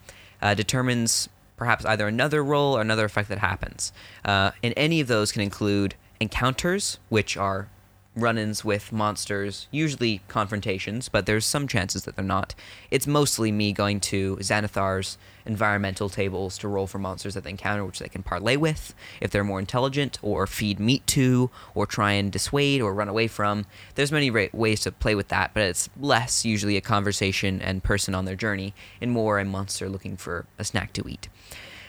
uh, 0.43 0.53
determines 0.53 1.31
perhaps 1.57 1.87
either 1.87 2.07
another 2.07 2.45
roll 2.45 2.77
or 2.77 2.83
another 2.83 3.07
effect 3.07 3.31
that 3.31 3.39
happens. 3.39 3.95
Uh, 4.27 4.51
and 4.63 4.75
any 4.77 5.01
of 5.01 5.09
those 5.09 5.33
can 5.33 5.41
include 5.41 5.95
encounters, 6.21 6.99
which 7.09 7.35
are 7.35 7.69
run 8.15 8.37
ins 8.37 8.65
with 8.65 8.93
monsters, 8.93 9.69
usually 9.71 10.21
confrontations, 10.29 11.09
but 11.09 11.25
there's 11.25 11.47
some 11.47 11.67
chances 11.67 12.05
that 12.05 12.15
they're 12.15 12.25
not. 12.25 12.55
It's 12.91 13.07
mostly 13.07 13.51
me 13.51 13.73
going 13.73 14.01
to 14.01 14.37
Xanathar's 14.37 15.17
environmental 15.47 16.09
tables 16.09 16.59
to 16.59 16.69
roll 16.69 16.87
for 16.87 16.99
monsters 16.99 17.35
that 17.35 17.45
they 17.45 17.51
encounter, 17.51 17.85
which 17.85 17.99
they 17.99 18.09
can 18.09 18.23
parlay 18.23 18.57
with 18.57 18.95
if 19.21 19.31
they're 19.31 19.43
more 19.43 19.59
intelligent, 19.59 20.19
or 20.23 20.47
feed 20.47 20.79
meat 20.79 21.07
to, 21.07 21.51
or 21.75 21.87
try 21.87 22.13
and 22.13 22.31
dissuade 22.31 22.83
or 22.83 22.93
run 22.93 23.09
away 23.09 23.29
from. 23.29 23.65
There's 23.95 24.13
many 24.13 24.31
ra- 24.31 24.47
ways 24.53 24.81
to 24.81 24.93
play 24.93 25.15
with 25.15 25.29
that, 25.29 25.53
but 25.55 25.63
it's 25.63 25.89
less 25.99 26.45
usually 26.45 26.77
a 26.77 26.83
conversation 26.83 27.63
and 27.63 27.83
person 27.83 28.15
on 28.15 28.27
their 28.27 28.37
journey, 28.37 28.75
and 29.01 29.11
more 29.11 29.39
a 29.39 29.45
monster 29.45 29.89
looking 29.89 30.17
for 30.17 30.47
a 30.59 30.65
snack 30.65 30.93
to 30.93 31.09
eat. 31.09 31.29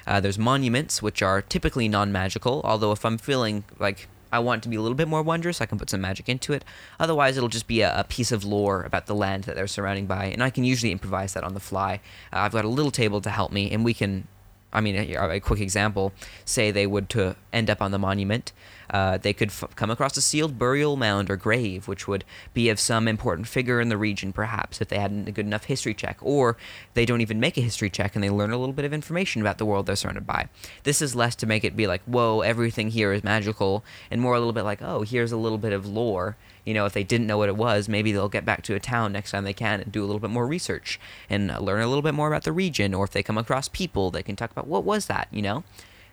Uh, 0.07 0.19
there's 0.19 0.39
monuments, 0.39 1.01
which 1.01 1.21
are 1.21 1.41
typically 1.41 1.88
non-magical. 1.88 2.62
Although 2.63 2.91
if 2.91 3.05
I'm 3.05 3.17
feeling 3.17 3.63
like 3.79 4.07
I 4.34 4.39
want 4.39 4.60
it 4.60 4.63
to 4.63 4.69
be 4.69 4.76
a 4.76 4.82
little 4.82 4.96
bit 4.96 5.08
more 5.08 5.22
wondrous, 5.22 5.62
I 5.62 5.67
can 5.67 5.78
put 5.78 5.91
some 5.91 6.02
magic 6.02 6.28
into 6.28 6.54
it. 6.54 6.65
Otherwise, 7.00 7.38
it'll 7.38 7.50
just 7.50 7.67
be 7.67 7.82
a, 7.82 8.00
a 8.00 8.04
piece 8.04 8.32
of 8.32 8.43
lore 8.43 8.82
about 8.82 9.06
the 9.06 9.13
land 9.13 9.43
that 9.43 9.56
they're 9.56 9.67
surrounding 9.67 10.08
by, 10.08 10.26
and 10.26 10.41
I 10.41 10.50
can 10.50 10.63
usually 10.63 10.91
improvise 10.91 11.34
that 11.36 11.43
on 11.43 11.54
the 11.54 11.60
fly. 11.60 12.02
Uh, 12.34 12.39
I've 12.39 12.52
got 12.52 12.65
a 12.65 12.69
little 12.69 12.91
table 12.91 13.22
to 13.22 13.30
help 13.30 13.52
me, 13.52 13.72
and 13.72 13.86
we 13.86 13.93
can. 13.93 14.28
I 14.76 14.82
mean, 14.82 14.96
a, 14.96 15.36
a 15.36 15.39
quick 15.39 15.62
example: 15.62 16.13
say 16.46 16.72
they 16.72 16.88
would 16.88 17.10
to 17.10 17.36
end 17.54 17.69
up 17.69 17.80
on 17.80 17.91
the 17.91 18.00
monument, 18.00 18.52
uh, 18.93 19.17
they 19.17 19.34
could 19.34 19.49
f- 19.49 19.75
come 19.75 19.89
across 19.89 20.15
a 20.15 20.21
sealed 20.21 20.60
burial 20.60 20.95
mound 20.95 21.32
or 21.32 21.36
grave, 21.36 21.88
which 21.88 22.08
would 22.08 22.23
be 22.53 22.69
of 22.69 22.79
some 22.79 23.08
important 23.08 23.47
figure 23.47 23.82
in 23.82 23.89
the 23.89 23.97
region, 23.97 24.32
perhaps, 24.32 24.79
if 24.79 24.88
they 24.88 24.99
hadn't 24.99 25.27
a 25.27 25.32
good 25.32 25.47
enough 25.47 25.65
history 25.65 25.95
check. 25.95 26.17
Or 26.21 26.56
they 26.93 27.03
don't 27.03 27.21
even 27.21 27.39
make 27.39 27.58
a 27.58 27.62
history 27.62 27.89
check 27.89 28.13
and 28.13 28.23
they 28.23 28.29
learn 28.29 28.51
a 28.51 28.58
little 28.58 28.73
bit 28.73 28.86
of 28.86 28.93
information 28.93 29.41
about 29.41 29.58
the 29.58 29.65
world 29.65 29.88
they're 29.88 29.95
surrounded 29.95 30.27
by. 30.27 30.47
This 30.84 31.01
is 31.01 31.15
less 31.15 31.36
to 31.38 31.47
make 31.47 31.63
it 31.63 31.75
be 31.75 31.88
like, 31.88 32.03
whoa, 32.03 32.41
everything 32.41 32.91
here 32.91 33.12
is 33.12 33.23
magical, 33.23 33.84
and 34.12 34.21
more 34.21 34.36
a 34.36 34.39
little 34.39 34.53
bit 34.53 34.62
like, 34.63 34.84
oh, 34.84 35.01
here's 35.01 35.32
a 35.32 35.38
little 35.38 35.58
bit 35.58 35.73
of 35.73 35.88
lore. 35.88 36.38
You 36.63 36.75
know, 36.75 36.86
if 36.86 36.93
they 36.93 37.03
didn't 37.03 37.27
know 37.27 37.39
what 37.39 37.49
it 37.49 37.58
was, 37.58 37.89
maybe 37.89 38.12
they'll 38.12 38.29
get 38.29 38.45
back 38.45 38.62
to 38.63 38.75
a 38.75 38.79
town 38.79 39.12
next 39.12 39.32
time 39.32 39.43
they 39.43 39.53
can 39.53 39.82
and 39.82 39.91
do 39.91 40.03
a 40.03 40.06
little 40.06 40.19
bit 40.19 40.29
more 40.29 40.45
research 40.47 40.99
and 41.29 41.47
learn 41.60 41.82
a 41.82 41.88
little 41.88 42.03
bit 42.03 42.13
more 42.13 42.27
about 42.27 42.43
the 42.43 42.51
region. 42.53 42.93
Or 42.93 43.03
if 43.03 43.12
they 43.12 43.23
come 43.23 43.39
across 43.39 43.67
people, 43.67 44.12
they 44.12 44.23
can 44.23 44.36
talk 44.36 44.51
about 44.51 44.67
what 44.67 44.84
was 44.84 45.08
that, 45.08 45.27
you 45.32 45.41
know? 45.41 45.63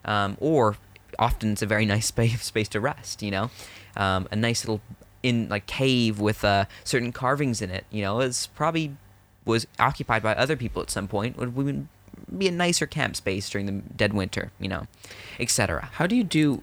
Um, 0.04 0.36
or 0.40 0.76
often 1.20 1.52
it's 1.52 1.62
a 1.62 1.66
very 1.66 1.86
nice 1.86 2.06
space 2.14 2.42
space 2.42 2.68
to 2.68 2.80
rest. 2.80 3.22
You 3.22 3.30
know, 3.30 3.50
um, 3.96 4.26
a 4.32 4.36
nice 4.36 4.64
little 4.64 4.80
in 5.22 5.48
like 5.48 5.66
cave 5.66 6.18
with 6.18 6.44
uh, 6.44 6.64
certain 6.82 7.12
carvings 7.12 7.62
in 7.62 7.70
it. 7.70 7.84
You 7.90 8.02
know, 8.02 8.20
it's 8.20 8.46
probably 8.46 8.96
was 9.44 9.66
occupied 9.78 10.22
by 10.22 10.34
other 10.34 10.56
people 10.56 10.82
at 10.82 10.90
some 10.90 11.06
point. 11.06 11.36
Would 11.36 11.54
would 11.54 11.86
be 12.36 12.48
a 12.48 12.52
nicer 12.52 12.86
camp 12.86 13.16
space 13.16 13.48
during 13.48 13.66
the 13.66 13.72
dead 13.72 14.12
winter. 14.12 14.50
You 14.58 14.68
know, 14.68 14.86
etc. 15.38 15.90
How 15.92 16.06
do 16.06 16.16
you 16.16 16.24
do? 16.24 16.62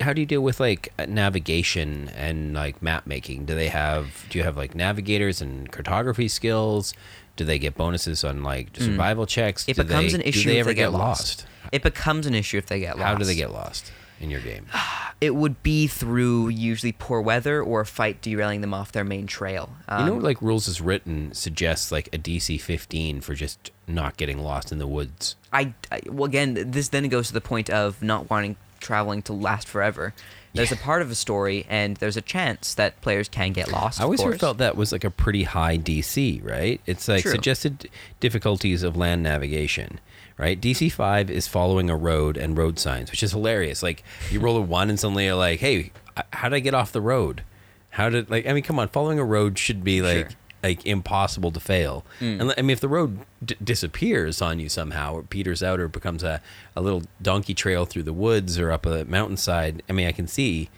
How 0.00 0.12
do 0.12 0.20
you 0.20 0.26
deal 0.26 0.40
with 0.40 0.58
like 0.58 0.92
navigation 1.06 2.10
and 2.16 2.52
like 2.52 2.82
map 2.82 3.06
making? 3.06 3.44
Do 3.44 3.54
they 3.54 3.68
have? 3.68 4.26
Do 4.28 4.38
you 4.38 4.44
have 4.44 4.56
like 4.56 4.74
navigators 4.74 5.40
and 5.40 5.70
cartography 5.70 6.28
skills? 6.28 6.94
Do 7.36 7.44
they 7.44 7.60
get 7.60 7.76
bonuses 7.76 8.24
on 8.24 8.42
like 8.42 8.70
survival 8.76 9.24
checks? 9.24 9.64
Hmm. 9.64 9.70
It 9.70 9.76
do 9.76 9.84
becomes 9.84 10.12
they, 10.12 10.18
an 10.18 10.22
issue 10.22 10.42
Do 10.44 10.50
they 10.50 10.56
if 10.56 10.60
ever 10.60 10.70
they 10.70 10.74
get 10.74 10.92
lost. 10.92 11.46
It 11.70 11.82
becomes 11.82 12.26
an 12.26 12.34
issue 12.34 12.58
if 12.58 12.66
they 12.66 12.80
get 12.80 12.96
lost. 12.98 13.06
How 13.06 13.14
do 13.14 13.24
they 13.24 13.36
get 13.36 13.52
lost? 13.52 13.92
In 14.20 14.30
your 14.30 14.40
game? 14.40 14.66
It 15.20 15.34
would 15.34 15.64
be 15.64 15.88
through 15.88 16.50
usually 16.50 16.92
poor 16.92 17.20
weather 17.20 17.60
or 17.60 17.80
a 17.80 17.86
fight 17.86 18.22
derailing 18.22 18.60
them 18.60 18.72
off 18.72 18.92
their 18.92 19.02
main 19.02 19.26
trail. 19.26 19.70
you 19.90 20.04
know, 20.04 20.12
Um, 20.14 20.20
like 20.20 20.40
rules 20.40 20.68
as 20.68 20.80
written 20.80 21.34
suggests 21.34 21.90
like 21.90 22.08
a 22.12 22.18
DC 22.18 22.60
15 22.60 23.20
for 23.20 23.34
just 23.34 23.72
not 23.88 24.16
getting 24.16 24.38
lost 24.38 24.70
in 24.70 24.78
the 24.78 24.86
woods. 24.86 25.34
I, 25.52 25.74
I 25.90 26.02
well 26.06 26.26
again 26.26 26.54
this 26.70 26.90
then 26.90 27.08
goes 27.08 27.26
to 27.26 27.32
the 27.32 27.40
point 27.40 27.68
of 27.68 28.00
not 28.00 28.30
wanting 28.30 28.54
traveling 28.78 29.22
to 29.22 29.32
last 29.32 29.66
forever. 29.66 30.14
There's 30.54 30.70
a 30.72 30.76
part 30.76 31.02
of 31.02 31.10
a 31.10 31.14
story 31.16 31.66
and 31.68 31.96
there's 31.96 32.16
a 32.16 32.22
chance 32.22 32.74
that 32.74 33.00
players 33.00 33.28
can 33.28 33.52
get 33.52 33.72
lost. 33.72 34.00
I 34.00 34.04
always 34.04 34.22
felt 34.36 34.58
that 34.58 34.76
was 34.76 34.92
like 34.92 35.04
a 35.04 35.10
pretty 35.10 35.42
high 35.44 35.78
DC, 35.78 36.44
right? 36.44 36.80
It's 36.86 37.08
like 37.08 37.22
True. 37.22 37.32
suggested 37.32 37.88
difficulties 38.20 38.82
of 38.82 38.96
land 38.96 39.22
navigation, 39.22 40.00
right? 40.38 40.60
DC 40.60 40.90
five 40.92 41.28
is 41.30 41.46
following 41.46 41.90
a 41.90 41.96
road 41.96 42.36
and 42.36 42.56
road 42.56 42.78
signs, 42.78 43.10
which 43.10 43.22
is 43.22 43.32
hilarious. 43.32 43.82
Like 43.82 44.02
you 44.30 44.40
roll 44.40 44.56
a 44.56 44.60
one 44.62 44.88
and 44.88 44.98
suddenly 44.98 45.26
you're 45.26 45.34
like, 45.34 45.60
hey, 45.60 45.92
how 46.32 46.48
did 46.48 46.56
I 46.56 46.60
get 46.60 46.74
off 46.74 46.92
the 46.92 47.00
road? 47.02 47.42
How 47.90 48.08
did 48.08 48.30
like 48.30 48.46
I 48.46 48.52
mean, 48.52 48.62
come 48.64 48.78
on, 48.78 48.88
following 48.88 49.18
a 49.18 49.24
road 49.24 49.58
should 49.58 49.82
be 49.84 50.00
like 50.02 50.30
Sure. 50.30 50.38
like 50.62 50.84
impossible 50.86 51.50
to 51.52 51.60
fail. 51.60 52.04
Mm. 52.20 52.40
And 52.40 52.54
I 52.58 52.62
mean, 52.62 52.70
if 52.70 52.80
the 52.80 52.88
road 52.88 53.20
d- 53.44 53.56
disappears 53.62 54.42
on 54.42 54.58
you 54.60 54.68
somehow, 54.68 55.14
or 55.14 55.22
peters 55.22 55.62
out, 55.62 55.78
or 55.80 55.86
becomes 55.88 56.22
a, 56.24 56.40
a 56.76 56.80
little 56.80 57.02
donkey 57.22 57.54
trail 57.54 57.84
through 57.86 58.02
the 58.04 58.12
woods 58.12 58.58
or 58.58 58.70
up 58.72 58.84
a 58.84 59.04
mountainside, 59.04 59.82
I 59.88 59.92
mean, 59.92 60.06
I 60.08 60.12
can 60.12 60.26
see. 60.26 60.68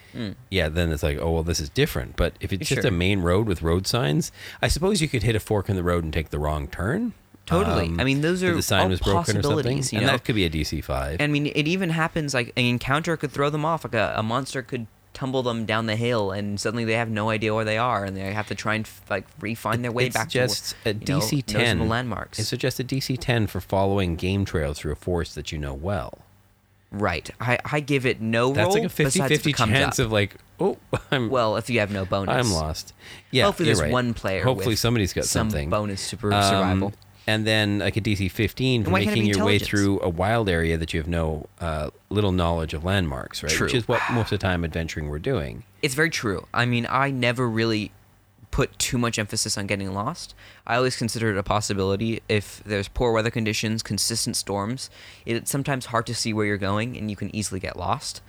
Yeah, 0.50 0.68
then 0.68 0.90
it's 0.92 1.02
like, 1.02 1.18
oh 1.18 1.30
well, 1.30 1.42
this 1.42 1.60
is 1.60 1.68
different. 1.70 2.16
But 2.16 2.34
if 2.40 2.52
it's 2.52 2.68
just 2.68 2.82
Mm. 2.82 2.88
A 2.88 2.90
main 2.90 3.20
road 3.20 3.46
with 3.46 3.62
road 3.62 3.86
signs, 3.86 4.32
I 4.62 4.68
suppose 4.68 5.00
you 5.00 5.08
could 5.08 5.22
hit 5.22 5.34
a 5.36 5.40
fork 5.40 5.68
in 5.68 5.76
the 5.76 5.82
road 5.84 6.04
and 6.04 6.12
take 6.12 6.30
the 6.30 6.38
wrong 6.38 6.66
turn. 6.68 7.12
Totally. 7.50 7.86
Um, 7.86 8.00
I 8.00 8.04
mean, 8.04 8.20
those 8.22 8.42
are 8.42 8.54
the 8.54 8.62
sign 8.62 8.82
all 8.84 8.88
was 8.88 9.00
broken 9.00 9.18
or 9.36 9.42
something, 9.42 9.42
possibilities, 9.42 9.92
you 9.92 9.98
and 9.98 10.08
that 10.08 10.24
could 10.24 10.34
be 10.36 10.44
a 10.44 10.50
DC 10.50 10.82
five. 10.84 11.20
I 11.20 11.26
mean, 11.26 11.46
it 11.46 11.66
even 11.68 11.90
happens 11.90 12.32
like 12.32 12.52
an 12.56 12.64
encounter 12.64 13.16
could 13.16 13.32
throw 13.32 13.50
them 13.50 13.64
off. 13.64 13.84
Like 13.84 13.94
a, 13.94 14.14
a 14.16 14.22
monster 14.22 14.62
could 14.62 14.86
tumble 15.12 15.42
them 15.42 15.66
down 15.66 15.86
the 15.86 15.96
hill, 15.96 16.30
and 16.30 16.60
suddenly 16.60 16.84
they 16.84 16.92
have 16.94 17.10
no 17.10 17.28
idea 17.30 17.52
where 17.52 17.64
they 17.64 17.76
are, 17.78 18.04
and 18.04 18.16
they 18.16 18.32
have 18.32 18.46
to 18.48 18.54
try 18.54 18.74
and 18.76 18.88
like 19.10 19.24
re-find 19.40 19.82
their 19.84 19.90
way 19.92 20.06
it 20.06 20.14
back 20.14 20.26
suggests 20.28 20.74
to 20.84 20.90
a 20.90 20.92
you 20.94 20.98
know, 21.00 21.18
DC 21.18 21.44
ten 21.44 21.88
landmarks. 21.88 22.38
It 22.38 22.44
suggests 22.44 22.78
a 22.78 22.84
DC 22.84 23.18
ten 23.20 23.46
for 23.48 23.60
following 23.60 24.14
game 24.16 24.44
trails 24.44 24.78
through 24.78 24.92
a 24.92 24.96
forest 24.96 25.34
that 25.34 25.50
you 25.50 25.58
know 25.58 25.74
well. 25.74 26.18
right. 26.92 27.28
I, 27.40 27.58
I 27.64 27.80
give 27.80 28.06
it 28.06 28.20
no 28.20 28.52
That's 28.52 28.66
roll. 28.66 28.74
like 28.74 28.84
a 28.84 28.88
50 28.88 29.20
50 29.22 29.50
it 29.50 29.56
chance 29.56 29.98
up. 29.98 30.06
of 30.06 30.12
like, 30.12 30.36
oh, 30.60 30.76
I'm 31.10 31.28
well, 31.30 31.56
if 31.56 31.68
you 31.70 31.80
have 31.80 31.90
no 31.90 32.04
bonus, 32.04 32.34
I'm 32.46 32.52
lost. 32.52 32.94
Yeah, 33.32 33.46
Hopefully, 33.46 33.66
there's 33.66 33.80
right. 33.80 33.92
one 33.92 34.14
player. 34.14 34.44
Hopefully, 34.44 34.76
somebody's 34.76 35.12
got 35.12 35.24
some 35.24 35.50
something. 35.50 35.70
bonus 35.70 36.00
super 36.00 36.32
Um, 36.32 36.42
survival. 36.42 36.92
And 37.26 37.46
then 37.46 37.78
like 37.78 37.96
a 37.96 38.00
DC 38.00 38.30
15 38.30 38.84
for 38.84 38.90
why 38.90 39.04
can't 39.04 39.16
it 39.16 39.20
making 39.20 39.34
your 39.34 39.44
way 39.44 39.58
through 39.58 40.00
a 40.00 40.08
wild 40.08 40.48
area 40.48 40.76
that 40.76 40.92
you 40.92 41.00
have 41.00 41.08
no 41.08 41.46
uh, 41.60 41.90
little 42.08 42.32
knowledge 42.32 42.74
of 42.74 42.84
landmarks, 42.84 43.42
right? 43.42 43.52
True. 43.52 43.66
Which 43.66 43.74
is 43.74 43.86
what 43.86 44.00
most 44.10 44.32
of 44.32 44.38
the 44.38 44.46
time 44.46 44.64
adventuring 44.64 45.08
we're 45.08 45.18
doing. 45.18 45.64
It's 45.82 45.94
very 45.94 46.10
true. 46.10 46.46
I 46.52 46.66
mean, 46.66 46.86
I 46.90 47.10
never 47.10 47.48
really 47.48 47.92
put 48.50 48.76
too 48.78 48.98
much 48.98 49.18
emphasis 49.18 49.56
on 49.56 49.66
getting 49.66 49.92
lost. 49.94 50.34
I 50.66 50.76
always 50.76 50.96
consider 50.96 51.30
it 51.30 51.38
a 51.38 51.42
possibility 51.42 52.20
if 52.28 52.62
there's 52.64 52.88
poor 52.88 53.12
weather 53.12 53.30
conditions, 53.30 53.82
consistent 53.82 54.36
storms. 54.36 54.90
It's 55.24 55.50
sometimes 55.50 55.86
hard 55.86 56.06
to 56.06 56.14
see 56.14 56.32
where 56.32 56.46
you're 56.46 56.58
going, 56.58 56.96
and 56.96 57.10
you 57.10 57.16
can 57.16 57.34
easily 57.34 57.60
get 57.60 57.76
lost. 57.76 58.22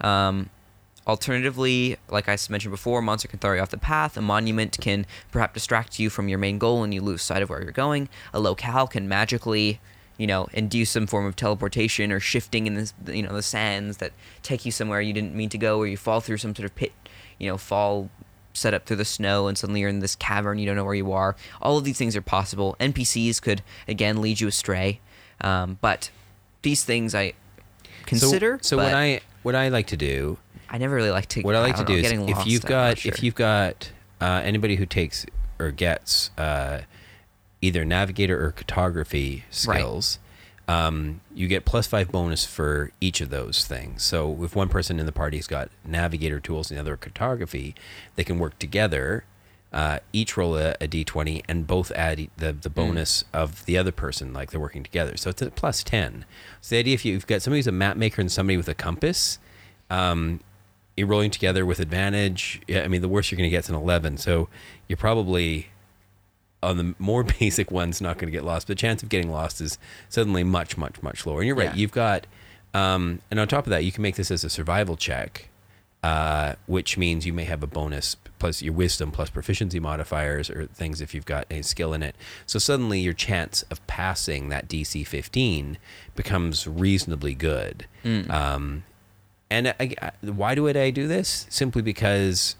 Um, 0.00 0.50
alternatively, 1.08 1.96
like 2.08 2.28
I 2.28 2.36
mentioned 2.50 2.70
before, 2.70 3.00
a 3.00 3.02
monster 3.02 3.28
can 3.28 3.38
throw 3.38 3.54
you 3.54 3.60
off 3.60 3.70
the 3.70 3.78
path. 3.78 4.16
A 4.16 4.22
monument 4.22 4.76
can 4.80 5.06
perhaps 5.32 5.54
distract 5.54 5.98
you 5.98 6.10
from 6.10 6.28
your 6.28 6.38
main 6.38 6.58
goal, 6.58 6.84
and 6.84 6.92
you 6.92 7.00
lose 7.00 7.22
sight 7.22 7.42
of 7.42 7.50
where 7.50 7.62
you're 7.62 7.72
going. 7.72 8.08
A 8.32 8.40
locale 8.40 8.86
can 8.86 9.08
magically 9.08 9.80
you 10.18 10.26
know, 10.26 10.48
induce 10.52 10.90
some 10.90 11.06
form 11.06 11.24
of 11.24 11.36
teleportation 11.36 12.10
or 12.10 12.18
shifting 12.18 12.66
in 12.66 12.74
the 12.74 13.16
you 13.16 13.22
know 13.22 13.32
the 13.32 13.42
sands 13.42 13.98
that 13.98 14.12
take 14.42 14.66
you 14.66 14.72
somewhere 14.72 15.00
you 15.00 15.12
didn't 15.12 15.34
mean 15.34 15.48
to 15.48 15.58
go, 15.58 15.78
or 15.78 15.86
you 15.86 15.96
fall 15.96 16.20
through 16.20 16.36
some 16.36 16.54
sort 16.54 16.66
of 16.66 16.74
pit, 16.74 16.92
you 17.38 17.48
know, 17.48 17.56
fall 17.56 18.10
set 18.52 18.74
up 18.74 18.84
through 18.84 18.96
the 18.96 19.04
snow, 19.04 19.46
and 19.46 19.56
suddenly 19.56 19.80
you're 19.80 19.88
in 19.88 20.00
this 20.00 20.16
cavern, 20.16 20.58
you 20.58 20.66
don't 20.66 20.74
know 20.74 20.84
where 20.84 20.94
you 20.94 21.12
are. 21.12 21.36
All 21.62 21.78
of 21.78 21.84
these 21.84 21.96
things 21.96 22.16
are 22.16 22.22
possible. 22.22 22.76
NPCs 22.80 23.40
could 23.40 23.62
again 23.86 24.20
lead 24.20 24.40
you 24.40 24.48
astray, 24.48 25.00
um, 25.40 25.78
but 25.80 26.10
these 26.62 26.82
things 26.82 27.14
I 27.14 27.34
consider. 28.04 28.58
So, 28.60 28.76
so 28.76 28.82
what 28.82 28.94
I 28.94 29.20
what 29.44 29.54
I 29.54 29.68
like 29.68 29.86
to 29.86 29.96
do, 29.96 30.38
I 30.70 30.78
never 30.78 30.94
really 30.94 31.10
like 31.10 31.26
to. 31.30 31.42
what 31.42 31.54
I 31.54 31.60
like 31.60 31.76
to 31.76 31.84
don't 31.84 31.96
do 31.96 32.16
know, 32.16 32.24
is 32.26 32.38
if 32.38 32.46
you've 32.46 32.64
got 32.64 32.98
sure. 32.98 33.12
if 33.12 33.22
you've 33.22 33.34
got 33.34 33.90
uh, 34.20 34.40
anybody 34.44 34.76
who 34.76 34.86
takes 34.86 35.24
or 35.58 35.70
gets 35.70 36.30
uh, 36.38 36.80
either 37.60 37.84
navigator 37.84 38.42
or 38.44 38.52
cartography 38.52 39.44
Right. 39.66 39.78
skills. 39.78 40.18
Um, 40.68 41.22
you 41.34 41.48
get 41.48 41.64
plus 41.64 41.86
five 41.86 42.12
bonus 42.12 42.44
for 42.44 42.92
each 43.00 43.22
of 43.22 43.30
those 43.30 43.64
things. 43.64 44.02
So 44.02 44.44
if 44.44 44.54
one 44.54 44.68
person 44.68 45.00
in 45.00 45.06
the 45.06 45.12
party's 45.12 45.46
got 45.46 45.70
navigator 45.82 46.40
tools 46.40 46.70
and 46.70 46.76
the 46.76 46.82
other 46.82 46.94
cartography, 46.98 47.74
they 48.16 48.24
can 48.24 48.38
work 48.38 48.58
together. 48.58 49.24
Uh, 49.72 49.98
each 50.12 50.36
roll 50.36 50.56
a, 50.58 50.72
a 50.80 50.86
d20 50.86 51.42
and 51.48 51.66
both 51.66 51.90
add 51.92 52.28
the 52.36 52.52
the 52.52 52.68
bonus 52.70 53.24
of 53.32 53.64
the 53.64 53.78
other 53.78 53.92
person, 53.92 54.32
like 54.34 54.50
they're 54.50 54.60
working 54.60 54.82
together. 54.82 55.16
So 55.16 55.30
it's 55.30 55.40
a 55.40 55.50
plus 55.50 55.82
ten. 55.82 56.26
So 56.60 56.74
the 56.74 56.80
idea 56.80 56.94
if 56.94 57.04
you've 57.06 57.26
got 57.26 57.40
somebody 57.42 57.58
who's 57.60 57.66
a 57.66 57.72
map 57.72 57.96
maker 57.96 58.20
and 58.20 58.30
somebody 58.30 58.56
with 58.58 58.68
a 58.68 58.74
compass, 58.74 59.38
um, 59.90 60.40
rolling 61.06 61.30
together 61.30 61.64
with 61.64 61.80
advantage. 61.80 62.60
Yeah, 62.66 62.82
I 62.82 62.88
mean, 62.88 63.00
the 63.00 63.08
worst 63.08 63.30
you're 63.30 63.36
going 63.36 63.48
to 63.48 63.54
get 63.54 63.64
is 63.64 63.68
an 63.68 63.74
11. 63.74 64.18
So 64.18 64.48
you're 64.88 64.96
probably 64.96 65.68
on 66.62 66.76
the 66.76 66.94
more 66.98 67.22
basic 67.40 67.70
ones 67.70 68.00
not 68.00 68.18
going 68.18 68.28
to 68.28 68.36
get 68.36 68.44
lost. 68.44 68.66
But 68.66 68.76
the 68.76 68.80
chance 68.80 69.02
of 69.02 69.08
getting 69.08 69.30
lost 69.30 69.60
is 69.60 69.78
suddenly 70.08 70.44
much, 70.44 70.76
much, 70.76 71.02
much 71.02 71.26
lower. 71.26 71.40
And 71.40 71.46
you're 71.46 71.56
right. 71.56 71.70
Yeah. 71.70 71.76
You've 71.76 71.92
got, 71.92 72.26
um, 72.74 73.20
and 73.30 73.38
on 73.38 73.48
top 73.48 73.66
of 73.66 73.70
that, 73.70 73.84
you 73.84 73.92
can 73.92 74.02
make 74.02 74.16
this 74.16 74.30
as 74.30 74.44
a 74.44 74.50
survival 74.50 74.96
check, 74.96 75.48
uh, 76.02 76.54
which 76.66 76.96
means 76.96 77.26
you 77.26 77.32
may 77.32 77.44
have 77.44 77.62
a 77.62 77.66
bonus 77.66 78.16
plus 78.38 78.62
your 78.62 78.72
wisdom 78.72 79.10
plus 79.10 79.30
proficiency 79.30 79.80
modifiers 79.80 80.48
or 80.48 80.66
things 80.66 81.00
if 81.00 81.12
you've 81.12 81.26
got 81.26 81.46
a 81.50 81.62
skill 81.62 81.92
in 81.92 82.02
it. 82.02 82.14
So 82.46 82.58
suddenly 82.58 83.00
your 83.00 83.14
chance 83.14 83.62
of 83.70 83.84
passing 83.86 84.48
that 84.48 84.68
DC 84.68 85.06
15 85.06 85.78
becomes 86.14 86.66
reasonably 86.66 87.34
good. 87.34 87.86
Mm. 88.04 88.30
Um, 88.30 88.84
and 89.50 89.74
I, 89.80 89.94
why 90.22 90.54
do? 90.54 90.68
I 90.68 90.90
do 90.90 91.08
this 91.08 91.46
simply 91.48 91.82
because 91.82 92.56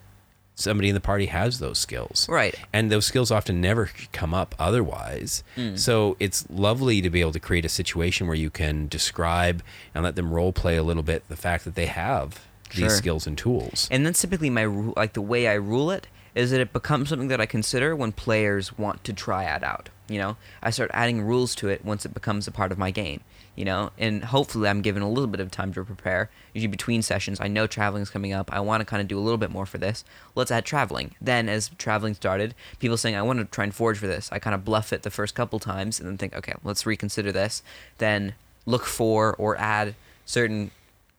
somebody 0.55 0.89
in 0.89 0.95
the 0.95 1.01
party 1.01 1.27
has 1.27 1.61
those 1.61 1.79
skills, 1.79 2.27
Right. 2.29 2.55
And 2.73 2.91
those 2.91 3.07
skills 3.07 3.31
often 3.31 3.61
never 3.61 3.91
come 4.13 4.35
up 4.35 4.57
otherwise. 4.59 5.45
Mm. 5.57 5.79
So 5.79 6.17
it's 6.19 6.45
lovely 6.51 7.01
to 7.01 7.11
be 7.11 7.21
able 7.21 7.31
to 7.33 7.39
create 7.41 7.65
a 7.65 7.69
situation 7.69 8.27
where 8.27 8.35
you 8.37 8.51
can 8.51 8.89
describe 8.89 9.63
and 9.95 10.03
let 10.03 10.17
them 10.17 10.33
role 10.33 10.53
play 10.53 10.77
a 10.77 10.83
little 10.83 11.05
bit 11.05 11.23
the 11.29 11.37
fact 11.37 11.65
that 11.65 11.77
they 11.77 11.87
have 11.87 12.41
these 12.71 12.79
Sure. 12.81 12.91
skills 12.91 13.27
and 13.27 13.39
tools. 13.39 13.87
And 13.91 14.05
that's 14.05 14.21
typically 14.21 14.51
my 14.51 14.65
like 14.67 15.13
the 15.13 15.23
way 15.23 15.47
I 15.47 15.55
rule 15.55 15.91
it 15.93 16.07
is 16.35 16.51
that 16.51 16.61
it 16.61 16.73
becomes 16.73 17.09
something 17.09 17.29
that 17.29 17.41
I 17.41 17.47
consider 17.47 17.95
when 17.95 18.13
players 18.13 18.77
want 18.79 19.05
to 19.05 19.13
try 19.13 19.45
it 19.45 19.63
out. 19.63 19.89
You 20.09 20.19
know, 20.19 20.37
I 20.63 20.71
start 20.71 20.91
adding 20.95 21.21
rules 21.23 21.55
to 21.57 21.69
it 21.69 21.85
once 21.85 22.07
it 22.07 22.15
becomes 22.15 22.47
a 22.47 22.51
part 22.51 22.73
of 22.73 22.79
my 22.79 22.91
game. 22.91 23.21
You 23.55 23.65
know, 23.65 23.91
and 23.99 24.23
hopefully 24.23 24.69
I'm 24.69 24.83
given 24.83 25.03
a 25.03 25.09
little 25.09 25.27
bit 25.27 25.41
of 25.41 25.51
time 25.51 25.73
to 25.73 25.85
prepare. 25.85 26.31
Usually 26.55 26.71
between 26.71 27.03
sessions, 27.03 27.41
I 27.41 27.49
know 27.49 27.67
traveling's 27.67 28.09
coming 28.09 28.33
up. 28.33 28.53
I 28.53 28.61
want 28.61 28.83
to 28.83 28.85
kind 28.85 29.03
of 29.03 29.09
do 29.09 29.19
a 29.19 29.21
little 29.21 29.37
bit 29.37 29.51
more 29.51 29.67
for 29.67 29.79
this. 29.79 30.05
Let's 30.37 30.53
add 30.53 30.65
traveling. 30.65 31.17
Then, 31.21 31.49
as 31.49 31.71
traveling 31.77 32.15
started, 32.15 32.55
people 32.79 32.97
saying 32.97 33.17
I 33.17 33.23
want 33.23 33.41
to 33.41 33.45
try 33.47 33.65
and 33.65 33.75
forge 33.75 33.99
for 33.99 34.07
this. 34.07 34.29
I 34.31 34.39
kind 34.39 34.55
of 34.55 34.65
bluff 34.65 34.93
it 34.93 35.03
the 35.03 35.11
first 35.11 35.35
couple 35.35 35.59
times, 35.59 35.99
and 35.99 36.09
then 36.09 36.17
think, 36.17 36.37
okay, 36.37 36.55
let's 36.63 36.87
reconsider 36.87 37.33
this. 37.33 37.65
Then 37.99 38.35
look 38.65 38.85
for 38.85 39.35
or 39.35 39.57
add 39.57 39.97
certain 40.25 40.71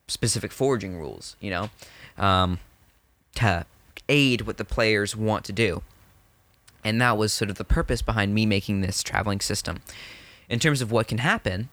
specific 0.08 0.54
forging 0.54 0.96
rules. 0.96 1.36
You 1.42 1.50
know, 1.50 1.70
um, 2.18 2.60
to 3.36 3.66
aid 4.10 4.42
what 4.42 4.58
the 4.58 4.66
players 4.66 5.16
want 5.16 5.46
to 5.46 5.54
do. 5.54 5.82
And 6.84 7.02
that 7.02 7.18
was 7.18 7.32
sort 7.32 7.50
of 7.50 7.58
the 7.58 7.64
purpose 7.64 8.02
behind 8.02 8.34
me 8.34 8.46
making 8.46 8.82
this 8.82 9.04
traveling 9.04 9.40
system. 9.40 9.82
In 10.50 10.60
terms 10.60 10.82
of 10.82 10.92
what 10.92 11.08
can 11.08 11.20
happen, 11.20 11.70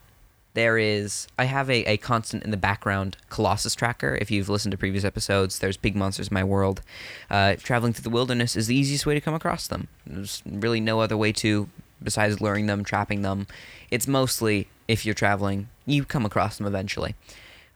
there 0.55 0.79
is 0.79 1.29
I 1.39 1.45
have 1.45 1.69
a, 1.71 1.85
a 1.85 1.97
constant 1.97 2.43
in 2.43 2.51
the 2.51 2.57
background 2.57 3.17
Colossus 3.29 3.75
tracker. 3.75 4.19
If 4.21 4.31
you've 4.31 4.49
listened 4.49 4.73
to 4.73 4.79
previous 4.79 5.05
episodes, 5.05 5.59
there's 5.59 5.77
big 5.77 5.95
monsters 5.95 6.29
in 6.29 6.35
my 6.35 6.45
world. 6.45 6.83
Uh, 7.31 7.57
traveling 7.57 7.93
through 7.93 8.05
the 8.05 8.11
wilderness 8.11 8.57
is 8.57 8.67
the 8.67 8.75
easiest 8.75 9.07
way 9.07 9.15
to 9.15 9.21
come 9.21 9.35
across 9.35 9.67
them. 9.67 9.89
There's 10.07 10.43
really 10.47 10.81
no 10.81 11.01
other 11.01 11.17
way 11.17 11.33
to 11.33 11.69
besides 12.03 12.41
luring 12.41 12.67
them, 12.67 12.85
trapping 12.85 13.23
them. 13.23 13.47
It's 13.91 14.09
mostly 14.09 14.69
if 14.89 15.05
you're 15.05 15.15
traveling, 15.15 15.69
you 15.85 16.05
come 16.05 16.25
across 16.25 16.59
them 16.59 16.67
eventually. 16.67 17.15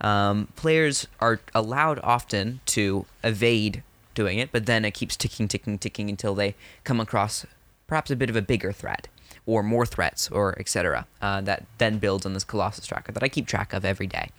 Um, 0.00 0.48
players 0.56 1.06
are 1.20 1.40
allowed 1.54 2.00
often 2.02 2.60
to 2.66 3.04
evade 3.22 3.82
doing 4.14 4.38
it, 4.38 4.50
but 4.52 4.66
then 4.66 4.84
it 4.84 4.92
keeps 4.92 5.16
ticking, 5.16 5.48
ticking, 5.48 5.78
ticking 5.78 6.10
until 6.10 6.34
they 6.34 6.54
come 6.84 7.00
across 7.00 7.46
perhaps 7.86 8.10
a 8.10 8.16
bit 8.16 8.30
of 8.30 8.36
a 8.36 8.42
bigger 8.42 8.72
threat 8.72 9.08
or 9.46 9.62
more 9.62 9.86
threats 9.86 10.28
or 10.30 10.58
etc. 10.58 11.06
Uh, 11.20 11.40
that 11.40 11.64
then 11.78 11.98
builds 11.98 12.24
on 12.24 12.34
this 12.34 12.44
Colossus 12.44 12.86
tracker 12.86 13.12
that 13.12 13.22
I 13.22 13.28
keep 13.28 13.46
track 13.46 13.72
of 13.72 13.84
every 13.84 14.06
day. 14.06 14.30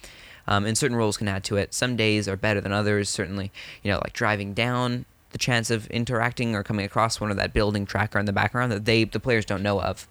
Um, 0.47 0.65
and 0.65 0.77
certain 0.77 0.97
roles 0.97 1.17
can 1.17 1.27
add 1.27 1.43
to 1.45 1.57
it. 1.57 1.73
Some 1.73 1.95
days 1.95 2.27
are 2.27 2.35
better 2.35 2.61
than 2.61 2.71
others. 2.71 3.09
Certainly, 3.09 3.51
you 3.83 3.91
know, 3.91 3.97
like 3.97 4.13
driving 4.13 4.53
down 4.53 5.05
the 5.31 5.37
chance 5.37 5.69
of 5.69 5.87
interacting 5.87 6.55
or 6.55 6.63
coming 6.63 6.85
across 6.85 7.21
one 7.21 7.31
of 7.31 7.37
that 7.37 7.53
building 7.53 7.85
tracker 7.85 8.19
in 8.19 8.25
the 8.25 8.33
background 8.33 8.71
that 8.71 8.85
they 8.85 9.03
the 9.03 9.19
players 9.19 9.45
don't 9.45 9.63
know 9.63 9.81
of. 9.81 10.07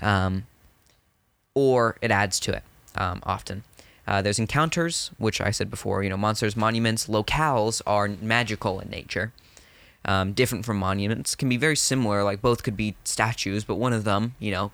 Um, 0.00 0.46
or 1.54 1.96
it 2.02 2.10
adds 2.10 2.40
to 2.40 2.52
it 2.52 2.62
um, 2.96 3.20
often. 3.22 3.62
Uh, 4.06 4.20
there's 4.22 4.38
encounters, 4.38 5.10
which 5.18 5.40
I 5.40 5.50
said 5.50 5.70
before. 5.70 6.02
You 6.02 6.10
know, 6.10 6.16
monsters, 6.16 6.56
monuments, 6.56 7.06
locales 7.06 7.80
are 7.86 8.08
magical 8.08 8.80
in 8.80 8.90
nature. 8.90 9.32
Um, 10.04 10.32
different 10.32 10.66
from 10.66 10.76
monuments, 10.76 11.34
can 11.34 11.48
be 11.48 11.56
very 11.56 11.76
similar. 11.76 12.22
Like 12.22 12.42
both 12.42 12.62
could 12.62 12.76
be 12.76 12.94
statues, 13.04 13.64
but 13.64 13.76
one 13.76 13.94
of 13.94 14.04
them, 14.04 14.34
you 14.38 14.50
know, 14.50 14.70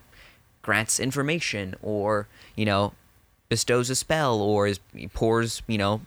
grants 0.63 1.01
information 1.01 1.75
or 1.83 2.29
you 2.55 2.65
know 2.65 2.93
bestows 3.49 3.91
a 3.91 3.95
spell 3.95 4.41
or 4.41 4.67
is 4.67 4.81
pours 5.13 5.63
you 5.67 5.79
know 5.79 6.01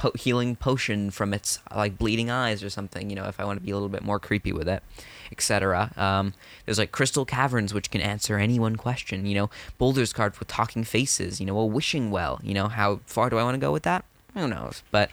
po- 0.00 0.12
healing 0.14 0.56
potion 0.56 1.10
from 1.10 1.34
its 1.34 1.60
like 1.74 1.98
bleeding 1.98 2.30
eyes 2.30 2.64
or 2.64 2.70
something. 2.70 3.10
You 3.10 3.16
know, 3.16 3.26
if 3.26 3.38
I 3.38 3.44
want 3.44 3.58
to 3.58 3.64
be 3.64 3.70
a 3.70 3.74
little 3.74 3.90
bit 3.90 4.02
more 4.02 4.18
creepy 4.18 4.52
with 4.52 4.68
it, 4.68 4.82
etc. 5.30 5.92
Um, 5.96 6.32
there's 6.64 6.78
like 6.78 6.90
crystal 6.90 7.24
caverns 7.24 7.72
which 7.74 7.90
can 7.90 8.00
answer 8.00 8.38
any 8.38 8.58
one 8.58 8.76
question. 8.76 9.26
You 9.26 9.34
know, 9.34 9.50
boulders 9.78 10.12
carved 10.12 10.38
with 10.38 10.48
talking 10.48 10.82
faces. 10.82 11.38
You 11.38 11.46
know, 11.46 11.58
a 11.58 11.66
wishing 11.66 12.10
well. 12.10 12.40
You 12.42 12.54
know, 12.54 12.68
how 12.68 13.00
far 13.04 13.30
do 13.30 13.38
I 13.38 13.44
want 13.44 13.54
to 13.54 13.60
go 13.60 13.72
with 13.72 13.82
that? 13.84 14.04
Who 14.34 14.48
knows? 14.48 14.82
But 14.90 15.10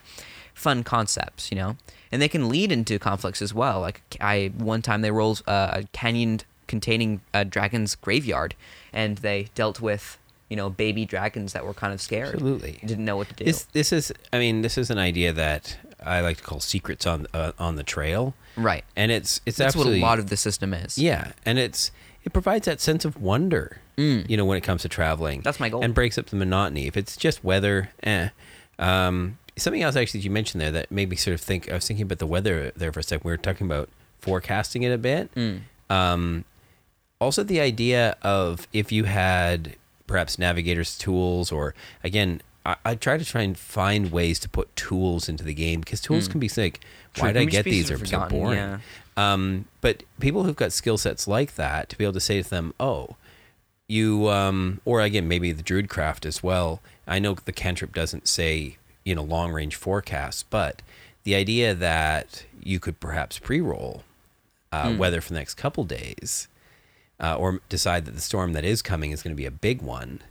fun 0.54 0.84
concepts. 0.84 1.52
You 1.52 1.58
know, 1.58 1.78
and 2.12 2.22
they 2.22 2.30
can 2.30 2.50
lead 2.50 2.72
into 2.72 2.98
conflicts 2.98 3.42
as 3.42 3.54
well. 3.54 3.82
Like 3.82 4.02
I 4.22 4.54
one 4.58 4.82
time 4.82 5.02
they 5.02 5.12
rolled 5.12 5.44
uh, 5.46 5.70
a 5.74 5.84
canyon 5.92 6.40
containing 6.68 7.22
a 7.34 7.44
dragon's 7.44 7.96
graveyard, 7.96 8.56
and 8.94 9.18
they 9.18 9.50
dealt 9.54 9.82
with 9.82 10.18
you 10.50 10.56
know 10.56 10.70
baby 10.70 11.06
dragons 11.06 11.54
that 11.54 11.66
were 11.66 11.74
kind 11.74 11.94
of 11.94 12.02
scared. 12.02 12.34
Absolutely. 12.34 12.80
didn't 12.86 13.06
know 13.06 13.18
what 13.18 13.28
to 13.30 13.34
do. 13.36 13.46
This 13.46 13.64
this 13.74 13.92
is 13.92 14.14
I 14.32 14.40
mean 14.40 14.62
this 14.62 14.78
is 14.78 14.90
an 14.90 14.98
idea 14.98 15.34
that 15.34 15.78
I 16.04 16.22
like 16.22 16.38
to 16.38 16.44
call 16.44 16.60
secrets 16.60 17.06
on 17.06 17.28
uh, 17.34 17.52
on 17.60 17.76
the 17.76 17.84
trail, 17.84 18.34
right. 18.56 18.84
and 18.96 19.12
it's 19.12 19.42
it's 19.46 19.58
That's 19.58 19.76
what 19.76 19.88
a 19.88 20.00
lot 20.00 20.20
of 20.20 20.30
the 20.30 20.38
system 20.38 20.74
is. 20.74 20.98
yeah, 20.98 21.32
and 21.46 21.58
it's 21.60 21.92
it 22.24 22.34
provides 22.34 22.66
that 22.66 22.80
sense 22.82 23.06
of 23.06 23.22
wonder. 23.22 23.80
Mm. 23.98 24.30
You 24.30 24.38
know 24.38 24.46
when 24.46 24.58
it 24.58 24.62
comes 24.62 24.84
to 24.84 24.90
traveling, 24.90 25.42
That's 25.42 25.60
my 25.60 25.70
goal. 25.70 25.84
and 25.84 25.94
breaks 25.94 26.18
up 26.18 26.28
the 26.28 26.36
monotony. 26.36 26.86
If 26.88 26.96
it's 26.96 27.18
just 27.18 27.44
weather, 27.44 27.90
eh. 28.04 28.30
Um, 28.80 29.40
something 29.58 29.82
else 29.82 29.96
actually 29.96 30.20
you 30.20 30.30
mentioned 30.30 30.62
there 30.62 30.72
that 30.72 30.92
made 30.92 31.10
me 31.10 31.16
sort 31.16 31.34
of 31.34 31.42
think. 31.42 31.70
I 31.70 31.74
was 31.74 31.88
thinking 31.88 32.04
about 32.04 32.20
the 32.20 32.28
weather 32.28 32.72
there 32.76 32.92
for 32.94 33.00
a 33.00 33.04
second. 33.04 33.26
We 33.26 33.32
were 33.32 33.38
talking 33.38 33.66
about 33.66 33.90
forecasting 34.20 34.84
it 34.84 34.92
a 34.92 34.98
bit. 35.00 35.34
Mm. 35.36 35.62
Um, 35.90 36.46
also, 37.20 37.44
the 37.44 37.60
idea 37.60 38.16
of 38.22 38.68
if 38.72 38.92
you 38.92 39.06
had 39.06 39.76
perhaps 40.08 40.40
navigators 40.40 40.98
tools, 40.98 41.52
or 41.52 41.76
again, 42.04 42.42
I, 42.66 42.76
I 42.86 42.96
try 42.96 43.18
to 43.18 43.26
try 43.26 43.42
and 43.44 43.58
find 43.58 44.12
ways 44.12 44.40
to 44.40 44.50
put 44.50 44.74
tools 44.76 45.30
into 45.30 45.44
the 45.44 45.54
game 45.54 45.82
because 45.82 46.02
tools 46.02 46.28
can 46.28 46.40
be 46.40 46.50
like, 46.58 46.80
True, 47.14 47.24
why 47.28 47.32
did 47.34 47.42
I 47.42 47.46
get 47.46 47.66
these? 47.66 47.90
They're 47.90 48.04
so 48.06 48.26
boring. 48.28 48.58
yeah. 48.58 48.80
Um, 49.16 49.66
but 49.82 50.04
people 50.20 50.44
who've 50.44 50.56
got 50.56 50.72
skill 50.72 50.98
sets 50.98 51.28
like 51.28 51.56
that 51.56 51.90
to 51.90 51.98
be 51.98 52.04
able 52.04 52.14
to 52.14 52.20
say 52.20 52.42
to 52.42 52.50
them, 52.50 52.74
oh, 52.80 53.16
you, 53.88 54.30
um, 54.30 54.82
or 54.86 55.02
again, 55.02 55.28
maybe 55.28 55.52
the 55.52 55.64
druid 55.64 55.90
craft 55.90 56.26
as 56.26 56.44
well. 56.44 56.82
I 57.08 57.20
know 57.20 57.34
the 57.34 57.52
cantrip 57.54 57.94
doesn't 57.94 58.28
say, 58.28 58.78
you 59.06 59.16
know, 59.16 59.24
long 59.24 59.52
range 59.54 59.76
forecasts, 59.76 60.44
but 60.44 60.82
the 61.24 61.36
idea 61.36 61.74
that 61.74 62.46
you 62.62 62.80
could 62.80 63.00
perhaps 63.00 63.40
pre 63.40 63.62
roll 63.62 64.04
uh, 64.72 64.92
Hmm. 64.92 64.98
weather 64.98 65.22
for 65.22 65.30
the 65.30 65.40
next 65.40 65.54
couple 65.56 65.84
days, 65.86 66.48
uh, 67.20 67.36
or 67.36 67.62
decide 67.70 68.06
that 68.06 68.16
the 68.16 68.22
storm 68.22 68.54
that 68.54 68.64
is 68.66 68.82
coming 68.82 69.12
is 69.12 69.24
going 69.24 69.36
to 69.36 69.38
be 69.38 69.46
a 69.46 69.52
big 69.52 69.82
one. 69.82 70.22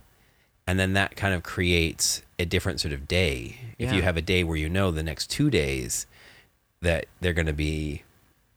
And 0.65 0.79
then 0.79 0.93
that 0.93 1.15
kind 1.15 1.33
of 1.33 1.43
creates 1.43 2.21
a 2.37 2.45
different 2.45 2.79
sort 2.81 2.93
of 2.93 3.07
day. 3.07 3.57
If 3.79 3.89
you 3.95 4.01
have 4.03 4.17
a 4.17 4.21
day 4.21 4.43
where 4.43 4.57
you 4.57 4.67
know 4.69 4.91
the 4.91 5.03
next 5.03 5.29
two 5.29 5.49
days 5.49 6.07
that 6.81 7.05
they're 7.21 7.33
going 7.33 7.47
to 7.47 7.53
be, 7.53 8.03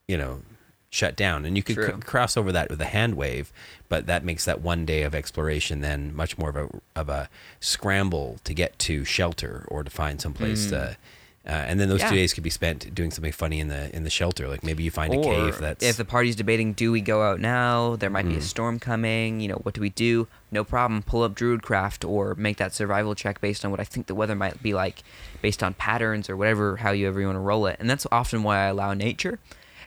you 0.08 0.18
know, 0.18 0.42
shut 0.90 1.14
down, 1.14 1.44
and 1.44 1.56
you 1.56 1.62
could 1.62 1.76
c- 1.76 2.00
cross 2.04 2.36
over 2.36 2.50
that 2.50 2.68
with 2.68 2.80
a 2.80 2.86
hand 2.86 3.14
wave, 3.14 3.52
but 3.88 4.06
that 4.06 4.24
makes 4.24 4.44
that 4.44 4.60
one 4.60 4.84
day 4.84 5.02
of 5.02 5.14
exploration 5.14 5.82
then 5.82 6.14
much 6.14 6.36
more 6.36 6.50
of 6.50 6.56
a 6.56 6.68
of 6.96 7.08
a 7.08 7.28
scramble 7.60 8.38
to 8.42 8.52
get 8.52 8.76
to 8.80 9.04
shelter 9.04 9.64
or 9.68 9.84
to 9.84 9.90
find 9.90 10.20
someplace 10.20 10.66
to. 10.70 10.96
Uh, 11.46 11.52
and 11.52 11.80
then 11.80 11.88
those. 11.88 12.00
Yeah. 12.00 12.10
two 12.10 12.16
days 12.16 12.34
could 12.34 12.44
be 12.44 12.50
spent 12.50 12.94
doing 12.94 13.10
something 13.10 13.32
funny 13.32 13.60
in 13.60 13.68
the 13.68 13.94
in 13.96 14.04
the 14.04 14.10
shelter, 14.10 14.46
like 14.46 14.62
maybe 14.62 14.82
you 14.82 14.90
find 14.90 15.14
a 15.14 15.22
cave 15.22 15.56
that's 15.58 15.82
if 15.82 15.96
the 15.96 16.04
party's 16.04 16.36
debating, 16.36 16.74
do 16.74 16.92
we 16.92 17.00
go 17.00 17.22
out 17.22 17.40
now? 17.40 17.96
There 17.96 18.10
might 18.10 18.26
be 18.28 18.34
Mm. 18.34 18.38
a 18.38 18.42
storm 18.42 18.78
coming. 18.78 19.40
You 19.40 19.48
know, 19.48 19.54
what 19.62 19.74
do 19.74 19.80
we 19.80 19.88
do? 19.88 20.28
No 20.50 20.64
problem. 20.64 21.02
Pull 21.02 21.22
up 21.22 21.34
Druidcraft 21.34 22.06
or 22.06 22.34
make 22.34 22.58
that 22.58 22.74
survival 22.74 23.14
check 23.14 23.40
based 23.40 23.64
on 23.64 23.70
what 23.70 23.80
I 23.80 23.84
think 23.84 24.06
the 24.06 24.14
weather 24.14 24.34
might 24.34 24.62
be 24.62 24.74
like, 24.74 25.02
based 25.40 25.62
on 25.62 25.72
patterns 25.74 26.28
or 26.28 26.36
whatever, 26.36 26.76
however 26.76 27.20
you 27.20 27.26
want 27.26 27.36
to 27.36 27.40
roll 27.40 27.66
it. 27.66 27.76
And 27.80 27.88
that's 27.88 28.06
often 28.12 28.42
why 28.42 28.58
I 28.58 28.66
allow 28.66 28.92
nature 28.92 29.38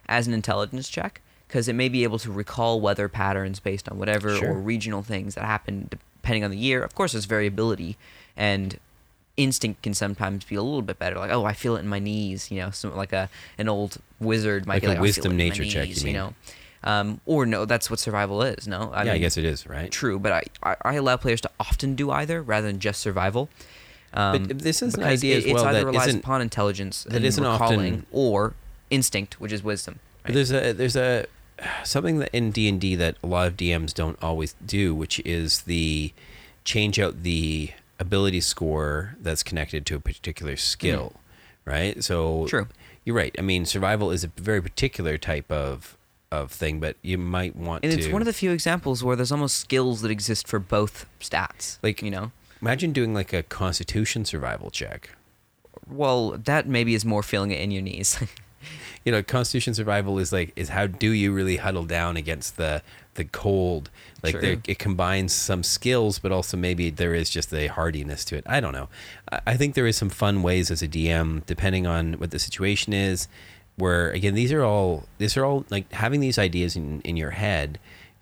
as 0.09 0.25
an 0.25 0.33
intelligence 0.33 0.89
check 0.89 1.21
because 1.47 1.67
it 1.67 1.73
may 1.73 1.87
be 1.87 2.03
able 2.03 2.17
to 2.17 2.31
recall 2.31 2.81
weather 2.81 3.07
patterns 3.07 3.59
based 3.59 3.87
on 3.89 3.99
whatever 3.99 4.35
Sure. 4.37 4.53
or 4.53 4.59
regional 4.59 5.03
things 5.03 5.35
that 5.35 5.45
happen 5.45 5.87
depending 6.21 6.43
on 6.43 6.49
the 6.49 6.57
year. 6.57 6.81
Of 6.83 6.95
course, 6.95 7.11
there's 7.11 7.25
variability 7.25 7.95
and 8.35 8.79
instinct 9.37 9.81
can 9.81 9.93
sometimes 9.93 10.45
be 10.45 10.55
a 10.55 10.61
little 10.61 10.81
bit 10.81 10.99
better. 10.99 11.15
Like, 11.17 11.31
oh, 11.31 11.45
I 11.45 11.53
feel 11.53 11.75
it 11.75 11.79
in 11.79 11.87
my 11.87 11.99
knees. 11.99 12.51
You 12.51 12.61
know, 12.61 12.71
some 12.71 12.95
like 12.95 13.13
a 13.13 13.29
an 13.57 13.67
old 13.69 13.97
wizard 14.19 14.65
might 14.65 14.75
Like 14.75 14.81
be 14.81 14.85
a 14.87 14.89
like, 14.89 14.97
"I 14.97 14.99
feel 14.99 15.03
wisdom 15.03 15.25
it 15.25 15.33
in 15.33 15.37
my 15.37 15.43
nature 15.43 15.65
check, 15.65 15.87
you 15.87 15.95
knees," 15.95 16.03
mean? 16.05 16.13
know. 16.13 16.33
Um, 16.85 17.21
or 17.25 17.45
no, 17.45 17.63
that's 17.65 17.89
what 17.89 17.99
survival 17.99 18.41
is. 18.43 18.67
No, 18.67 18.91
I 18.93 19.03
yeah, 19.03 19.13
I 19.13 19.17
guess 19.17 19.37
it 19.37 19.45
is 19.45 19.65
right. 19.67 19.89
true, 19.89 20.19
but 20.19 20.31
I, 20.33 20.43
I 20.63 20.75
I 20.83 20.93
allow 20.95 21.15
players 21.17 21.39
to 21.41 21.49
often 21.59 21.95
do 21.95 22.11
either 22.11 22.41
rather 22.41 22.67
than 22.67 22.79
just 22.79 22.99
survival. 23.01 23.49
Um, 24.13 24.43
But 24.43 24.59
this 24.59 24.81
is 24.83 24.93
an 24.95 25.03
idea 25.03 25.37
it, 25.37 25.39
as 25.39 25.45
well 25.45 25.55
it's 25.55 25.63
either 25.63 25.85
relies 25.85 26.13
upon 26.13 26.41
intelligence 26.41 27.03
that 27.05 27.15
and 27.15 27.25
isn't 27.25 27.43
often- 27.43 28.05
or 28.11 28.53
instinct, 28.91 29.39
which 29.39 29.51
is 29.51 29.63
wisdom. 29.63 29.99
But 30.23 30.35
there's 30.35 30.51
a 30.51 30.71
there's 30.73 30.95
a 30.95 31.25
something 31.83 32.19
that 32.19 32.29
in 32.35 32.51
D 32.51 32.67
and 32.67 32.79
D 32.79 32.95
that 32.95 33.15
a 33.23 33.27
lot 33.27 33.47
of 33.47 33.57
DMs 33.57 33.93
don't 33.93 34.21
always 34.21 34.53
do, 34.65 34.93
which 34.93 35.19
is 35.21 35.61
the 35.61 36.11
change 36.65 36.99
out 36.99 37.23
the 37.23 37.71
ability 38.03 38.41
score 38.41 39.15
that's 39.19 39.43
connected 39.43 39.85
to 39.87 39.95
a 39.95 39.99
particular 39.99 40.55
skill, 40.57 41.13
mm. 41.15 41.71
right? 41.73 42.03
So. 42.03 42.45
True. 42.47 42.67
you're 43.05 43.15
right. 43.15 43.35
I 43.37 43.41
mean, 43.41 43.65
survival 43.65 44.11
is 44.11 44.23
a 44.23 44.31
very 44.37 44.61
particular 44.61 45.17
type 45.17 45.51
of 45.51 45.97
of 46.31 46.51
thing, 46.51 46.79
but 46.79 46.95
you 47.03 47.15
might 47.17 47.55
want 47.55 47.83
And 47.83 47.93
to. 47.93 47.99
it's 47.99 48.11
one 48.11 48.21
of 48.21 48.25
the 48.25 48.33
few 48.33 48.51
examples 48.51 49.03
where 49.03 49.15
there's 49.15 49.31
almost 49.31 49.57
skills 49.57 50.01
that 50.01 50.09
exist 50.09 50.47
for 50.47 50.57
both 50.57 51.05
stats. 51.19 51.77
Like- 51.83 52.01
you 52.01 52.09
know, 52.09 52.31
imagine 52.59 52.91
doing 52.91 53.13
like 53.13 53.33
a 53.33 53.43
Constitution 53.43 54.25
survival 54.25 54.71
check. 54.71 55.09
well, 55.87 56.31
that 56.31 56.67
maybe 56.67 56.95
is 56.95 57.05
more 57.05 57.21
feeling 57.21 57.51
it 57.51 57.59
in 57.61 57.69
your 57.71 57.83
knees. 57.83 58.17
you 59.05 59.11
know 59.11 59.21
constitution 59.21 59.73
survival 59.73 60.17
is 60.17 60.31
like 60.31 60.53
is 60.55 60.69
how 60.69 60.87
do 60.87 61.11
you 61.11 61.33
really 61.33 61.57
huddle 61.57 61.83
down 61.83 62.15
against 62.15 62.55
the 62.55 62.81
the 63.15 63.23
cold. 63.26 63.89
Like 64.23 64.36
it 64.67 64.80
combines 64.80 65.34
some 65.34 65.63
skills 65.63 66.19
but 66.19 66.32
also 66.32 66.56
maybe 66.58 66.89
there 66.89 67.13
is 67.13 67.30
just 67.30 67.54
a 67.54 67.67
hardiness 67.67 68.23
to 68.26 68.38
it. 68.38 68.43
I 68.47 68.60
don't 68.60 68.73
know. 68.73 68.89
I, 69.32 69.39
I 69.47 69.58
think 69.58 69.76
there 69.76 69.86
is 69.88 69.97
some 69.97 70.10
fun 70.10 70.41
ways 70.43 70.71
as 70.71 70.82
a 70.82 70.88
dm 70.88 71.45
depending 71.45 71.86
on 71.86 72.13
what 72.13 72.32
the 72.32 72.39
situation 72.39 72.93
is 72.93 73.28
where 73.76 74.10
again 74.12 74.34
these 74.36 74.52
are 74.52 74.63
all 74.63 75.06
these 75.17 75.36
are 75.36 75.43
all 75.45 75.65
like 75.69 75.91
having 75.91 76.19
these 76.21 76.38
ideas 76.38 76.76
in 76.76 77.02
in 77.02 77.17
your 77.17 77.32
head 77.32 77.80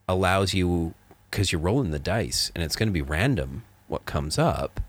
allows 0.08 0.54
you 0.54 0.94
because 1.30 1.52
you're 1.52 1.62
rolling 1.62 1.92
the 1.92 2.00
dice 2.00 2.52
and 2.56 2.64
it's 2.64 2.76
going 2.76 2.88
to 2.90 2.94
be 2.94 3.02
random 3.02 3.64
what 3.88 4.06
comes 4.06 4.40
up 4.40 4.80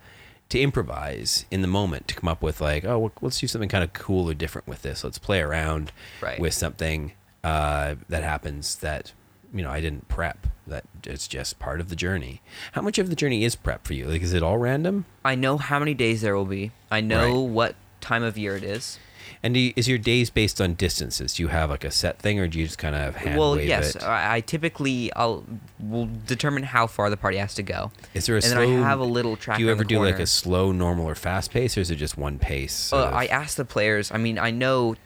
to 0.49 0.61
improvise 0.61 1.45
in 1.51 1.63
the 1.63 1.69
moment 1.69 2.07
to 2.09 2.15
come 2.15 2.29
up 2.29 2.43
with 2.43 2.61
like 2.61 2.85
oh 2.85 2.99
well, 2.99 3.13
let's 3.21 3.41
do 3.41 3.47
something 3.47 3.69
kind 3.69 3.85
of 3.85 3.93
cool 3.93 4.31
or 4.31 4.35
different 4.35 4.67
with 4.69 4.83
this. 4.83 5.03
Let's 5.05 5.19
play 5.19 5.41
around 5.41 5.93
Right. 6.21 6.39
with 6.41 6.55
something 6.55 7.13
uh, 7.43 7.97
that 8.09 8.23
happens 8.23 8.77
that 8.77 9.13
you 9.53 9.63
know 9.63 9.71
i 9.71 9.81
didn't 9.81 10.09
prep 10.09 10.47
that 10.67 10.85
it's 11.05 11.27
just 11.29 11.59
part 11.59 11.81
of 11.81 11.89
the 11.89 11.97
journey 11.97 12.41
how 12.73 12.81
much 12.83 12.99
of 12.99 13.11
the 13.11 13.17
journey 13.17 13.45
is 13.45 13.55
prep 13.57 13.87
for 13.87 13.95
you 13.95 14.07
like 14.07 14.23
is 14.23 14.33
it 14.33 14.43
all 14.43 14.59
random 14.59 15.05
I 15.25 15.35
know 15.35 15.57
how 15.59 15.79
many 15.79 15.95
days 15.95 16.21
there 16.23 16.35
will 16.37 16.45
be. 16.47 16.73
I 16.91 17.01
know 17.01 17.43
Right. 17.45 17.49
what 17.51 17.75
time 18.01 18.23
of 18.25 18.37
year 18.37 18.57
it 18.57 18.65
is. 18.65 18.99
and 19.43 19.55
do 19.55 19.61
you, 19.61 19.73
is 19.77 19.87
your 19.89 19.99
days 19.99 20.31
based 20.31 20.61
on 20.61 20.75
distances 20.75 21.35
do 21.35 21.43
you 21.45 21.49
have 21.49 21.71
like 21.71 21.85
a 21.85 21.91
set 21.91 22.19
thing 22.19 22.39
or 22.41 22.49
do 22.49 22.59
you 22.59 22.67
just 22.67 22.79
kind 22.79 22.97
of 22.97 23.15
hand 23.17 23.39
well, 23.39 23.55
wave 23.57 23.69
yes, 23.69 23.95
it? 23.97 24.03
I, 24.03 24.37
I 24.37 24.41
typically 24.41 25.13
I'll 25.15 25.45
will 25.79 26.09
determine 26.27 26.63
how 26.65 26.87
far 26.89 27.11
the 27.11 27.17
party 27.17 27.37
has 27.39 27.55
to 27.55 27.63
go. 27.63 27.93
is 28.15 28.27
there 28.27 28.35
a 28.37 28.39
and 28.39 28.45
slow 28.45 28.67
then 28.67 28.83
I 28.83 28.89
have 28.89 29.01
a 29.01 29.05
little 29.05 29.37
tracker. 29.37 29.59
do 29.59 29.65
you 29.65 29.71
ever 29.71 29.85
do 29.85 30.01
like 30.01 30.19
a 30.19 30.27
slow 30.27 30.73
normal 30.73 31.07
or 31.09 31.15
fast 31.15 31.51
pace 31.53 31.77
or 31.77 31.81
is 31.81 31.91
it 31.91 31.97
just 31.97 32.17
one 32.19 32.39
pace 32.39 32.93
Uh? 32.93 33.11
I 33.13 33.27
ask 33.27 33.57
the 33.57 33.65
players. 33.65 34.11
I 34.11 34.19
mean, 34.19 34.39
I 34.39 34.51
know 34.51 34.97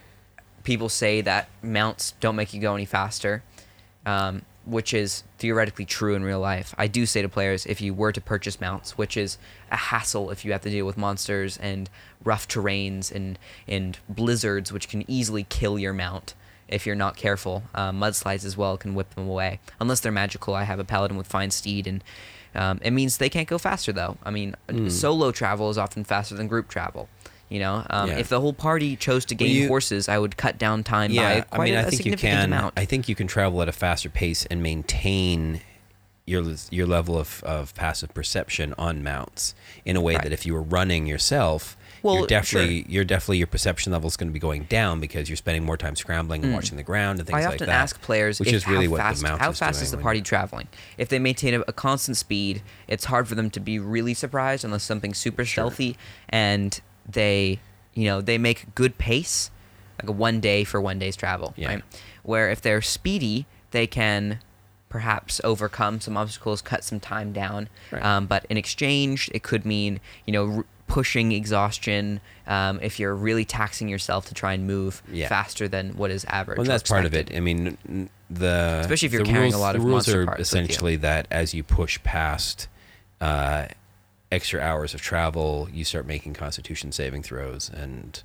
people 0.65 0.89
say 0.89 1.21
that 1.23 1.49
mounts 1.63 2.13
don't 2.21 2.37
make 2.37 2.53
you 2.55 2.61
go 2.61 2.75
any 2.75 2.85
faster, 2.87 3.43
um, 4.07 4.43
which 4.65 4.95
is 4.95 5.23
theoretically 5.39 5.85
true 5.85 6.15
in 6.15 6.23
real 6.25 6.41
life. 6.41 6.75
I 6.79 6.87
do 6.87 7.05
say 7.07 7.21
to 7.23 7.29
players 7.29 7.67
if 7.67 7.81
you 7.81 7.93
were 7.93 8.13
to 8.13 8.21
purchase 8.21 8.61
mounts, 8.61 8.97
which 8.97 9.17
is 9.17 9.37
a 9.71 9.77
hassle 9.77 10.31
if 10.31 10.45
you 10.45 10.53
have 10.53 10.63
to 10.63 10.71
deal 10.71 10.87
with 10.87 10.97
monsters 10.97 11.59
and 11.59 11.91
rough 12.25 12.49
terrains 12.49 13.13
and 13.15 13.39
and 13.69 13.99
blizzards, 14.09 14.73
which 14.73 14.89
can 14.89 15.05
easily 15.11 15.45
kill 15.49 15.79
your 15.79 15.93
mount 15.93 16.35
if 16.69 16.85
you're 16.87 16.97
not 16.97 17.17
careful. 17.17 17.63
Uh, 17.75 17.93
mudslides 17.93 18.45
as 18.45 18.57
well 18.57 18.77
can 18.77 18.95
whip 18.95 19.15
them 19.15 19.29
away 19.29 19.61
unless 19.79 20.01
they're 20.01 20.11
magical. 20.11 20.55
I 20.55 20.65
have 20.65 20.79
a 20.81 20.85
paladin 20.85 21.17
with 21.17 21.27
fine 21.27 21.51
steed 21.51 21.87
and. 21.87 22.03
Um, 22.55 22.81
it 22.83 22.93
means 22.93 23.19
they 23.19 23.29
can't 23.29 23.47
go 23.47 23.59
faster 23.59 23.93
though. 23.93 24.17
I 24.25 24.31
mean, 24.31 24.57
Hmm. 24.71 24.89
solo 24.89 25.31
travel 25.31 25.69
is 25.69 25.77
often 25.77 26.05
faster 26.05 26.35
than 26.35 26.47
group 26.49 26.69
travel. 26.69 27.07
You 27.49 27.61
know, 27.61 27.87
um, 27.91 28.09
Yeah. 28.11 28.19
if 28.19 28.29
the 28.29 28.41
whole 28.41 28.53
party 28.53 28.97
chose 28.97 29.25
to 29.27 29.35
gain 29.37 29.55
you- 29.55 29.69
horses, 29.69 30.09
I 30.09 30.19
would 30.19 30.37
cut 30.37 30.59
down 30.59 30.83
time 30.83 31.13
yeah, 31.13 31.35
by 31.35 31.41
quite 31.43 31.61
I 31.61 31.65
mean, 31.65 31.75
a, 31.75 31.79
I 31.79 31.83
think 31.85 31.93
you 31.93 31.97
significant 31.99 32.33
can. 32.41 32.45
amount. 32.53 32.75
I 32.77 32.85
think 32.85 33.09
you 33.09 33.15
can 33.15 33.27
travel 33.29 33.63
at 33.63 33.69
a 33.69 33.73
faster 33.73 34.09
pace 34.11 34.47
and 34.51 34.63
maintain 34.63 35.61
your 36.29 36.43
your 36.71 36.87
level 36.89 37.17
of, 37.17 37.41
of 37.45 37.73
passive 37.77 38.13
perception 38.13 38.75
on 38.77 39.01
mounts 39.01 39.55
in 39.85 39.95
a 39.95 40.01
way 40.01 40.15
Right. 40.15 40.25
that 40.25 40.33
if 40.33 40.45
you 40.45 40.55
were 40.55 40.63
running 40.63 41.07
yourself, 41.07 41.77
Well, 42.03 42.17
you're 42.17 42.27
definitely 42.27 42.83
sure. 42.83 42.91
you're 42.91 43.05
definitely 43.05 43.39
your 43.39 43.47
perception 43.47 43.93
level 43.93 44.09
is 44.09 44.17
going 44.17 44.27
to 44.31 44.33
be 44.33 44.41
going 44.41 44.65
down 44.65 44.99
because 44.99 45.29
you're 45.29 45.37
spending 45.37 45.63
more 45.65 45.77
time 45.77 45.95
scrambling 45.95 46.43
and 46.43 46.53
watching 46.53 46.77
the 46.77 46.83
ground 46.83 47.21
and 47.21 47.29
things 47.29 47.37
Mm. 47.37 47.43
I 47.43 47.45
like 47.45 47.55
often 47.55 47.67
that. 47.69 47.75
ask 47.81 48.01
players 48.03 48.41
which 48.41 48.49
if 48.49 48.55
is 48.57 48.67
really 48.67 48.87
how 48.87 48.91
what 48.91 49.01
fast, 49.03 49.23
the 49.23 49.29
mount 49.29 49.41
how 49.41 49.51
is 49.51 49.59
fast 49.61 49.81
is 49.83 49.93
the 49.93 49.99
party 49.99 50.21
traveling. 50.21 50.67
If 50.99 51.09
they 51.11 51.21
maintain 51.21 51.55
a, 51.55 51.61
a 51.69 51.73
constant 51.73 52.17
speed, 52.17 52.61
it's 52.89 53.05
hard 53.05 53.29
for 53.29 53.37
them 53.37 53.49
to 53.51 53.61
be 53.61 53.79
really 53.79 54.13
surprised 54.15 54.65
unless 54.65 54.83
something 54.83 55.15
super 55.15 55.45
stealthy 55.45 55.97
and 56.29 56.81
they, 57.09 57.61
you 57.95 58.05
know, 58.05 58.21
they 58.21 58.39
make 58.39 58.75
good 58.75 58.99
pace, 58.99 59.51
like 60.03 60.09
a 60.09 60.13
one 60.13 60.41
day 60.41 60.65
for 60.65 60.81
one 60.81 60.99
day's 60.99 61.17
travel, 61.17 61.55
Yeah. 61.57 61.69
right? 61.69 61.83
Where 62.23 62.51
if 62.51 62.61
they're 62.61 62.83
speedy, 62.83 63.47
they 63.71 63.87
can 63.87 64.41
perhaps 64.89 65.41
overcome 65.45 66.01
some 66.01 66.17
obstacles, 66.17 66.63
cut 66.63 66.83
some 66.85 67.01
time 67.01 67.33
down. 67.33 67.69
Right. 67.91 68.03
Um, 68.03 68.27
but 68.27 68.47
in 68.49 68.57
exchange, 68.57 69.31
it 69.35 69.43
could 69.43 69.65
mean 69.65 70.01
you 70.27 70.33
know 70.33 70.57
r- 70.59 70.65
pushing 70.89 71.33
exhaustion. 71.33 72.21
Um, 72.47 72.79
if 72.81 72.99
you're 73.01 73.15
really 73.15 73.45
taxing 73.45 73.89
yourself 73.89 74.27
to 74.27 74.35
try 74.35 74.53
and 74.55 74.67
move 74.67 75.03
Yeah. 75.11 75.29
faster 75.29 75.67
than 75.69 75.97
what 75.97 76.11
is 76.11 76.25
average. 76.27 76.59
Well, 76.59 76.67
that's 76.67 76.89
part 76.89 77.05
of 77.05 77.13
it. 77.15 77.33
I 77.35 77.41
mean, 77.41 78.09
the 78.31 78.79
Especially 78.83 79.07
if 79.07 79.13
you're 79.13 79.25
carrying 79.25 79.53
a 79.55 79.59
lot 79.59 79.75
of 79.77 79.83
the 79.83 79.89
rules 79.89 80.09
are 80.09 80.25
parts 80.25 80.39
with 80.39 80.53
you. 80.55 80.61
essentially 80.65 80.97
that 80.97 81.27
as 81.31 81.55
you 81.55 81.63
push 81.65 82.01
past 82.05 82.69
uh, 83.21 83.67
extra 84.33 84.61
hours 84.61 84.95
of 84.95 85.01
travel, 85.01 85.69
you 85.73 85.85
start 85.85 86.07
making 86.07 86.35
Constitution 86.35 86.93
saving 86.93 87.23
throws, 87.23 87.71
and 87.73 88.23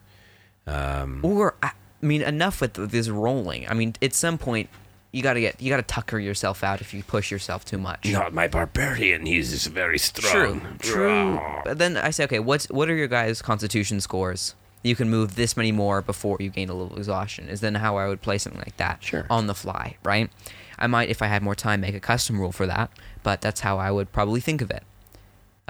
um, 0.68 1.20
Or 1.24 1.56
I 1.62 1.72
I 2.04 2.06
mean, 2.06 2.24
enough 2.24 2.62
with 2.62 2.74
this 2.74 3.10
rolling. 3.10 3.68
I 3.70 3.76
mean, 3.76 3.94
at 4.02 4.14
some 4.14 4.40
point, 4.40 4.70
you 5.12 5.22
gotta 5.22 5.40
get 5.40 5.62
you 5.62 5.70
gotta 5.70 5.84
tucker 5.84 6.18
yourself 6.18 6.64
out 6.64 6.82
if 6.82 6.94
you 6.96 7.04
push 7.04 7.30
yourself 7.30 7.64
too 7.66 7.78
much. 7.78 8.06
not 8.12 8.34
my 8.34 8.48
barbarian. 8.48 9.26
He's 9.28 9.68
very 9.68 10.00
True, 10.00 10.22
strong. 10.22 10.78
true. 10.80 11.40
But 11.64 11.78
then 11.78 11.98
I 11.98 12.10
say, 12.10 12.24
okay, 12.24 12.40
what's 12.40 12.68
what 12.70 12.90
are 12.90 12.96
your 12.96 13.08
guys' 13.08 13.42
Constitution 13.42 14.02
scores? 14.02 14.56
You 14.84 14.96
can 14.96 15.12
move 15.12 15.36
this 15.36 15.56
many 15.56 15.72
more 15.72 16.02
before 16.02 16.38
you 16.40 16.50
gain 16.50 16.70
a 16.70 16.74
little 16.74 16.98
exhaustion. 16.98 17.50
Is 17.50 17.62
then 17.62 17.76
how 17.76 17.98
I 17.98 18.08
would 18.08 18.22
play 18.24 18.40
something 18.40 18.62
like 18.62 18.78
that 18.78 19.04
Sure. 19.04 19.28
on 19.30 19.46
the 19.46 19.54
fly, 19.54 19.98
right? 20.04 20.32
I 20.80 20.88
might, 20.88 21.10
if 21.10 21.22
I 21.22 21.28
had 21.28 21.44
more 21.44 21.54
time, 21.54 21.82
make 21.82 21.94
a 21.94 22.00
custom 22.00 22.40
rule 22.40 22.52
for 22.52 22.66
that. 22.66 22.90
But 23.22 23.42
that's 23.42 23.60
how 23.60 23.78
I 23.78 23.92
would 23.92 24.12
probably 24.12 24.42
think 24.42 24.60
of 24.64 24.72
it. 24.72 24.82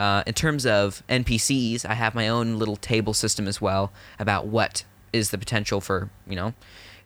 Uh, 0.02 0.24
in 0.26 0.34
terms 0.34 0.66
of 0.66 1.04
NPCs, 1.10 1.86
I 1.86 1.94
have 1.94 2.16
my 2.16 2.28
own 2.28 2.58
little 2.58 2.76
table 2.76 3.14
system 3.14 3.48
as 3.48 3.62
well 3.62 3.92
about 4.18 4.48
what 4.48 4.84
is 5.14 5.30
the 5.30 5.38
potential 5.38 5.80
for, 5.80 6.10
you 6.28 6.36
know, 6.36 6.56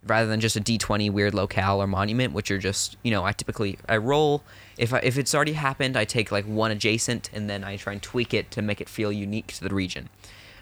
rather 0.08 0.28
than 0.30 0.40
just 0.40 0.56
a 0.56 0.62
D20 0.62 1.12
weird 1.12 1.34
locale 1.34 1.82
or 1.82 1.88
monument, 1.88 2.32
which 2.32 2.50
are 2.52 2.58
just, 2.58 2.96
you 3.04 3.12
know, 3.12 3.26
I 3.26 3.34
typically 3.34 3.78
I 3.90 3.98
roll 3.98 4.44
if 4.78 4.94
I, 4.94 5.00
if 5.00 5.18
it's 5.18 5.36
already 5.36 5.52
happened, 5.52 5.98
I 5.98 6.06
take 6.06 6.32
like 6.32 6.46
one 6.46 6.72
adjacent 6.72 7.30
and 7.34 7.50
then 7.50 7.66
I 7.66 7.76
try 7.76 7.92
and 7.92 8.02
tweak 8.02 8.34
it 8.34 8.50
to 8.52 8.62
make 8.62 8.80
it 8.80 8.88
feel 8.88 9.12
unique 9.12 9.48
to 9.48 9.66
the 9.66 9.76
region. 9.76 10.08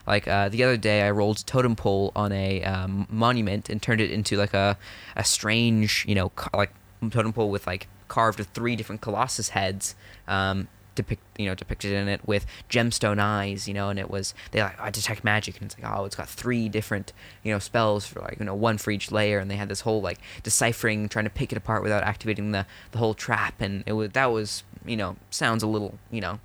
Like 0.07 0.27
uh, 0.27 0.49
the 0.49 0.63
other 0.63 0.75
day, 0.77 1.03
I 1.03 1.11
rolled 1.11 1.45
totem 1.45 1.75
pole 1.75 2.11
on 2.15 2.31
a 2.31 2.63
um, 2.63 3.05
monument 3.11 3.69
and 3.69 3.79
turned 3.79 4.01
it 4.01 4.09
into 4.09 4.37
like 4.37 4.55
a 4.55 4.75
a 5.15 5.23
strange, 5.23 6.03
you 6.07 6.15
know, 6.15 6.29
ca- 6.29 6.57
like 6.57 6.73
totem 7.11 7.31
pole 7.31 7.51
with 7.51 7.67
like 7.67 7.87
carved 8.07 8.39
with 8.39 8.47
three 8.55 8.75
different 8.75 9.01
colossus 9.01 9.49
heads. 9.49 9.93
Um, 10.27 10.67
depict 10.95 11.21
you 11.37 11.47
know 11.47 11.55
depicted 11.55 11.91
in 11.91 12.07
it 12.07 12.21
with 12.27 12.45
gemstone 12.69 13.19
eyes 13.19 13.67
you 13.67 13.73
know 13.73 13.89
and 13.89 13.97
it 13.97 14.09
was 14.09 14.33
they 14.51 14.61
like 14.61 14.79
I 14.79 14.89
detect 14.91 15.23
magic 15.23 15.55
and 15.57 15.65
it's 15.65 15.79
like 15.79 15.91
oh 15.91 16.05
it's 16.05 16.15
got 16.15 16.29
three 16.29 16.69
different 16.69 17.13
you 17.43 17.51
know 17.51 17.59
spells 17.59 18.05
for 18.05 18.19
like 18.21 18.37
you 18.39 18.45
know 18.45 18.55
one 18.55 18.77
for 18.77 18.91
each 18.91 19.11
layer. 19.11 19.39
And 19.39 19.49
they 19.49 19.55
had 19.55 19.69
this 19.69 19.81
whole 19.81 20.01
like 20.01 20.19
deciphering 20.43 21.09
trying 21.09 21.25
to 21.25 21.31
pick 21.31 21.51
it 21.51 21.57
apart 21.57 21.83
without 21.83 22.03
activating 22.03 22.51
the 22.51 22.65
the 22.91 22.97
whole 22.97 23.13
trap. 23.13 23.55
And 23.59 23.83
it 23.85 23.93
was 23.93 24.11
that 24.11 24.31
was 24.31 24.63
you 24.85 24.97
know 24.97 25.15
sounds 25.29 25.63
a 25.63 25.67
little 25.67 25.97
you 26.11 26.21
know 26.21 26.39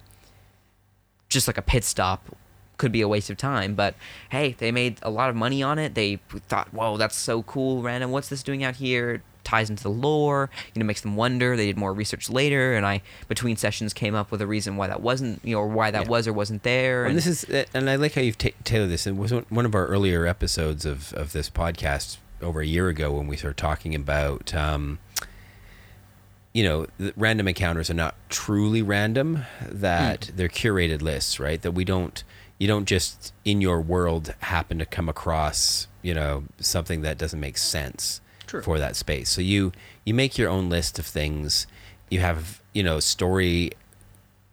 just 1.29 1.47
like 1.47 1.59
a 1.59 1.63
pit 1.63 1.85
stop 1.85 2.37
could 2.77 2.93
be 2.93 3.01
a 3.01 3.09
waste 3.09 3.31
of 3.31 3.37
time. 3.37 3.75
But 3.75 3.95
hey 4.31 4.55
they 4.59 4.73
made 4.73 4.99
a 5.03 5.11
lot 5.11 5.31
of 5.31 5.37
money 5.37 5.63
on 5.63 5.79
it. 5.79 5.95
They 5.95 6.17
thought 6.49 6.73
whoa 6.73 6.97
that's 6.97 7.17
so 7.17 7.43
cool 7.43 7.83
random 7.83 8.11
what's 8.11 8.29
this 8.29 8.43
doing 8.43 8.65
out 8.65 8.77
here 8.77 9.23
ties 9.49 9.71
into 9.71 9.83
the 9.83 9.89
lore 9.91 10.51
you 10.75 10.79
know 10.81 10.85
makes 10.85 11.01
them 11.01 11.17
wonder 11.17 11.57
they 11.57 11.67
did 11.67 11.77
more 11.79 11.95
research 11.95 12.29
later 12.29 12.75
and 12.75 12.85
i 12.85 13.01
between 13.29 13.57
sessions 13.57 13.95
came 13.95 14.15
up 14.15 14.31
with 14.31 14.43
a 14.43 14.47
reason 14.47 14.77
why 14.77 14.87
that 14.87 15.01
wasn't 15.01 15.41
you 15.43 15.55
know 15.55 15.61
or 15.63 15.69
why 15.69 15.91
that 15.91 16.03
Yeah. 16.05 16.09
was 16.11 16.29
or 16.29 16.35
wasn't 16.35 16.63
there 16.65 17.07
And 17.07 17.17
this 17.17 17.27
is, 17.27 17.45
and 17.73 17.89
I 17.89 17.97
like 17.97 18.13
how 18.15 18.21
you've 18.21 18.37
ta 18.37 18.51
tailored 18.65 18.91
this. 18.91 19.07
It 19.07 19.17
was 19.17 19.33
one- 19.33 19.65
of 19.65 19.75
our 19.75 19.87
earlier 19.87 20.27
episodes 20.27 20.85
of, 20.85 21.13
of 21.15 21.33
this 21.33 21.49
podcast 21.49 22.19
over 22.43 22.61
a 22.61 22.67
year 22.67 22.89
ago 22.89 23.11
when 23.13 23.27
we 23.27 23.37
started 23.37 23.57
talking 23.57 23.95
about, 23.95 24.55
um, 24.55 24.99
you 26.53 26.63
know, 26.65 26.87
the 26.99 27.13
random 27.17 27.49
encounters 27.49 27.91
are 27.91 27.95
not 27.95 28.15
truly 28.29 28.83
random; 28.83 29.45
that 29.63 30.27
Hmm. 30.27 30.37
they're 30.37 30.49
curated 30.49 31.03
lists, 31.03 31.39
right? 31.41 31.61
That 31.63 31.73
we 31.73 31.85
don't, 31.85 32.23
you 32.59 32.67
don't 32.69 32.87
just 32.87 33.33
in 33.45 33.61
your 33.61 33.81
world 33.81 34.35
happen 34.41 34.79
to 34.79 34.87
come 34.87 35.09
across, 35.09 35.87
you 36.03 36.15
know, 36.15 36.45
something 36.61 37.03
that 37.03 37.19
doesn't 37.19 37.41
make 37.41 37.59
sense 37.59 38.21
True. 38.49 38.63
for 38.63 38.79
that 38.79 38.97
space. 38.97 39.29
So 39.31 39.41
you 39.41 39.73
you 40.05 40.15
make 40.15 40.37
your 40.37 40.49
own 40.49 40.69
list 40.69 40.99
of 40.99 41.07
things. 41.07 41.67
You 42.11 42.21
have, 42.21 42.61
you 42.73 42.83
know, 42.83 42.99
story 42.99 43.73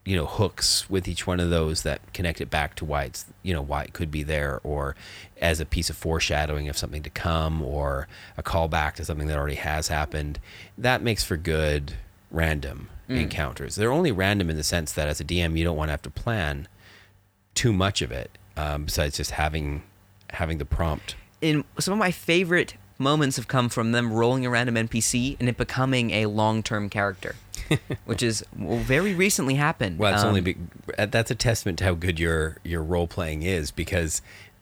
you 0.05 0.15
know 0.15 0.25
hooks 0.27 0.87
with 0.89 1.07
each 1.07 1.25
one 1.25 1.39
of 1.39 1.49
those 1.49 1.81
that 1.81 2.13
connect 2.13 2.39
it 2.39 2.49
back 2.49 2.75
to 2.75 2.85
why 2.85 3.03
it's 3.05 3.25
you 3.41 3.53
know 3.53 3.61
why 3.61 3.81
it 3.83 3.93
could 3.93 4.11
be 4.11 4.21
there 4.21 4.61
or 4.63 4.95
as 5.41 5.59
a 5.59 5.65
piece 5.65 5.89
of 5.89 5.97
foreshadowing 5.97 6.69
of 6.69 6.77
something 6.77 7.01
to 7.01 7.09
come 7.09 7.61
or 7.61 8.07
a 8.37 8.43
callback 8.43 8.93
to 8.93 9.03
something 9.03 9.27
that 9.27 9.37
already 9.37 9.55
has 9.55 9.87
happened 9.87 10.39
that 10.77 11.01
makes 11.01 11.23
for 11.23 11.35
good 11.35 11.93
random 12.29 12.87
encounters 13.07 13.75
they're 13.75 13.91
only 13.91 14.11
random 14.11 14.49
in 14.49 14.55
the 14.55 14.63
sense 14.63 14.91
that 14.93 15.07
as 15.07 15.19
a 15.19 15.25
dm 15.25 15.57
you 15.57 15.63
don't 15.63 15.77
want 15.77 15.87
to 15.87 15.91
have 15.91 16.01
to 16.01 16.09
plan 16.09 16.67
too 17.53 17.73
much 17.73 18.01
of 18.01 18.11
it 18.11 18.37
um, 18.57 18.85
besides 18.85 19.17
just 19.17 19.31
having 19.31 19.83
having 20.31 20.57
the 20.59 20.65
prompt 20.65 21.15
in 21.41 21.63
some 21.79 21.91
of 21.91 21.99
my 21.99 22.11
favorite 22.11 22.75
moments 22.97 23.35
have 23.35 23.47
come 23.47 23.69
from 23.69 23.91
them 23.91 24.11
rolling 24.13 24.45
a 24.45 24.49
random 24.49 24.75
npc 24.87 25.35
and 25.39 25.49
it 25.49 25.57
becoming 25.57 26.11
a 26.11 26.25
long-term 26.27 26.89
character 26.89 27.35
which 28.05 28.21
is 28.21 28.45
well, 28.57 28.77
very 28.77 29.13
recently 29.13 29.55
happened 29.55 29.97
Well, 29.97 30.13
it's 30.13 30.23
only 30.23 30.39
Um, 30.39 30.43
be, 30.43 30.55
uh, 30.97 31.05
that's 31.07 31.31
a 31.31 31.35
testament 31.35 31.79
to 31.79 31.85
how 31.85 31.93
good 31.93 32.19
your 32.19 32.57
your 32.63 32.83
role 32.83 33.07
playing 33.07 33.41
is 33.43 33.71
because 33.71 34.21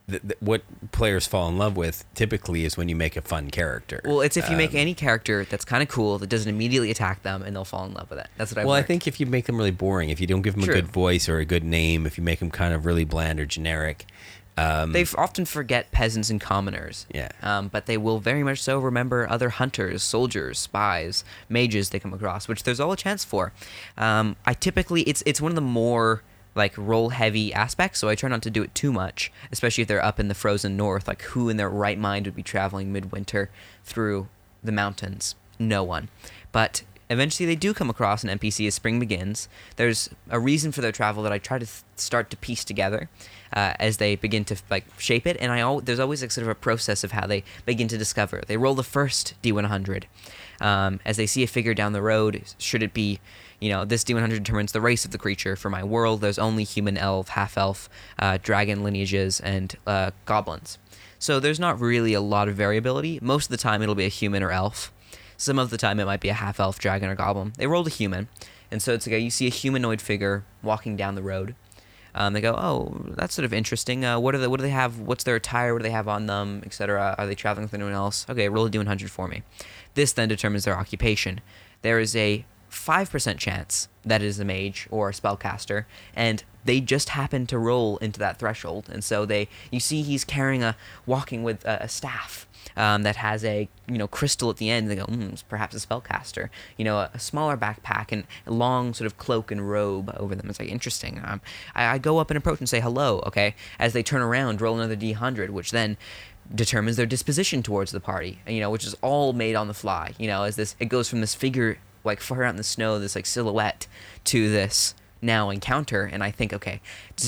th- 0.10 0.22
th- 0.22 0.36
what 0.40 0.62
players 0.92 1.28
fall 1.28 1.50
in 1.50 1.58
love 1.58 1.76
with 1.76 2.06
typically 2.16 2.64
is 2.66 2.78
when 2.78 2.88
you 2.90 2.96
make 2.96 3.18
a 3.18 3.22
fun 3.22 3.50
character. 3.50 4.00
Well, 4.06 4.22
it's 4.22 4.38
if 4.38 4.50
you 4.50 4.56
make 4.56 4.72
Um, 4.72 4.78
any 4.78 4.94
character 4.94 5.44
that's 5.44 5.66
kind 5.66 5.84
of 5.84 5.90
cool 5.90 6.18
that 6.20 6.28
doesn't 6.28 6.48
immediately 6.50 6.92
attack 6.92 7.24
them, 7.24 7.42
and 7.42 7.56
they'll 7.56 7.66
fall 7.66 7.86
in 7.86 7.94
love 7.94 8.10
with 8.10 8.20
it. 8.20 8.28
That's 8.38 8.52
what 8.52 8.62
I. 8.62 8.66
well, 8.66 8.76
I 8.76 8.84
think 8.84 9.06
if 9.08 9.20
you 9.20 9.26
make 9.26 9.46
them 9.48 9.58
really 9.58 9.72
boring, 9.72 10.10
if 10.10 10.22
you 10.22 10.28
don't 10.28 10.42
give 10.42 10.54
them 10.56 10.64
True. 10.64 10.74
a 10.74 10.78
good 10.82 10.88
voice 10.92 11.28
or 11.28 11.40
a 11.40 11.46
good 11.46 11.64
name, 11.64 12.06
if 12.06 12.18
you 12.18 12.24
make 12.24 12.40
them 12.40 12.52
kind 12.52 12.74
of 12.74 12.86
really 12.86 13.06
bland 13.06 13.40
or 13.40 13.46
generic, 13.46 14.06
um, 14.58 14.92
they 14.92 15.06
often 15.18 15.46
forget 15.46 15.92
peasants 15.92 16.30
and 16.30 16.40
commoners. 16.40 17.06
Yeah. 17.14 17.30
Um, 17.42 17.70
but 17.70 17.86
they 17.86 17.98
will 17.98 18.20
very 18.20 18.44
much 18.44 18.62
so 18.62 18.80
remember 18.80 19.28
other 19.30 19.50
hunters, 19.50 20.04
soldiers, 20.04 20.60
spies, 20.60 21.24
mages 21.50 21.90
they 21.90 22.00
come 22.00 22.14
across, 22.14 22.48
which 22.48 22.64
there's 22.64 22.80
all 22.80 22.92
a 22.92 22.98
chance 22.98 23.24
for. 23.24 23.52
Um, 23.98 24.36
I 24.46 24.54
typically 24.54 25.02
it's 25.04 25.24
it's 25.26 25.42
one 25.42 25.52
of 25.52 25.56
the 25.56 25.62
more 25.62 26.24
like 26.56 26.78
roll 26.78 27.10
heavy 27.10 27.52
aspects, 27.52 28.00
so 28.00 28.10
I 28.10 28.16
try 28.16 28.30
not 28.30 28.44
to 28.44 28.52
do 28.52 28.62
it 28.62 28.76
too 28.76 28.92
much, 28.92 29.32
especially 29.52 29.82
if 29.82 29.88
they're 29.88 30.04
up 30.04 30.20
in 30.20 30.28
the 30.28 30.36
frozen 30.36 30.78
north. 30.78 31.08
Like 31.08 31.24
who 31.24 31.50
in 31.50 31.58
their 31.58 31.70
right 31.70 31.98
mind 31.98 32.28
would 32.28 32.36
be 32.36 32.44
traveling 32.44 32.94
midwinter 32.94 33.50
through 33.84 34.28
the 34.64 34.72
mountains? 34.72 35.36
No 35.58 35.84
one. 35.84 36.10
But 36.52 36.84
eventually 37.10 37.46
they 37.46 37.56
do 37.56 37.74
come 37.74 37.90
across 37.90 38.24
an 38.24 38.38
NPC 38.38 38.68
as 38.68 38.76
spring 38.76 39.00
begins. 39.00 39.48
There's 39.78 40.10
a 40.30 40.40
reason 40.40 40.72
for 40.72 40.82
their 40.82 40.92
travel 40.92 41.24
that 41.24 41.32
I 41.32 41.38
try 41.38 41.60
to 41.60 41.66
th- 41.66 41.84
start 41.96 42.30
to 42.32 42.38
piece 42.38 42.64
together 42.64 43.10
uh, 43.54 43.74
as 43.80 43.98
they 43.98 44.16
begin 44.16 44.44
to 44.46 44.58
like 44.70 44.86
shape 45.00 45.26
it. 45.28 45.38
And 45.40 45.52
I 45.52 45.60
al- 45.60 45.82
there's 45.82 46.00
always 46.00 46.22
like 46.22 46.32
sort 46.32 46.44
of 46.44 46.50
a 46.50 46.56
process 46.56 47.04
of 47.04 47.12
how 47.12 47.28
they 47.28 47.44
begin 47.66 47.88
to 47.90 47.98
discover. 47.98 48.44
They 48.46 48.58
roll 48.58 48.76
the 48.76 48.84
first 48.84 49.36
D100 49.44 50.06
um, 50.60 51.00
as 51.06 51.18
they 51.18 51.28
see 51.28 51.44
a 51.44 51.48
figure 51.48 51.74
down 51.74 51.94
the 51.94 52.02
road. 52.02 52.44
Should 52.58 52.84
it 52.84 52.94
be, 52.94 53.20
you 53.60 53.70
know, 53.70 53.86
this 53.86 54.04
D100 54.04 54.30
determines 54.30 54.72
the 54.72 54.82
race 54.82 55.06
of 55.06 55.12
the 55.12 55.18
creature. 55.18 55.56
For 55.56 55.70
my 55.70 55.84
world, 55.84 56.22
there's 56.22 56.40
only 56.40 56.64
human, 56.64 56.98
elf, 56.98 57.30
half 57.30 57.58
elf, 57.58 57.90
uh, 58.20 58.38
dragon 58.42 58.84
lineages, 58.84 59.40
and 59.40 59.76
uh, 59.86 60.12
goblins. 60.26 60.78
So 61.20 61.40
there's 61.40 61.60
not 61.60 61.80
really 61.80 62.14
a 62.14 62.22
lot 62.22 62.50
of 62.50 62.56
variability. 62.56 63.20
Most 63.22 63.46
of 63.46 63.52
the 63.52 63.58
time, 63.58 63.82
it'll 63.82 63.96
be 63.96 64.06
a 64.06 64.10
human 64.10 64.44
or 64.44 64.52
elf. 64.52 64.92
Some 65.38 65.58
of 65.58 65.70
the 65.70 65.78
time, 65.78 66.00
it 66.00 66.06
might 66.06 66.20
be 66.20 66.30
a 66.30 66.34
half 66.34 66.60
elf, 66.60 66.80
dragon, 66.80 67.10
or 67.10 67.16
goblin. 67.16 67.54
They 67.58 67.68
rolled 67.68 67.88
a 67.88 67.92
human, 67.92 68.28
and 68.70 68.82
so 68.82 68.94
it's 68.94 69.08
like 69.08 69.22
you 69.22 69.30
see 69.30 69.48
a 69.48 69.52
humanoid 69.52 70.02
figure 70.02 70.44
walking 70.62 70.96
down 70.98 71.16
the 71.16 71.24
road. 71.24 71.56
Um, 72.16 72.34
they 72.34 72.42
go, 72.42 72.54
oh, 72.54 72.96
that's 73.16 73.34
sort 73.34 73.46
of 73.46 73.54
interesting. 73.54 74.06
Uh, 74.06 74.20
what 74.20 74.36
are 74.36 74.38
they? 74.38 74.48
What 74.48 74.58
do 74.58 74.64
they 74.64 74.70
have? 74.70 75.00
What's 75.00 75.24
their 75.24 75.36
attire? 75.36 75.74
What 75.74 75.80
do 75.80 75.84
they 75.84 75.92
have 75.92 76.08
on 76.08 76.28
them, 76.28 76.62
etc. 76.66 77.16
Are 77.18 77.26
they 77.26 77.36
traveling 77.36 77.66
with 77.66 77.74
anyone 77.74 77.94
else? 77.94 78.26
Okay, 78.30 78.50
roll 78.50 78.68
a 78.68 78.70
d100 78.70 79.10
for 79.10 79.28
me. 79.28 79.44
This 79.96 80.14
then 80.14 80.30
determines 80.30 80.66
their 80.66 80.78
occupation. 80.78 81.42
There 81.82 82.00
is 82.00 82.16
a 82.16 82.46
five 82.70 83.10
percent 83.10 83.40
chance 83.40 83.88
that 84.06 84.22
it 84.22 84.26
is 84.26 84.40
a 84.40 84.46
mage 84.46 84.88
or 84.92 85.10
a 85.10 85.14
spellcaster, 85.14 85.86
and 86.16 86.44
they 86.66 86.80
just 86.80 87.10
happen 87.10 87.46
to 87.48 87.58
roll 87.58 87.98
into 87.98 88.20
that 88.20 88.38
threshold. 88.38 88.90
And 88.92 89.04
so 89.04 89.26
they, 89.26 89.48
you 89.72 89.80
see, 89.80 90.02
he's 90.02 90.24
carrying 90.24 90.64
a, 90.64 90.76
walking 91.06 91.44
with 91.44 91.64
a, 91.66 91.84
a 91.84 91.90
staff, 91.90 92.48
um, 92.76 93.04
that 93.04 93.16
has 93.18 93.44
a 93.44 93.68
you 93.88 93.98
know 93.98 94.08
crystal 94.08 94.50
at 94.50 94.58
the 94.58 94.70
end. 94.70 94.90
They 94.90 94.96
go, 94.96 95.06
mm, 95.06 95.34
it's 95.34 95.42
perhaps 95.42 95.76
a 95.76 95.86
spellcaster. 95.86 96.50
You 96.78 96.86
know, 96.86 96.98
a, 96.98 97.10
a 97.14 97.20
smaller 97.20 97.58
backpack 97.58 98.12
and 98.12 98.26
a 98.46 98.52
long 98.52 98.94
sort 98.94 99.06
of 99.06 99.18
cloak 99.18 99.52
and 99.52 99.70
robe 99.70 100.14
over 100.18 100.36
them. 100.36 100.50
It's 100.50 100.60
like 100.60 100.70
interesting. 100.70 101.22
Um, 101.24 101.42
I, 101.76 101.86
I 101.86 101.98
go 101.98 102.18
up 102.18 102.30
and 102.30 102.38
approach 102.38 102.60
and 102.60 102.70
say 102.70 102.80
hello. 102.80 103.24
Okay, 103.28 103.56
as 103.80 103.94
they 103.94 104.04
turn 104.04 104.22
around, 104.22 104.62
roll 104.62 104.76
another 104.76 104.96
d100, 104.96 105.50
which 105.50 105.72
then 105.72 105.98
determines 106.54 106.98
their 106.98 107.06
disposition 107.06 107.64
towards 107.64 107.92
the 107.92 108.00
party. 108.00 108.40
You 108.48 108.60
know, 108.60 108.70
which 108.70 108.86
is 108.86 108.96
all 109.02 109.34
made 109.34 109.56
on 109.56 109.68
the 109.68 109.74
fly. 109.74 110.14
You 110.18 110.28
know, 110.28 110.44
as 110.44 110.56
this 110.56 110.76
it 110.80 110.86
goes 110.86 111.10
from 111.10 111.22
this 111.22 111.36
figure 111.36 111.78
like 112.04 112.20
far 112.20 112.44
out 112.44 112.50
in 112.50 112.58
the 112.58 112.64
snow, 112.64 113.00
this 113.00 113.16
like 113.16 113.26
silhouette, 113.26 113.88
to 114.26 114.52
this 114.52 114.94
now 115.24 115.50
encounter 115.50 116.04
and 116.04 116.24
i 116.24 116.30
think 116.30 116.54
okay 116.54 116.82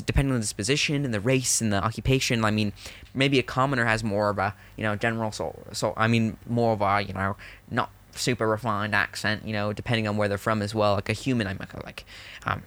depending 0.06 0.32
on 0.34 0.40
the 0.40 0.44
disposition 0.44 1.06
and 1.06 1.14
the 1.14 1.20
race 1.20 1.62
and 1.62 1.72
the 1.72 1.84
occupation 1.84 2.44
i 2.44 2.52
mean 2.52 2.74
maybe 3.14 3.40
a 3.40 3.44
commoner 3.44 3.86
has 3.86 4.04
more 4.04 4.30
of 4.30 4.38
a 4.38 4.54
you 4.76 4.84
know 4.84 4.96
general 4.96 5.32
so 5.32 5.58
so 5.72 5.94
i 5.98 6.08
mean 6.08 6.38
more 6.48 6.74
of 6.74 6.82
a 6.82 7.02
you 7.02 7.14
know 7.14 7.36
not 7.72 7.90
super 8.12 8.48
refined 8.48 8.94
accent 8.94 9.46
you 9.46 9.54
know 9.54 9.74
depending 9.74 10.08
on 10.08 10.18
where 10.18 10.28
they're 10.28 10.38
from 10.38 10.62
as 10.62 10.76
well 10.76 10.94
like 10.96 11.10
a 11.10 11.14
human 11.14 11.48
i 11.48 11.54
might 11.54 11.86
like 11.86 12.06
um 12.46 12.64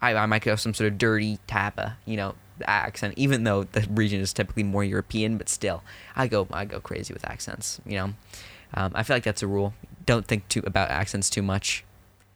i, 0.00 0.14
I 0.14 0.26
might 0.26 0.42
go 0.42 0.56
some 0.56 0.74
sort 0.74 0.92
of 0.92 0.98
dirty 0.98 1.38
tapa 1.46 1.96
you 2.06 2.16
know 2.16 2.34
accent 2.66 3.14
even 3.16 3.44
though 3.44 3.64
the 3.64 3.86
region 3.90 4.20
is 4.20 4.32
typically 4.32 4.62
more 4.62 4.84
european 4.84 5.38
but 5.38 5.48
still 5.48 5.82
i 6.14 6.26
go 6.26 6.46
i 6.52 6.64
go 6.64 6.80
crazy 6.80 7.12
with 7.12 7.24
accents 7.24 7.80
you 7.86 7.96
know? 7.96 8.14
Um, 8.74 8.92
i 8.94 9.02
feel 9.02 9.16
like 9.16 9.24
that's 9.24 9.42
a 9.42 9.46
rule. 9.46 9.74
Don't 10.06 10.26
think 10.26 10.48
too 10.48 10.62
about 10.64 10.90
accents 10.90 11.30
too 11.30 11.42
much. 11.42 11.84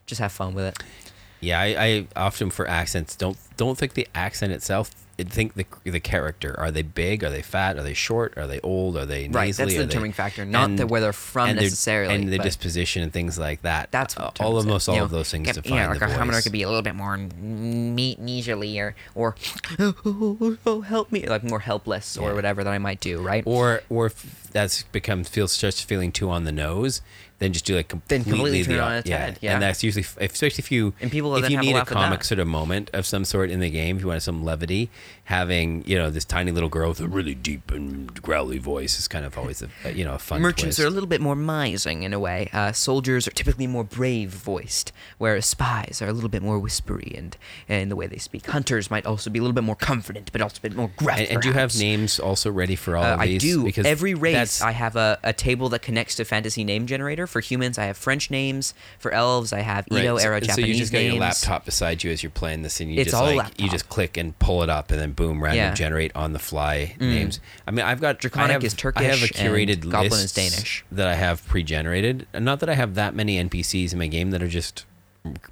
Just 0.06 0.20
have 0.20 0.32
fun 0.32 0.54
with 0.54 0.64
it 0.64 1.12
Yeah, 1.44 1.60
I, 1.60 1.66
I 1.86 2.06
often 2.16 2.50
for 2.50 2.66
accents 2.68 3.14
don't 3.16 3.36
don't 3.56 3.76
think 3.78 3.94
the 3.94 4.08
accent 4.14 4.52
itself. 4.52 4.90
Think 5.16 5.54
the 5.54 5.64
the 5.84 6.00
character. 6.00 6.58
Are 6.58 6.72
they 6.72 6.82
big? 6.82 7.22
Are 7.22 7.30
they 7.30 7.40
fat? 7.40 7.76
Are 7.78 7.84
they 7.84 7.94
short? 7.94 8.36
Are 8.36 8.48
they 8.48 8.58
old? 8.62 8.96
Are 8.96 9.06
they 9.06 9.28
nasally? 9.28 9.32
Right, 9.38 9.54
that's 9.54 9.56
the 9.72 9.78
Are 9.78 9.82
they- 9.82 9.86
determining 9.86 10.12
factor, 10.12 10.44
not 10.44 10.76
the- 10.76 10.88
where 10.88 11.00
they're 11.00 11.12
from 11.12 11.50
and 11.50 11.60
necessarily, 11.60 12.12
and 12.12 12.32
the 12.32 12.38
disposition 12.38 13.00
and 13.04 13.12
things 13.12 13.38
like 13.38 13.62
that. 13.62 13.92
That's 13.92 14.16
Uh, 14.16 14.32
all 14.40 14.56
almost 14.56 14.88
all 14.88 14.96
you 14.96 15.00
know. 15.02 15.04
of 15.04 15.12
those 15.12 15.30
things 15.30 15.46
Yep, 15.46 15.54
define 15.54 15.72
yeah, 15.78 15.88
like 15.90 16.00
the 16.00 16.06
a 16.06 16.08
commoner 16.08 16.32
voice. 16.32 16.42
could 16.42 16.50
be 16.50 16.62
a 16.64 16.66
little 16.66 16.82
bit 16.82 16.96
more 16.96 17.16
meat 17.16 18.18
leisurely 18.20 18.76
or 18.80 18.96
or 19.14 19.36
oh, 19.78 20.56
oh, 20.66 20.80
help 20.80 21.12
me 21.12 21.26
like 21.28 21.44
more 21.44 21.60
helpless 21.60 22.16
or 22.16 22.30
Yeah. 22.30 22.34
whatever 22.34 22.64
that 22.64 22.72
I 22.72 22.78
might 22.78 22.98
do 22.98 23.20
right 23.22 23.44
or 23.46 23.82
or 23.88 24.06
if 24.06 24.48
that's 24.50 24.82
become 24.90 25.22
feels 25.22 25.52
starts 25.52 25.80
feeling 25.80 26.10
too 26.10 26.28
on 26.28 26.42
the 26.42 26.52
nose, 26.52 27.02
then 27.38 27.52
just 27.52 27.64
do 27.64 27.76
like 27.76 27.88
completely, 27.88 28.24
Then 28.24 28.32
completely 28.32 28.62
turn 28.64 28.72
the 28.76 28.78
it 28.78 28.82
on 28.82 28.92
its 28.92 29.08
yeah. 29.08 29.18
head, 29.18 29.38
yeah. 29.40 29.52
and 29.54 29.62
that's 29.62 29.82
usually 29.82 30.04
f- 30.04 30.16
especially 30.20 30.62
if 30.62 30.70
you 30.70 30.94
And 31.00 31.10
people 31.10 31.34
if 31.36 31.50
you 31.50 31.58
need 31.58 31.76
a 31.76 31.84
comic 31.84 32.24
sort 32.24 32.38
of 32.38 32.46
moment 32.46 32.90
of 32.92 33.06
some 33.06 33.24
sort 33.24 33.50
in 33.50 33.60
the 33.60 33.70
game, 33.70 33.96
if 33.96 34.02
you 34.02 34.08
want 34.08 34.22
some 34.22 34.44
levity, 34.44 34.90
having 35.24 35.82
you 35.86 35.96
know 35.96 36.10
this 36.10 36.24
tiny 36.24 36.50
little 36.50 36.68
girl 36.68 36.90
with 36.90 37.00
a 37.00 37.08
really 37.08 37.34
deep 37.34 37.70
and 37.70 38.20
growly 38.22 38.58
voice 38.58 38.98
is 38.98 39.08
kind 39.08 39.24
of 39.24 39.38
always 39.38 39.62
a, 39.62 39.92
you 39.92 40.04
know 40.04 40.14
a 40.14 40.18
fun 40.18 40.42
merchants 40.42 40.76
twist. 40.76 40.80
are 40.80 40.86
a 40.86 40.90
little 40.90 41.08
bit 41.08 41.20
more 41.20 41.34
mising 41.34 42.02
in 42.02 42.12
a 42.12 42.18
way 42.20 42.48
uh, 42.52 42.72
soldiers 42.72 43.26
are 43.26 43.30
typically 43.30 43.66
more 43.66 43.84
brave 43.84 44.30
voiced 44.30 44.92
whereas 45.16 45.46
spies 45.46 46.02
are 46.02 46.08
a 46.08 46.12
little 46.12 46.28
bit 46.28 46.42
more 46.42 46.58
whispery 46.58 47.12
and 47.16 47.36
in 47.68 47.88
the 47.88 47.96
way 47.96 48.06
they 48.06 48.18
speak 48.18 48.44
hunters 48.46 48.90
might 48.90 49.06
also 49.06 49.30
be 49.30 49.38
a 49.38 49.42
little 49.42 49.54
bit 49.54 49.64
more 49.64 49.74
confident 49.76 50.30
but 50.30 50.42
also 50.42 50.58
a 50.58 50.60
bit 50.60 50.76
more 50.76 50.90
gruff 50.96 51.18
and, 51.18 51.28
and 51.30 51.40
do 51.42 51.48
you 51.48 51.54
have 51.54 51.74
names 51.78 52.20
also 52.20 52.50
ready 52.52 52.76
for 52.76 52.96
all 52.96 53.04
Uh, 53.04 53.14
of 53.14 53.20
these? 53.22 53.42
I 53.42 53.46
do. 53.46 53.64
Because 53.64 53.86
Every 53.86 54.14
race, 54.14 54.60
I 54.60 54.72
have 54.72 54.94
a, 54.96 55.18
a 55.22 55.32
table 55.32 55.68
that 55.70 55.80
connects 55.82 56.16
to 56.16 56.24
Fantasy 56.24 56.64
Name 56.64 56.86
Generator. 56.86 57.26
For 57.26 57.40
humans, 57.40 57.78
I 57.78 57.84
have 57.84 57.96
French 57.96 58.30
names. 58.30 58.74
For 58.98 59.10
elves, 59.12 59.52
I 59.52 59.60
have 59.60 59.86
Right, 59.90 60.04
Edo 60.04 60.18
so- 60.18 60.24
era 60.24 60.40
so, 60.40 60.46
Japanese 60.48 60.68
you 60.68 60.74
just 60.74 60.92
got 60.92 60.98
names. 60.98 61.14
your 61.14 61.20
laptop 61.20 61.64
beside 61.64 62.02
you 62.04 62.10
as 62.12 62.22
you're 62.22 62.30
playing 62.30 62.62
this, 62.62 62.80
and 62.80 62.92
you 62.92 63.00
It's 63.00 63.10
just 63.12 63.22
all 63.22 63.34
like 63.34 63.60
you 63.60 63.68
just 63.70 63.88
click 63.88 64.16
and 64.16 64.38
pull 64.38 64.62
it 64.62 64.70
up, 64.70 64.90
and 64.90 65.00
then 65.00 65.12
boom, 65.16 65.42
random 65.42 65.58
Yeah. 65.58 65.72
Mm. 65.72 65.76
generate 65.76 66.12
on 66.14 66.32
the 66.32 66.38
fly 66.38 66.94
names. 67.00 67.40
I 67.66 67.70
mean, 67.70 67.84
I've 67.84 68.00
got 68.00 68.18
Draconic 68.18 68.50
I 68.50 68.52
have, 68.54 68.64
is 68.64 68.74
I 68.74 69.02
have 69.02 69.22
a 69.22 69.26
Turkish 69.28 69.32
curated 69.40 69.82
and 69.82 69.90
Goblin 69.90 70.20
is 70.20 70.32
Danish. 70.32 70.84
that 70.92 71.06
I 71.06 71.14
have 71.14 71.46
pre-generated. 71.46 72.26
And 72.32 72.44
Not 72.44 72.60
that 72.60 72.68
I 72.68 72.74
have 72.74 72.94
that 72.94 73.14
many 73.14 73.38
NPCs 73.42 73.92
in 73.92 73.98
my 73.98 74.06
game 74.06 74.30
that 74.32 74.42
are 74.42 74.48
just 74.48 74.84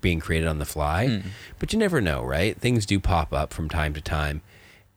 being 0.00 0.20
created 0.20 0.46
on 0.46 0.58
the 0.58 0.64
fly, 0.66 1.06
Hmm. 1.08 1.28
but 1.58 1.72
you 1.72 1.78
never 1.78 2.00
know, 2.00 2.22
right? 2.22 2.58
Things 2.58 2.84
do 2.86 3.00
pop 3.00 3.32
up 3.32 3.52
from 3.54 3.68
time 3.68 3.94
to 3.94 4.00
time. 4.00 4.42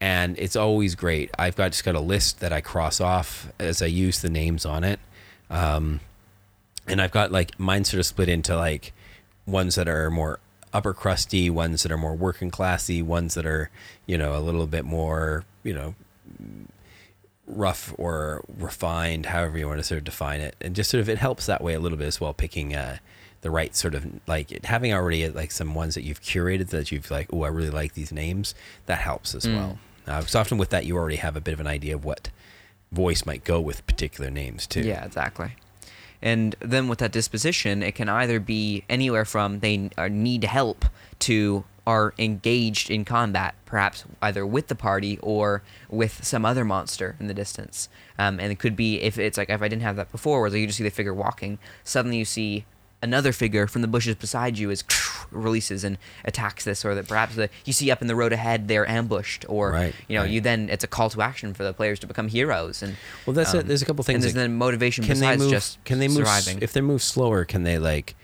And 0.01 0.37
it's 0.37 0.55
always 0.57 0.93
great. 0.95 1.31
I've 1.39 1.55
got 1.55 1.71
just 1.71 1.85
got 1.85 1.95
a 1.95 2.01
list 2.01 2.41
that 2.41 2.51
I 2.51 2.59
cross 2.59 2.99
off 2.99 3.49
as 3.59 3.81
I 3.81 3.85
use 3.85 4.19
the 4.19 4.29
names 4.29 4.65
on 4.65 4.83
it. 4.83 4.99
Um, 5.49 6.01
and 6.87 7.01
I've 7.01 7.11
got 7.11 7.31
like 7.31 7.57
mine 7.59 7.85
sort 7.85 7.99
of 7.99 8.05
split 8.05 8.27
into 8.27 8.55
like 8.57 8.91
ones 9.47 9.75
that 9.75 9.87
are 9.87 10.11
more 10.11 10.39
upper 10.75 10.93
crusty, 10.93 11.49
ones 11.49 11.83
that 11.83 11.91
are 11.91 11.97
more 11.97 12.13
working 12.13 12.51
classy, 12.51 13.01
ones 13.01 13.33
that 13.33 13.45
are 13.45 13.69
you 14.05 14.17
know 14.17 14.37
a 14.37 14.41
little 14.41 14.67
bit 14.67 14.85
more 14.85 15.45
you 15.63 15.73
know 15.73 15.95
rough 17.47 17.93
or 17.97 18.43
refined, 18.57 19.27
however 19.27 19.57
you 19.57 19.67
want 19.67 19.79
to 19.79 19.83
sort 19.83 19.99
of 19.99 20.03
define 20.03 20.41
it, 20.41 20.55
and 20.61 20.75
just 20.75 20.89
sort 20.89 21.01
of 21.01 21.09
it 21.09 21.17
helps 21.17 21.45
that 21.45 21.63
way 21.63 21.73
a 21.73 21.79
little 21.79 21.97
bit 21.97 22.07
as 22.07 22.19
well, 22.19 22.33
picking 22.33 22.75
uh, 22.75 22.97
the 23.41 23.49
right 23.49 23.75
sort 23.75 23.95
of 23.95 24.05
like 24.27 24.65
having 24.65 24.93
already 24.93 25.27
like 25.29 25.51
some 25.51 25.75
ones 25.75 25.95
that 25.95 26.03
you've 26.03 26.21
curated 26.21 26.69
that 26.69 26.91
you've 26.91 27.09
like, 27.09 27.27
oh, 27.31 27.43
I 27.43 27.47
really 27.47 27.69
like 27.69 27.93
these 27.93 28.11
names. 28.11 28.53
That 28.87 28.99
helps 28.99 29.33
as 29.33 29.47
well. 29.47 29.79
Uh, 30.07 30.19
because 30.19 30.35
often 30.35 30.57
with 30.57 30.69
that, 30.69 30.85
you 30.85 30.97
already 30.97 31.15
have 31.15 31.35
a 31.35 31.41
bit 31.41 31.53
of 31.53 31.59
an 31.59 31.67
idea 31.67 31.95
of 31.95 32.03
what 32.03 32.29
voice 32.91 33.25
might 33.25 33.43
go 33.43 33.59
with 33.59 33.85
particular 33.87 34.29
names 34.29 34.67
too. 34.67 34.81
Yeah, 34.81 35.05
exactly. 35.05 35.51
And 36.25 36.55
then 36.59 36.87
with 36.87 36.99
that 36.99 37.11
disposition, 37.11 37.83
it 37.83 37.93
can 37.93 38.09
either 38.09 38.39
be 38.39 38.83
anywhere 38.89 39.25
from 39.25 39.59
they 39.59 39.89
need 40.09 40.43
help 40.43 40.83
to 41.19 41.63
are 41.87 42.15
engaged 42.17 42.89
in 42.89 43.05
combat, 43.05 43.53
perhaps 43.65 44.05
either 44.19 44.43
with 44.43 44.67
the 44.67 44.75
party 44.75 45.19
or 45.21 45.61
with 45.87 46.25
some 46.25 46.43
other 46.43 46.65
monster 46.65 47.15
in 47.19 47.27
the 47.27 47.33
distance. 47.33 47.89
Um, 48.17 48.39
and 48.39 48.51
it 48.51 48.57
could 48.57 48.75
be 48.75 49.01
if 49.01 49.19
it's 49.19 49.37
like 49.37 49.51
if 49.51 49.61
I 49.61 49.67
didn't 49.67 49.83
have 49.83 49.95
that 49.97 50.11
before, 50.11 50.41
where 50.41 50.55
you 50.55 50.65
just 50.65 50.79
see 50.79 50.83
the 50.83 50.89
figure 50.89 51.13
walking, 51.13 51.59
suddenly 51.83 52.17
you 52.17 52.25
see 52.25 52.65
another 53.05 53.31
figure 53.31 53.67
from 53.67 53.81
the 53.81 53.87
bushes 53.87 54.15
beside 54.15 54.57
you 54.57 54.69
is 54.69 54.83
releases 55.31 55.83
and 55.83 55.97
attacks 56.25 56.65
this, 56.65 56.83
or 56.83 56.93
that 56.95 57.07
perhaps 57.07 57.35
the 57.35 57.49
you 57.63 57.71
see 57.73 57.89
up 57.91 58.01
in 58.01 58.07
the 58.07 58.15
road 58.15 58.33
ahead 58.33 58.67
they're 58.67 58.87
ambushed, 58.89 59.45
or 59.47 59.71
Right, 59.71 59.95
you 60.09 60.15
know 60.17 60.23
right. 60.23 60.29
you 60.31 60.41
then 60.41 60.69
it's 60.69 60.83
a 60.83 60.87
call 60.87 61.09
to 61.11 61.21
action 61.21 61.53
for 61.53 61.63
the 61.63 61.73
players 61.73 61.99
to 61.99 62.07
become 62.07 62.27
heroes. 62.27 62.83
And 62.83 62.97
Well, 63.25 63.33
that's 63.33 63.53
it. 63.53 63.61
um, 63.61 63.67
There's 63.67 63.81
a 63.81 63.85
couple 63.85 64.03
things 64.03 64.15
And 64.17 64.23
there's 64.23 64.33
then 64.33 64.55
motivation 64.57 65.03
Can 65.05 65.15
they 65.19 65.27
besides 65.27 65.41
move? 65.43 65.51
just 65.51 65.83
can 65.85 65.99
they 65.99 66.07
move? 66.07 66.17
surviving. 66.27 66.59
If 66.61 66.73
they 66.73 66.81
move 66.81 67.01
slower, 67.01 67.45
can 67.45 67.63
they 67.63 67.77
like 67.79 68.15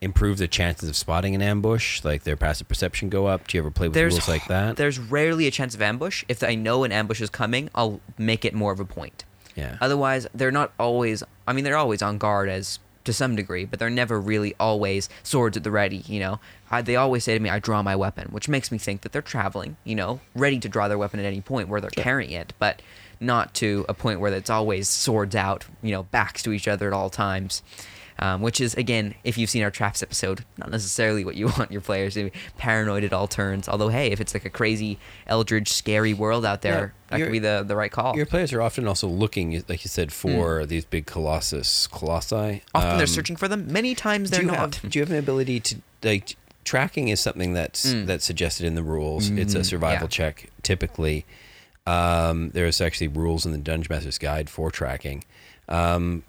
improve 0.00 0.38
the 0.38 0.46
chances 0.46 0.88
of 0.88 0.94
spotting 0.96 1.34
an 1.34 1.42
ambush? 1.42 2.04
Like 2.04 2.22
their 2.22 2.36
passive 2.36 2.68
perception 2.68 3.08
go 3.08 3.26
up? 3.26 3.46
Do 3.48 3.56
you 3.56 3.62
ever 3.62 3.70
play 3.70 3.88
with 3.88 3.94
there's 3.94 4.14
rules 4.14 4.28
like 4.28 4.46
that? 4.48 4.76
There's 4.76 4.98
rarely 4.98 5.46
a 5.46 5.50
chance 5.50 5.74
of 5.74 5.82
ambush. 5.82 6.24
If 6.28 6.42
I 6.44 6.54
know 6.54 6.84
an 6.84 6.92
ambush 6.92 7.20
is 7.20 7.30
coming, 7.30 7.68
I'll 7.74 8.00
make 8.16 8.44
it 8.44 8.54
more 8.54 8.72
of 8.72 8.78
a 8.80 8.84
point. 8.84 9.24
Yeah. 9.56 9.76
Otherwise, 9.80 10.28
they're 10.32 10.52
not 10.52 10.72
always. 10.78 11.24
I 11.48 11.52
mean, 11.52 11.64
they're 11.64 11.76
always 11.76 12.00
on 12.00 12.16
guard 12.18 12.48
as 12.48 12.78
to 13.08 13.12
some 13.14 13.34
degree, 13.34 13.64
but 13.64 13.78
they're 13.78 13.88
never 13.88 14.20
really 14.20 14.54
always 14.60 15.08
swords 15.22 15.56
at 15.56 15.64
the 15.64 15.70
ready. 15.70 16.04
You 16.06 16.20
know, 16.20 16.40
I, 16.70 16.82
they 16.82 16.94
always 16.94 17.24
say 17.24 17.32
to 17.32 17.40
me, 17.40 17.48
"I 17.48 17.58
draw 17.58 17.82
my 17.82 17.96
weapon," 17.96 18.28
which 18.30 18.48
makes 18.48 18.70
me 18.70 18.76
think 18.76 19.00
that 19.00 19.12
they're 19.12 19.22
traveling. 19.22 19.76
You 19.84 19.94
know, 19.94 20.20
ready 20.34 20.58
to 20.60 20.68
draw 20.68 20.88
their 20.88 20.98
weapon 20.98 21.18
at 21.18 21.26
any 21.26 21.40
point 21.40 21.68
where 21.68 21.80
they're 21.80 21.90
carrying 21.90 22.32
it, 22.32 22.52
but 22.58 22.82
not 23.18 23.54
to 23.54 23.86
a 23.88 23.94
point 23.94 24.20
where 24.20 24.32
it's 24.32 24.50
always 24.50 24.88
swords 24.88 25.34
out. 25.34 25.64
You 25.82 25.92
know, 25.92 26.02
backs 26.04 26.42
to 26.42 26.52
each 26.52 26.68
other 26.68 26.86
at 26.86 26.92
all 26.92 27.10
times. 27.10 27.62
Um, 28.20 28.42
which 28.42 28.60
is 28.60 28.74
again, 28.74 29.14
if 29.22 29.38
you've 29.38 29.48
seen 29.48 29.62
our 29.62 29.70
traps 29.70 30.02
episode, 30.02 30.44
not 30.56 30.70
necessarily 30.72 31.24
what 31.24 31.36
you 31.36 31.46
want 31.58 31.70
your 31.70 31.80
players 31.80 32.14
to 32.14 32.24
be 32.24 32.32
paranoid 32.56 33.04
at 33.04 33.12
all 33.12 33.28
turns. 33.28 33.68
Although, 33.68 33.90
hey, 33.90 34.08
if 34.10 34.20
it's 34.20 34.34
like 34.34 34.44
a 34.44 34.50
crazy, 34.50 34.98
eldritch, 35.28 35.72
scary 35.72 36.14
world 36.14 36.44
out 36.44 36.62
there, 36.62 36.94
Yeah, 37.10 37.16
that 37.18 37.22
could 37.24 37.32
be 37.32 37.38
the 37.38 37.64
the 37.64 37.76
right 37.76 37.92
call. 37.92 38.16
Your 38.16 38.26
players 38.26 38.52
are 38.52 38.60
often 38.60 38.88
also 38.88 39.06
looking, 39.06 39.62
like 39.68 39.84
you 39.84 39.88
said, 39.88 40.12
for 40.12 40.66
these 40.66 40.84
big 40.84 41.06
colossus 41.06 41.86
colossi. 41.86 42.34
Hmm. 42.36 42.76
Often 42.76 42.90
they're 42.96 43.00
Um, 43.02 43.06
searching 43.06 43.36
for 43.36 43.46
them. 43.46 43.72
Many 43.72 43.94
times 43.94 44.30
they're 44.30 44.40
do 44.40 44.46
you 44.46 44.52
not. 44.52 44.74
Have, 44.76 44.90
do 44.90 44.98
you 44.98 45.02
have 45.04 45.12
an 45.12 45.18
ability 45.18 45.60
to 45.60 45.76
like 46.02 46.34
tracking 46.64 47.08
is 47.08 47.20
something 47.20 47.52
that's 47.54 47.84
that's 48.04 48.24
suggested 48.24 48.66
in 48.66 48.74
the 48.74 48.82
rules. 48.82 49.30
It's 49.30 49.54
a 49.54 49.62
survival 49.62 50.08
Mm. 50.08 50.10
yeah. 50.10 50.16
check 50.26 50.50
typically. 50.62 51.24
Um, 51.86 52.50
there's 52.50 52.80
actually 52.80 53.08
rules 53.08 53.46
in 53.46 53.52
the 53.52 53.58
Dungeon 53.58 53.86
Master's 53.94 54.18
Guide 54.18 54.50
for 54.50 54.70
tracking. 54.70 55.24
Um, 55.68 56.24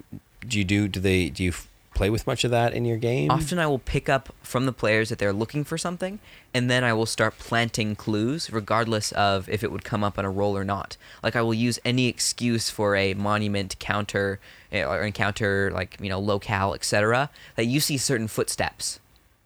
do 0.48 0.58
you 0.58 0.64
do 0.64 0.88
do 0.88 1.00
they 1.00 1.30
do 1.30 1.44
you 1.44 1.52
play 1.94 2.10
with 2.10 2.26
much 2.26 2.44
of 2.44 2.52
that 2.52 2.74
in 2.74 2.86
your 2.86 2.98
game? 2.98 3.30
Often 3.30 3.60
I 3.60 3.68
will 3.68 3.80
pick 3.80 4.10
up 4.10 4.34
from 4.42 4.66
the 4.66 4.74
players 4.74 5.10
that 5.10 5.20
they're 5.20 5.34
looking 5.34 5.64
for 5.64 5.78
something, 5.78 6.20
and 6.54 6.70
then 6.70 6.84
I 6.84 6.94
will 6.94 7.06
start 7.06 7.38
planting 7.40 7.96
clues, 7.96 8.52
regardless 8.52 9.12
of 9.14 9.50
if 9.50 9.64
it 9.64 9.72
would 9.72 9.84
come 9.84 10.04
up 10.04 10.18
on 10.18 10.26
a 10.26 10.30
roll 10.30 10.58
or 10.58 10.64
not. 10.64 10.98
Like 11.22 11.36
I 11.36 11.42
will 11.42 11.54
use 11.54 11.80
any 11.84 12.08
excuse 12.08 12.70
for 12.70 12.96
a 12.96 13.14
monument 13.14 13.78
counter 13.80 14.40
eh, 14.72 14.84
or 14.84 15.02
encounter, 15.04 15.72
like 15.74 15.98
you 16.02 16.10
know, 16.10 16.20
locale, 16.20 16.74
etc. 16.74 17.30
That 17.56 17.66
you 17.66 17.80
see 17.80 17.98
certain 17.98 18.28
footsteps, 18.28 19.00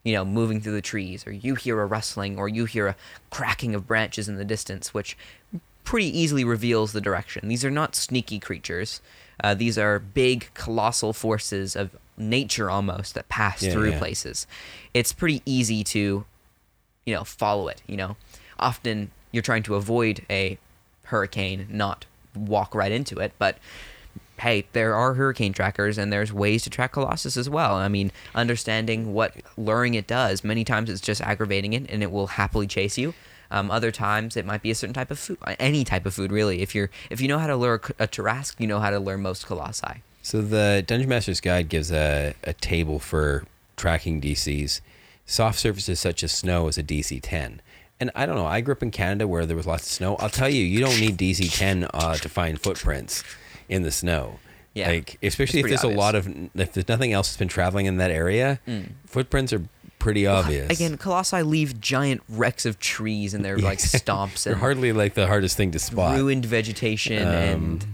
you 0.03 0.13
know, 0.13 0.25
moving 0.25 0.61
through 0.61 0.73
the 0.73 0.81
trees, 0.81 1.25
or 1.25 1.31
you 1.31 1.55
hear 1.55 1.81
a 1.81 1.85
rustling, 1.85 2.37
or 2.37 2.47
you 2.47 2.65
hear 2.65 2.87
a 2.87 2.95
cracking 3.29 3.73
of 3.73 3.87
branches 3.87 4.29
in 4.29 4.35
the 4.35 4.45
distance, 4.45 4.93
which 4.93 5.17
pretty 5.83 6.17
easily 6.17 6.43
reveals 6.43 6.93
the 6.93 7.01
direction. 7.01 7.47
These 7.47 7.65
are 7.65 7.71
not 7.71 7.95
sneaky 7.95 8.39
creatures. 8.39 9.01
Uh, 9.41 9.53
these 9.53 9.77
are 9.77 9.99
big, 9.99 10.49
colossal 10.53 11.13
forces 11.13 11.75
of 11.75 11.95
nature 12.17 12.69
almost 12.69 13.15
that 13.15 13.29
pass 13.29 13.63
Yeah, 13.63 13.71
through 13.71 13.91
yeah. 13.91 13.99
places. 13.99 14.45
It's 14.93 15.13
pretty 15.13 15.41
easy 15.45 15.83
to, 15.85 16.25
you 17.05 17.13
know, 17.15 17.23
follow 17.23 17.67
it. 17.67 17.81
You 17.87 17.97
know, 17.97 18.17
often 18.59 19.11
you're 19.31 19.41
trying 19.43 19.63
to 19.63 19.75
avoid 19.75 20.25
a 20.29 20.57
hurricane, 21.05 21.67
not 21.69 22.05
walk 22.35 22.75
right 22.75 22.91
into 22.91 23.19
it. 23.19 23.33
But 23.39 23.57
hey, 24.39 24.65
there 24.73 24.95
are 24.95 25.13
hurricane 25.13 25.53
trackers 25.53 25.97
and 25.97 26.11
there's 26.11 26.33
ways 26.33 26.63
to 26.63 26.69
track 26.69 26.91
Colossus 26.93 27.37
as 27.37 27.49
well. 27.49 27.75
I 27.75 27.87
mean, 27.87 28.11
understanding 28.35 29.13
what 29.13 29.35
luring 29.57 29.93
it 29.93 30.07
does, 30.07 30.43
many 30.43 30.63
times 30.63 30.89
it's 30.89 31.01
just 31.01 31.21
aggravating 31.21 31.73
it 31.73 31.89
and 31.89 32.03
it 32.03 32.11
will 32.11 32.27
happily 32.27 32.67
chase 32.67 32.97
you. 32.97 33.13
Um, 33.53 33.69
other 33.69 33.91
times 33.91 34.35
it 34.35 34.45
might 34.45 34.63
be 34.63 34.71
a 34.71 34.75
certain 34.75 34.95
type 34.95 35.11
of 35.11 35.19
food, 35.19 35.37
any 35.59 35.83
type 35.83 36.07
of 36.07 36.13
food 36.15 36.31
really. 36.31 36.61
If 36.63 36.73
you're 36.73 36.89
if 37.11 37.21
you 37.21 37.27
know 37.27 37.37
how 37.37 37.47
to 37.47 37.55
lure 37.55 37.75
a, 37.99 38.07
Tarrasque, 38.07 38.59
you 38.59 38.65
know 38.65 38.79
how 38.79 38.89
to 38.89 38.99
lure 38.99 39.17
most 39.17 39.45
Colossi. 39.45 40.01
So 40.23 40.41
the 40.41 40.83
Dungeon 40.85 41.07
Master's 41.07 41.39
Guide 41.39 41.69
gives 41.69 41.91
a, 41.91 42.33
a 42.43 42.53
table 42.53 42.97
for 42.97 43.45
tracking 43.77 44.19
DCs. 44.19 44.81
Soft 45.25 45.59
surfaces 45.59 45.99
such 45.99 46.23
as 46.23 46.31
snow 46.31 46.67
is 46.67 46.77
a 46.77 46.83
DC 46.83 47.19
10. 47.21 47.61
And 47.99 48.09
I 48.15 48.25
don't 48.25 48.35
know, 48.35 48.45
I 48.45 48.61
grew 48.61 48.73
up 48.73 48.81
in 48.81 48.89
Canada 48.89 49.27
where 49.27 49.45
there 49.45 49.55
was 49.55 49.67
lots 49.67 49.83
of 49.83 49.91
snow. 49.91 50.15
I'll 50.15 50.29
tell 50.29 50.49
you, 50.49 50.63
you 50.63 50.79
don't 50.79 50.99
need 50.99 51.17
DC 51.17 51.55
10 51.55 51.87
uh, 51.93 52.15
to 52.15 52.29
find 52.29 52.59
footprints 52.59 53.23
in 53.69 53.83
the 53.83 53.91
snow. 53.91 54.39
Yeah. 54.73 54.89
Like, 54.89 55.19
especially 55.21 55.59
if 55.59 55.67
there's 55.67 55.83
a 55.83 55.87
lot 55.87 56.15
of, 56.15 56.27
if 56.55 56.73
there's 56.73 56.87
nothing 56.87 57.13
else 57.13 57.29
that's 57.29 57.37
been 57.37 57.47
traveling 57.47 57.85
in 57.85 57.97
that 57.97 58.09
area, 58.09 58.59
footprints 59.05 59.53
are 59.53 59.61
pretty 60.03 60.27
obvious. 60.27 60.69
Again, 60.69 60.97
Colossi 60.97 61.41
leave 61.43 61.79
giant 61.79 62.21
wrecks 62.27 62.65
of 62.65 62.77
trees 62.79 63.33
and 63.33 63.43
their 63.43 63.57
like 63.69 63.79
stomps 63.79 64.43
They're 64.43 64.53
and 64.53 64.59
hardly 64.59 64.91
like 64.91 65.13
the 65.13 65.27
hardest 65.27 65.55
thing 65.57 65.71
to 65.71 65.79
spot. 65.79 66.17
ruined 66.17 66.45
vegetation 66.45 67.17
and 67.17 67.85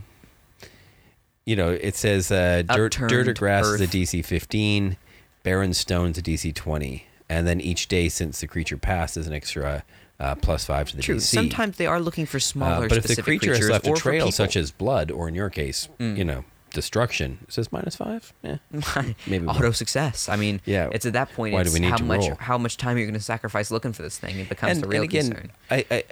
you 1.45 1.55
know, 1.55 1.69
it 1.71 1.95
says 1.95 2.31
uh, 2.31 2.63
dirt, 2.63 2.97
dirt 3.07 3.27
or 3.27 3.33
grass 3.33 3.65
is 3.65 3.81
a. 3.81 3.87
DC 3.87 4.23
15, 4.23 4.97
barren 5.43 5.73
stones 5.73 6.17
a 6.17 6.21
DC 6.21 6.53
20, 6.53 7.05
and 7.27 7.47
then 7.47 7.59
each 7.59 7.87
day 7.87 8.07
since 8.09 8.41
the 8.41 8.47
creature 8.47 8.77
passed 8.77 9.17
is 9.17 9.25
an 9.25 9.33
extra 9.33 9.83
uh, 10.19 10.35
plus 10.35 10.65
five 10.65 10.89
to 10.89 10.95
the 10.95 11.01
true. 11.01 11.15
DC. 11.15 11.21
Sometimes 11.21 11.77
they 11.77 11.87
are 11.87 11.99
looking 11.99 12.25
for 12.27 12.37
Uh, 12.37 12.41
smaller. 12.41 12.89
but 12.89 12.99
if 12.99 13.03
the 13.15 13.21
creature 13.21 13.55
has 13.55 13.67
left 13.69 13.87
a 13.87 13.93
trail, 13.93 14.31
such. 14.31 14.53
Mm. 14.53 14.59
as 14.61 14.71
blood, 14.71 15.09
or 15.09 15.27
in 15.27 15.33
your 15.33 15.49
case, 15.49 15.89
you 15.97 16.23
know, 16.23 16.43
destruction, 16.71 17.39
it 17.47 17.53
says 17.53 17.71
minus 17.71 17.95
five. 17.95 18.31
Yeah, 18.43 18.57
maybe 19.27 19.45
more. 19.45 19.55
auto 19.55 19.71
success. 19.71 20.29
I 20.29 20.35
mean, 20.35 20.61
Yeah. 20.65 20.89
It's 20.91 21.05
at 21.05 21.13
that 21.13 21.31
point. 21.33 21.53
Why 21.53 21.63
do 21.63 21.67
it's 21.67 21.73
we 21.73 21.79
need 21.79 21.89
how 21.91 21.97
to 21.97 22.03
much 22.03 22.21
roll? 22.27 22.35
how 22.39 22.57
much 22.57 22.77
time 22.77 22.97
you're 22.97 23.07
going 23.07 23.13
to 23.13 23.19
sacrifice 23.23 23.71
looking 23.71 23.93
for 23.93 24.01
this 24.03 24.17
thing. 24.17 24.39
It 24.39 24.49
becomes 24.49 24.73
and, 24.73 24.83
the 24.83 24.87
real 24.87 25.01
and 25.03 25.09
again, 25.11 25.25
concern. 25.31 25.51
I, 25.71 25.75
I 25.91 26.03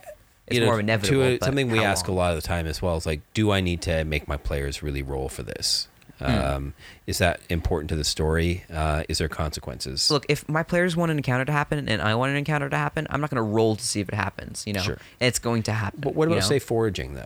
It's 0.48 0.56
you 0.56 0.60
know, 0.62 0.66
more 0.68 0.80
inevitable, 0.80 1.22
a, 1.24 1.40
something 1.40 1.70
we 1.72 1.80
ask 1.84 2.08
long? 2.08 2.16
a 2.18 2.20
lot 2.20 2.30
of 2.36 2.42
the 2.42 2.48
time 2.48 2.68
as 2.68 2.82
well 2.82 2.96
is 2.98 3.06
like, 3.06 3.22
do 3.34 3.52
I 3.52 3.60
need 3.62 3.82
to 3.84 4.04
make 4.06 4.28
my 4.28 4.38
players 4.38 4.82
really 4.82 5.02
roll 5.04 5.28
for 5.30 5.44
this? 5.44 5.88
Hmm. 6.20 6.26
Um, 6.26 6.74
is 7.06 7.20
that 7.20 7.42
important 7.50 7.90
to 7.90 7.96
the 7.96 8.04
story? 8.04 8.64
Uh, 8.74 9.04
is 9.08 9.20
there 9.20 9.28
consequences? 9.30 10.10
Look, 10.10 10.26
if 10.30 10.50
my 10.50 10.64
players 10.64 10.96
want 10.96 11.12
an 11.12 11.18
encounter 11.18 11.46
to 11.46 11.52
happen 11.52 11.88
and 11.88 12.02
I 12.02 12.16
want 12.16 12.32
an 12.32 12.38
encounter 12.38 12.70
to 12.70 12.76
happen, 12.78 13.06
I'm 13.12 13.22
not 13.22 13.30
going 13.30 13.36
to 13.36 13.44
roll 13.44 13.76
to 13.76 13.86
see 13.86 14.00
if 14.00 14.10
it 14.10 14.16
happens. 14.16 14.64
You 14.66 14.74
know, 14.74 14.82
Sure. 14.82 14.98
it's 15.20 15.38
going 15.38 15.62
to 15.64 15.74
happen. 15.74 16.00
but 16.02 16.16
what 16.16 16.28
you 16.28 16.34
about 16.34 16.42
know? 16.44 16.48
say 16.50 16.58
foraging 16.60 17.14
though? 17.14 17.26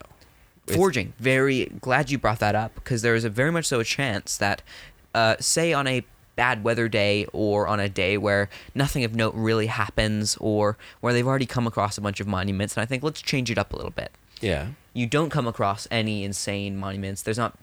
Forging? 0.75 1.13
Very 1.19 1.65
glad 1.81 2.09
you 2.09 2.17
brought 2.17 2.39
that 2.39 2.55
up 2.55 2.75
because 2.75 3.01
there 3.01 3.15
is 3.15 3.23
a 3.23 3.29
very 3.29 3.51
much 3.51 3.65
so 3.65 3.79
a 3.79 3.83
chance 3.83 4.37
that, 4.37 4.61
uh, 5.13 5.35
say 5.39 5.73
on 5.73 5.87
a 5.87 6.03
bad 6.35 6.63
weather 6.63 6.87
day 6.87 7.25
or 7.33 7.67
on 7.67 7.79
a 7.79 7.89
day 7.89 8.17
where 8.17 8.49
nothing 8.73 9.03
of 9.03 9.13
note 9.13 9.33
really 9.35 9.67
happens 9.67 10.37
or 10.39 10.77
where 11.01 11.13
they've 11.13 11.27
already 11.27 11.45
come 11.45 11.67
across 11.67 11.97
a 11.97 12.01
bunch 12.01 12.19
of 12.19 12.27
monuments, 12.27 12.75
and 12.75 12.81
I 12.81 12.85
think 12.85 13.03
let's 13.03 13.21
change 13.21 13.51
it 13.51 13.57
up 13.57 13.73
a 13.73 13.75
little 13.75 13.91
bit. 13.91 14.11
Yeah. 14.39 14.67
you 14.93 15.05
don't 15.05 15.29
come 15.29 15.47
across 15.47 15.87
any 15.91 16.23
insane 16.23 16.75
monuments. 16.77 17.21
There's 17.21 17.37
not, 17.37 17.55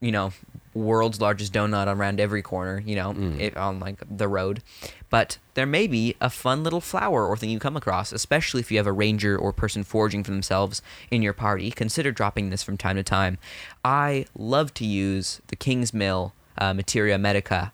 you 0.00 0.12
know, 0.12 0.32
world's 0.74 1.20
largest 1.20 1.52
donut 1.52 1.86
around 1.94 2.20
every 2.20 2.42
corner, 2.42 2.80
you 2.86 2.94
know, 2.96 3.14
it, 3.38 3.56
on 3.56 3.80
like 3.80 3.96
the 4.08 4.28
road. 4.28 4.62
But 5.08 5.38
there 5.54 5.66
may 5.66 5.86
be 5.88 6.14
a 6.20 6.30
fun 6.30 6.62
little 6.62 6.80
flower 6.80 7.26
or 7.26 7.36
thing 7.36 7.50
you 7.50 7.58
come 7.58 7.76
across, 7.76 8.12
especially 8.12 8.60
if 8.60 8.70
you 8.70 8.76
have 8.78 8.86
a 8.86 8.92
ranger 8.92 9.36
or 9.36 9.52
person 9.52 9.82
foraging 9.82 10.22
for 10.22 10.30
themselves 10.30 10.80
in 11.10 11.22
your 11.22 11.32
party. 11.32 11.70
Consider 11.72 12.12
dropping 12.12 12.50
this 12.50 12.62
from 12.62 12.76
time 12.76 12.94
to 12.96 13.02
time. 13.02 13.38
I 13.84 14.26
love 14.38 14.72
to 14.74 14.84
use 14.86 15.40
the 15.48 15.56
King's 15.56 15.92
Mill 15.92 16.32
uh, 16.58 16.72
Materia 16.74 17.18
Medica 17.18 17.72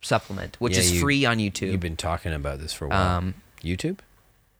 supplement, 0.00 0.56
which 0.60 0.74
Yeah, 0.74 0.80
is 0.80 0.92
you- 0.92 1.00
free 1.00 1.24
on 1.24 1.38
YouTube. 1.38 1.72
You've 1.72 1.80
been 1.80 1.96
talking 1.96 2.32
about 2.32 2.60
this 2.60 2.72
for 2.72 2.84
a 2.84 2.88
while. 2.88 3.16
Um, 3.18 3.34
YouTube? 3.62 3.98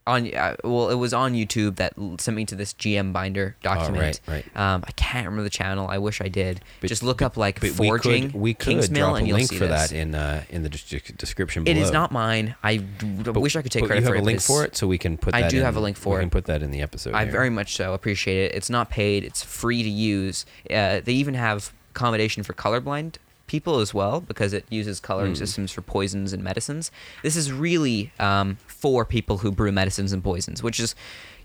On 0.06 0.32
uh, 0.34 0.56
well, 0.62 0.88
it 0.90 0.94
was 0.94 1.12
on 1.12 1.32
YouTube 1.34 1.76
that 1.76 1.94
sent 2.20 2.36
me 2.36 2.44
to 2.46 2.54
this 2.54 2.72
GM 2.74 3.12
binder 3.12 3.56
document. 3.62 4.20
Oh, 4.28 4.32
right, 4.32 4.44
right. 4.54 4.56
Um, 4.74 4.84
I 4.86 4.92
can't 4.92 5.26
remember 5.26 5.42
the 5.42 5.50
channel. 5.50 5.88
I 5.88 5.98
wish 5.98 6.20
I 6.20 6.28
did. 6.28 6.60
But- 6.80 6.88
Just 6.88 7.02
look 7.02 7.22
up 7.22 7.36
like 7.36 7.60
But 7.60 7.70
forging 7.70 8.24
we 8.32 8.54
could, 8.54 8.68
we 8.68 8.74
could 8.82 8.92
drop 8.94 9.16
and 9.16 9.24
a 9.24 9.28
you'll 9.28 9.36
link 9.38 9.48
see 9.50 9.58
for 9.58 9.66
this. 9.66 9.90
that 9.90 9.96
in 9.96 10.14
uh, 10.14 10.44
in 10.50 10.62
the 10.62 10.68
description 10.68 11.62
It 11.62 11.74
below. 11.74 11.82
is 11.86 11.90
not 11.92 12.12
mine. 12.12 12.54
I 12.62 12.76
d- 12.76 13.30
wish 13.30 13.56
I 13.56 13.62
could 13.62 13.72
take 13.72 13.82
but 13.82 13.88
credit 13.88 14.02
you 14.02 14.06
for 14.08 14.14
have 14.14 14.20
it. 14.22 14.22
a 14.22 14.24
link 14.24 14.40
for 14.40 14.64
it, 14.64 14.76
so 14.76 14.86
we 14.86 14.98
can 14.98 15.16
put. 15.18 15.34
I 15.34 15.42
that 15.42 15.50
do 15.50 15.58
in- 15.58 15.64
have 15.64 15.76
a 15.76 15.80
link 15.80 15.96
for 15.96 16.14
we 16.14 16.18
it. 16.18 16.22
can 16.22 16.30
put 16.30 16.44
that 16.46 16.62
in 16.62 16.70
the 16.70 16.80
episode. 16.82 17.14
I 17.14 17.24
here. 17.24 17.32
very 17.32 17.50
much 17.50 17.74
so 17.76 17.92
appreciate 17.94 18.38
it. 18.50 18.54
It's 18.54 18.70
not 18.70 18.90
paid. 18.90 19.24
It's 19.24 19.42
free 19.42 19.82
to 19.82 19.88
use. 19.90 20.46
Uh, 20.70 21.00
they 21.02 21.12
even 21.12 21.34
have 21.34 21.72
accommodation 21.90 22.42
for 22.42 22.52
colorblind 22.52 23.16
people 23.46 23.78
as 23.78 23.94
well 23.94 24.20
because 24.20 24.52
it 24.52 24.64
uses 24.70 24.98
coloring 25.00 25.32
Hmm. 25.32 25.36
systems 25.38 25.70
for 25.72 25.82
poisons 25.82 26.32
and 26.32 26.42
medicines. 26.42 26.90
This 27.22 27.36
is 27.36 27.52
really 27.52 28.12
um, 28.18 28.56
for 28.66 29.04
people 29.04 29.38
who 29.38 29.52
brew 29.52 29.72
medicines 29.72 30.12
and 30.12 30.22
poisons, 30.22 30.62
which 30.62 30.80
is, 30.80 30.94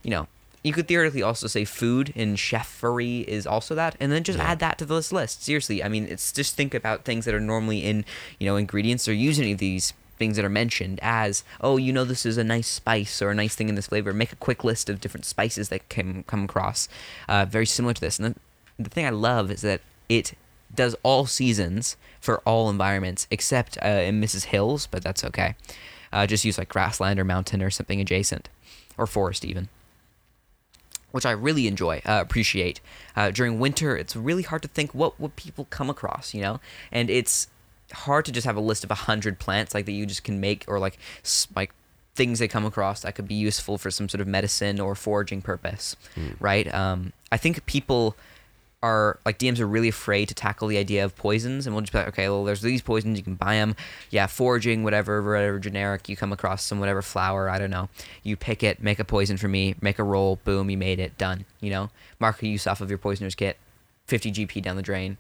you 0.04 0.10
know, 0.12 0.28
you 0.64 0.74
could 0.74 0.88
theoretically 0.88 1.24
also 1.24 1.48
say 1.48 1.66
food 1.66 2.14
and 2.16 2.38
chefery 2.38 3.24
is 3.28 3.48
also 3.48 3.74
that, 3.76 3.96
and 4.00 4.12
then 4.12 4.24
just 4.24 4.38
Yeah. 4.38 4.46
add 4.52 4.60
that 4.60 4.78
to 4.78 4.86
this 4.86 5.12
list. 5.12 5.44
Seriously, 5.44 5.84
I 5.84 5.88
mean, 5.90 6.06
it's 6.08 6.32
just 6.32 6.56
think 6.56 6.74
about 6.74 7.04
things 7.04 7.26
that 7.26 7.34
are 7.34 7.40
normally 7.40 7.84
in, 7.84 8.06
you 8.40 8.46
know, 8.48 8.58
ingredients 8.58 9.08
or 9.08 9.14
use 9.14 9.40
any 9.40 9.54
of 9.54 9.58
these 9.58 9.94
things 10.20 10.36
that 10.36 10.46
are 10.46 10.50
mentioned 10.50 11.00
as, 11.02 11.44
oh, 11.62 11.78
you 11.78 11.92
know, 11.92 12.04
this 12.04 12.28
is 12.28 12.38
a 12.38 12.44
nice 12.44 12.68
spice 12.68 13.24
or 13.24 13.32
a 13.32 13.36
nice 13.36 13.56
thing 13.56 13.70
in 13.70 13.76
this 13.76 13.88
flavor. 13.88 14.14
Make 14.14 14.32
a 14.32 14.36
quick 14.36 14.64
list 14.64 14.88
of 14.88 15.02
different 15.02 15.26
spices 15.26 15.70
that 15.70 15.90
can 15.90 16.24
come 16.28 16.44
across, 16.44 16.88
uh, 17.28 17.46
very 17.46 17.66
similar 17.66 17.96
to 17.96 18.02
this. 18.02 18.20
And 18.20 18.36
the, 18.36 18.84
the 18.84 18.90
thing 18.92 19.08
I 19.08 19.10
love 19.10 19.50
is 19.50 19.62
that 19.62 19.82
it 20.10 20.34
does 20.76 20.96
all 21.04 21.26
seasons 21.26 21.98
for 22.20 22.40
all 22.40 22.70
environments 22.70 23.28
except 23.32 23.78
uh, 23.84 23.88
in 23.88 24.22
Mrs. 24.22 24.46
Hills, 24.46 24.88
but 24.88 25.04
that's 25.04 25.24
okay. 25.24 25.56
Uh, 26.14 26.28
just 26.28 26.46
use 26.46 26.58
like 26.58 26.70
grassland 26.70 27.20
or 27.20 27.24
mountain 27.24 27.62
or 27.62 27.70
something 27.70 28.02
adjacent, 28.02 28.50
or 28.98 29.08
forest 29.08 29.46
even 29.46 29.70
which 31.12 31.26
I 31.26 31.32
really 31.32 31.68
enjoy, 31.68 32.02
uh, 32.06 32.20
appreciate. 32.22 32.80
Uh, 33.16 33.32
during 33.32 33.60
winter, 33.60 33.96
it's 33.96 34.16
really 34.16 34.44
hard 34.44 34.62
to 34.62 34.68
think 34.68 34.96
what 34.96 35.20
would 35.20 35.36
people 35.36 35.68
come 35.70 35.90
across, 35.90 36.34
you 36.34 36.42
know, 36.42 36.60
and 36.92 37.10
it's 37.10 37.48
hard 37.94 38.26
to 38.26 38.32
just 38.32 38.46
have 38.46 38.56
a 38.56 38.62
list 38.62 38.84
of 38.84 38.92
a 38.92 38.96
hundred 38.96 39.38
plants 39.40 39.74
like 39.74 39.86
that 39.86 39.92
you 39.92 40.06
just 40.06 40.24
can 40.24 40.40
make 40.40 40.64
or 40.68 40.80
like 40.80 40.98
like 41.56 41.74
things 42.16 42.40
they 42.40 42.48
come 42.48 42.66
across 42.66 43.02
that 43.02 43.16
could 43.16 43.28
be 43.28 43.36
useful 43.36 43.78
for 43.78 43.92
some 43.92 44.08
sort 44.10 44.22
of 44.22 44.28
medicine 44.28 44.80
or 44.80 44.96
foraging 44.96 45.42
purpose, 45.42 45.96
right? 46.40 46.74
Um, 46.74 47.14
I 47.32 47.38
think 47.38 47.66
people 47.66 48.16
are 48.84 49.20
like 49.26 49.38
DMs 49.38 49.60
are 49.60 49.68
really 49.68 49.90
afraid 49.90 50.28
to 50.30 50.34
tackle 50.34 50.68
the 50.68 50.78
idea 50.78 51.06
of 51.06 51.16
poisons, 51.16 51.68
and 51.68 51.76
we'll 51.76 51.82
just 51.82 51.94
be 51.94 52.00
like, 52.00 52.08
okay, 52.10 52.30
well, 52.30 52.44
there's 52.44 52.62
these 52.62 52.82
poisons, 52.82 53.18
you 53.18 53.24
can 53.24 53.36
buy 53.36 53.56
them. 53.56 53.76
Yeah, 54.10 54.28
foraging, 54.28 54.84
whatever, 54.84 55.22
whatever 55.22 55.60
generic, 55.60 56.10
you 56.10 56.16
come 56.16 56.34
across 56.34 56.64
some 56.64 56.80
whatever 56.80 57.02
flower, 57.02 57.50
I 57.50 57.60
don't 57.60 57.70
know. 57.70 57.90
You 58.24 58.36
pick 58.36 58.64
it, 58.64 58.82
make 58.82 59.00
a 59.00 59.06
poison 59.06 59.38
for 59.38 59.48
me, 59.48 59.76
make 59.82 60.00
a 60.00 60.04
roll, 60.04 60.40
boom, 60.44 60.70
you 60.70 60.78
made 60.78 61.00
it, 61.00 61.18
done. 61.18 61.46
You 61.60 61.70
know, 61.70 61.90
mark 62.20 62.42
a 62.42 62.48
use 62.48 62.66
off 62.66 62.82
of 62.82 62.90
your 62.90 62.98
poisoner's 62.98 63.36
kit, 63.36 63.58
50 64.08 64.32
GP 64.32 64.64
down 64.64 64.76
the 64.76 64.82
drain. 64.82 65.18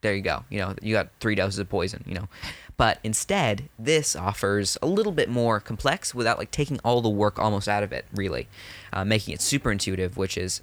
There 0.00 0.14
you 0.14 0.22
go. 0.22 0.44
You 0.50 0.58
know, 0.58 0.74
you 0.82 0.94
got 0.94 1.10
three 1.20 1.36
doses 1.36 1.60
of 1.60 1.68
poison. 1.68 2.02
You 2.06 2.14
know, 2.14 2.28
but 2.76 2.98
instead, 3.04 3.68
this 3.78 4.16
offers 4.16 4.76
a 4.82 4.86
little 4.86 5.12
bit 5.12 5.28
more 5.28 5.60
complex 5.60 6.12
without 6.12 6.38
like 6.38 6.50
taking 6.50 6.80
all 6.80 7.00
the 7.00 7.08
work 7.08 7.38
almost 7.38 7.68
out 7.68 7.84
of 7.84 7.92
it. 7.92 8.06
Really, 8.12 8.48
uh, 8.92 9.04
making 9.04 9.34
it 9.34 9.40
super 9.40 9.70
intuitive, 9.70 10.16
which 10.16 10.36
is 10.36 10.60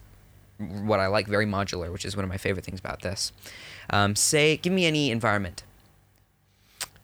what 0.59 0.99
I 0.99 1.07
like, 1.07 1.27
very 1.27 1.45
modular, 1.45 1.91
which 1.91 2.05
is 2.05 2.15
one 2.15 2.23
of 2.23 2.29
my 2.29 2.37
favorite 2.37 2.65
things 2.65 2.79
about 2.79 3.01
this. 3.01 3.31
Um, 3.89 4.15
say, 4.15 4.57
give 4.57 4.73
me 4.73 4.85
any 4.85 5.09
environment 5.09 5.63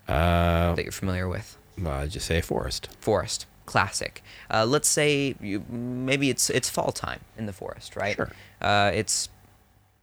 Uh, 0.07 0.75
that 0.75 0.83
you're 0.83 0.91
familiar 0.91 1.27
with. 1.27 1.57
well, 1.81 1.93
I'd 2.01 2.11
just 2.11 2.27
say 2.27 2.41
forest. 2.41 2.89
Forest, 2.99 3.45
classic. 3.65 4.21
Uh, 4.51 4.65
let's 4.65 4.87
say 4.87 5.35
you, 5.41 5.63
maybe 5.69 6.29
it's 6.29 6.49
it's 6.49 6.69
fall 6.69 6.91
time 6.91 7.21
in 7.37 7.45
the 7.47 7.53
forest, 7.53 7.95
right? 7.95 8.15
Sure. 8.15 8.31
Uh, 8.61 8.91
it's 8.93 9.29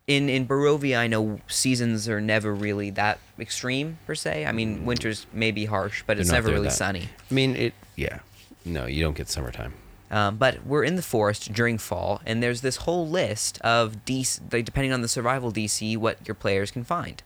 in 0.08 0.28
in 0.28 0.46
Barovia. 0.46 0.98
I 0.98 1.06
know 1.06 1.38
seasons 1.46 2.08
are 2.08 2.20
never 2.20 2.52
really 2.54 2.90
that 2.90 3.20
extreme 3.38 3.98
per 4.06 4.14
se. 4.16 4.44
I 4.46 4.52
mean, 4.52 4.84
winters 4.84 5.26
may 5.32 5.52
be 5.52 5.66
harsh, 5.66 6.02
but 6.06 6.16
They're 6.16 6.22
it's 6.22 6.32
never 6.32 6.50
really 6.50 6.64
that- 6.68 6.72
sunny. 6.72 7.08
I 7.30 7.34
mean, 7.34 7.54
it. 7.54 7.74
Yeah. 7.96 8.18
No, 8.64 8.86
you 8.86 9.02
don't 9.04 9.16
get 9.16 9.28
summertime. 9.28 9.74
Um, 10.12 10.36
but 10.36 10.66
we're 10.66 10.84
in 10.84 10.96
the 10.96 11.02
forest 11.02 11.52
during 11.54 11.78
fall, 11.78 12.20
and 12.26 12.42
there's 12.42 12.60
this 12.60 12.76
whole 12.76 13.08
list 13.08 13.58
of 13.62 14.04
DC, 14.04 14.40
depending 14.64 14.92
on 14.92 15.00
the 15.00 15.08
survival 15.08 15.50
DC, 15.50 15.96
what 15.96 16.18
your 16.28 16.34
players 16.34 16.70
can 16.70 16.84
find. 16.84 17.22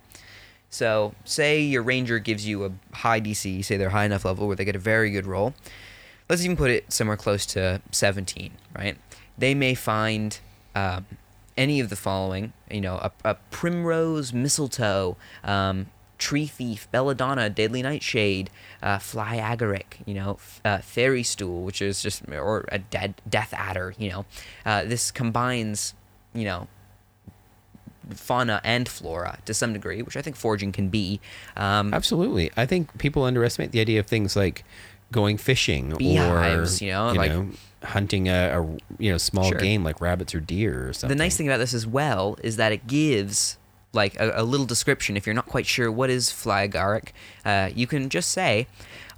So, 0.71 1.15
say 1.25 1.61
your 1.61 1.83
ranger 1.83 2.21
gives 2.21 2.47
you 2.47 2.65
a 2.65 2.73
high 2.95 3.21
DC, 3.21 3.65
say 3.65 3.77
they're 3.77 3.91
high 3.91 4.05
enough 4.05 4.25
level 4.25 4.47
where 4.47 4.55
they 4.55 4.65
get 4.65 4.77
a 4.77 4.81
very 4.81 5.11
good 5.11 5.27
roll. 5.27 5.53
Let's 6.29 6.45
even 6.45 6.57
put 6.57 6.71
it 6.71 6.93
somewhere 6.93 7.17
close 7.17 7.45
to 7.47 7.83
17, 7.91 8.53
right? 8.77 8.97
They 9.37 9.55
may 9.55 9.75
find 9.75 10.39
um, 10.77 11.07
any 11.57 11.81
of 11.81 11.89
the 11.89 11.97
following, 11.97 12.53
you 12.71 12.81
know, 12.81 12.97
a, 12.97 13.11
a 13.25 13.35
primrose 13.51 14.33
mistletoe, 14.33 15.17
um, 15.43 15.87
tree 16.19 16.47
thief, 16.47 16.89
belladonna, 16.91 17.51
deadly 17.51 17.83
nightshade, 17.83 18.51
uh, 18.83 18.99
fly 18.99 19.37
agaric, 19.39 19.99
you 20.07 20.15
know, 20.15 20.33
f- 20.33 20.61
uh, 20.65 20.79
fairy 20.79 21.23
stool, 21.23 21.63
which 21.63 21.83
is 21.83 22.03
just, 22.03 22.23
or 22.31 22.65
a 22.73 22.79
dead 22.79 23.15
death 23.29 23.53
adder, 23.57 23.95
you 23.99 24.09
know. 24.11 24.25
Uh, 24.65 24.85
this 24.85 25.11
combines, 25.11 25.95
you 26.35 26.45
know, 26.45 26.69
fauna 28.11 28.61
and 28.65 28.89
flora 28.89 29.39
to 29.45 29.53
some 29.55 29.73
degree, 29.73 30.03
which 30.03 30.17
I 30.17 30.23
think 30.23 30.37
foraging 30.37 30.73
can 30.73 30.89
be. 30.89 31.21
Um, 31.57 31.93
Absolutely. 31.93 32.51
I 32.57 32.65
think 32.67 32.97
people 32.99 33.25
underestimate 33.25 33.73
the 33.73 33.81
idea 33.81 33.99
of 34.01 34.07
things 34.07 34.37
like 34.37 34.65
going 35.13 35.37
fishing 35.37 35.95
Beehives, 35.97 36.81
or 36.81 36.85
you 36.85 36.91
know, 36.93 37.13
like- 37.13 37.33
hunting 37.83 38.29
a, 38.29 38.61
a 38.61 38.77
you 38.99 39.13
know 39.13 39.19
small 39.19 39.49
Sure. 39.51 39.59
game 39.59 39.85
like 39.85 40.01
rabbits 40.01 40.35
or 40.35 40.41
deer 40.41 40.89
or 40.89 40.93
something. 40.93 41.17
the 41.17 41.23
nice 41.23 41.37
thing 41.37 41.47
about 41.47 41.59
this 41.59 41.75
as 41.75 41.87
well 41.87 42.37
is 42.43 42.57
that 42.57 42.73
it 42.73 42.87
gives 42.89 43.59
like 43.97 44.15
a, 44.21 44.33
a 44.37 44.45
little 44.45 44.67
description 44.67 45.17
if 45.17 45.27
you're 45.27 45.35
not 45.35 45.47
quite 45.47 45.67
sure 45.67 45.91
what 45.91 46.11
is 46.11 46.31
fly 46.31 46.69
agaric 46.69 47.09
uh, 47.45 47.71
you 47.75 47.87
can 47.87 48.09
just 48.09 48.31
say 48.31 48.67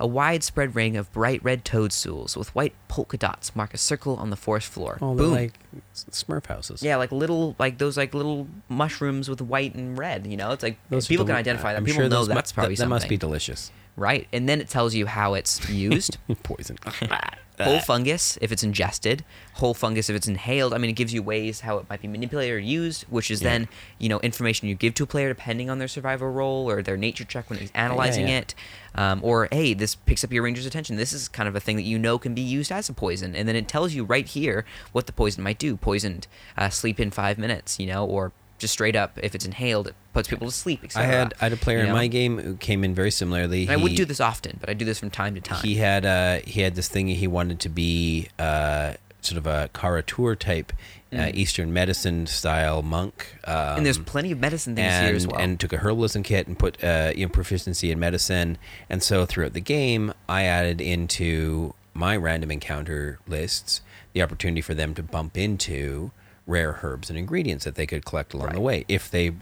a 0.01 0.07
widespread 0.07 0.75
ring 0.77 0.97
of 0.97 1.13
bright 1.13 1.43
red 1.43 1.65
toadstools 1.65 2.37
with 2.37 2.55
white 2.55 2.73
polka 2.87 3.17
dots 3.19 3.55
mark 3.57 3.75
a 3.75 3.79
circle 3.79 4.15
on 4.17 4.31
the 4.31 4.37
forest 4.37 4.69
floor. 4.69 4.97
Oh, 5.03 5.15
boom. 5.15 5.33
like 5.33 5.55
Smurf 5.95 6.47
houses. 6.47 6.83
yeah 6.83 6.97
like 6.97 7.11
little 7.11 7.57
like 7.59 7.79
those 7.79 7.97
like 7.97 8.15
little 8.15 8.47
mushrooms 8.69 9.29
with 9.29 9.43
white 9.43 9.75
and 9.75 9.99
red 9.99 10.27
you 10.27 10.37
know? 10.37 10.53
It's 10.53 10.63
like 10.63 10.79
Those 10.89 11.09
people 11.09 11.27
can 11.27 11.35
identify 11.35 11.73
them 11.73 11.81
I'm 11.83 11.85
people 11.85 12.03
sure 12.03 12.09
know 12.09 12.25
mu- 12.27 12.35
that's 12.35 12.53
probably 12.53 12.77
that, 12.77 12.85
that 12.85 12.89
must 12.89 13.09
be 13.09 13.17
delicious. 13.17 13.73
Right 13.99 14.29
and 14.33 14.49
then 14.49 14.61
it 14.61 14.69
tells 14.69 14.95
you 14.95 15.07
how 15.07 15.35
it's 15.35 15.69
used 15.89 16.17
Poison. 16.43 16.79
whole 17.65 17.81
fungus 17.81 18.39
if 18.41 18.53
it's 18.53 18.63
ingested, 18.63 19.25
whole 19.55 19.75
fungus 19.75 20.09
if 20.09 20.15
it's 20.15 20.29
inhaled. 20.29 20.73
I 20.73 20.79
mean, 20.79 20.91
it 20.91 20.95
gives 20.95 21.13
you 21.13 21.23
ways 21.23 21.61
how 21.61 21.79
it 21.79 21.91
might 21.91 22.01
be 22.01 22.09
manipulated 22.09 22.55
or 22.55 22.59
used, 22.61 23.03
which 23.05 23.31
is 23.31 23.43
Yeah. 23.43 23.51
then 23.51 23.69
you 23.99 24.09
know 24.09 24.21
information 24.21 24.69
you 24.69 24.75
give 24.75 24.95
to 24.95 25.03
a 25.03 25.07
player 25.07 25.29
depending 25.29 25.69
on 25.69 25.79
their 25.79 25.89
survival 25.89 26.29
role 26.31 26.71
or 26.71 26.83
their 26.83 26.97
nature 26.97 27.25
check 27.25 27.51
when 27.51 27.59
he's 27.59 27.73
analyzing 27.75 28.29
yeah. 28.29 28.39
it. 28.39 28.55
Um, 28.95 29.21
or 29.23 29.49
hey, 29.53 29.75
this 29.75 29.95
picks 29.95 30.25
up 30.25 30.33
your 30.33 30.43
ranger's 30.45 30.67
attention. 30.67 30.97
This 30.97 31.13
is 31.13 31.29
kind 31.29 31.49
of 31.49 31.55
a 31.57 31.61
thing 31.61 31.77
that 31.77 31.83
you 31.83 31.99
know 31.99 32.19
can 32.19 32.35
be 32.35 32.41
used 32.43 32.73
as 32.73 32.89
a 32.89 32.93
poison, 32.93 33.35
and 33.35 33.49
then 33.49 33.57
it 33.57 33.69
tells 33.69 33.93
you 33.93 34.05
right 34.05 34.27
here 34.27 34.65
what 34.93 35.07
the 35.07 35.13
poison 35.13 35.43
might 35.43 35.59
do. 35.59 35.77
Poisoned, 35.77 36.27
uh, 36.57 36.69
sleep 36.69 36.99
in 37.01 37.11
five 37.11 37.39
minutes, 37.39 37.79
you 37.79 37.87
know, 37.87 38.05
or 38.07 38.33
just 38.59 38.73
straight 38.73 38.97
up 38.97 39.19
if 39.23 39.35
it's 39.35 39.45
inhaled, 39.45 39.87
it 39.89 39.95
puts 40.13 40.29
people 40.29 40.47
to 40.49 40.53
sleep. 40.53 40.81
I 40.95 41.03
had 41.03 41.35
I 41.41 41.45
had 41.45 41.53
a 41.53 41.57
player 41.57 41.79
you 41.79 41.83
in 41.85 41.89
know? 41.91 41.95
my 41.95 42.07
game 42.09 42.39
who 42.39 42.57
came 42.57 42.85
in 42.85 42.95
very 42.95 43.11
similarly. 43.11 43.63
And 43.63 43.71
I 43.73 43.77
wouldn't 43.77 43.97
do 43.97 44.05
this 44.05 44.21
often, 44.21 44.59
but 44.61 44.69
I 44.69 44.75
do 44.75 44.85
this 44.85 44.99
from 44.99 45.11
time 45.11 45.35
to 45.35 45.41
time. 45.41 45.63
He 45.63 45.77
had 45.77 46.05
uh 46.05 46.41
he 46.45 46.61
had 46.61 46.75
this 46.75 46.89
thing 46.89 47.07
he 47.09 47.27
wanted 47.27 47.61
to 47.61 47.69
be 47.69 48.29
uh 48.39 48.95
sort 49.21 49.39
of 49.39 49.47
a 49.47 49.69
Kara-Tur 49.75 50.37
type 50.37 50.73
uh, 51.13 51.31
Eastern 51.35 51.73
medicine 51.73 52.27
style 52.27 52.83
monk. 52.83 53.35
Um, 53.45 53.55
Mm. 53.57 53.77
and 53.79 53.87
there's 53.87 53.99
plenty 53.99 54.31
of 54.31 54.39
medicine 54.39 54.77
things 54.77 54.93
and, 54.93 55.07
here 55.07 55.17
as 55.17 55.27
well. 55.27 55.41
and 55.41 55.59
took 55.59 55.73
a 55.73 55.79
herbalism 55.79 56.23
kit 56.23 56.47
and 56.47 56.59
put 56.59 56.83
uh, 56.85 57.13
you 57.17 57.25
know 57.27 57.31
proficiency 57.31 57.91
in 57.91 57.99
medicine. 57.99 58.59
And 58.91 59.03
so 59.03 59.25
throughout 59.27 59.55
the 59.55 59.61
game, 59.61 60.13
I 60.29 60.43
added 60.45 60.81
into 60.81 61.75
my 61.95 62.15
random 62.17 62.51
encounter 62.51 63.19
lists 63.27 63.81
the 64.13 64.23
opportunity 64.23 64.61
for 64.61 64.75
them 64.75 64.95
to 64.95 65.03
bump 65.03 65.37
into 65.37 66.11
rare 66.49 66.81
herbs 66.83 67.09
and 67.11 67.17
ingredients 67.19 67.65
that 67.65 67.77
they 67.77 67.87
could 67.87 68.05
collect 68.05 68.35
along 68.35 68.55
the 68.55 68.61
way 68.61 68.85
if 68.89 69.09
they 69.09 69.33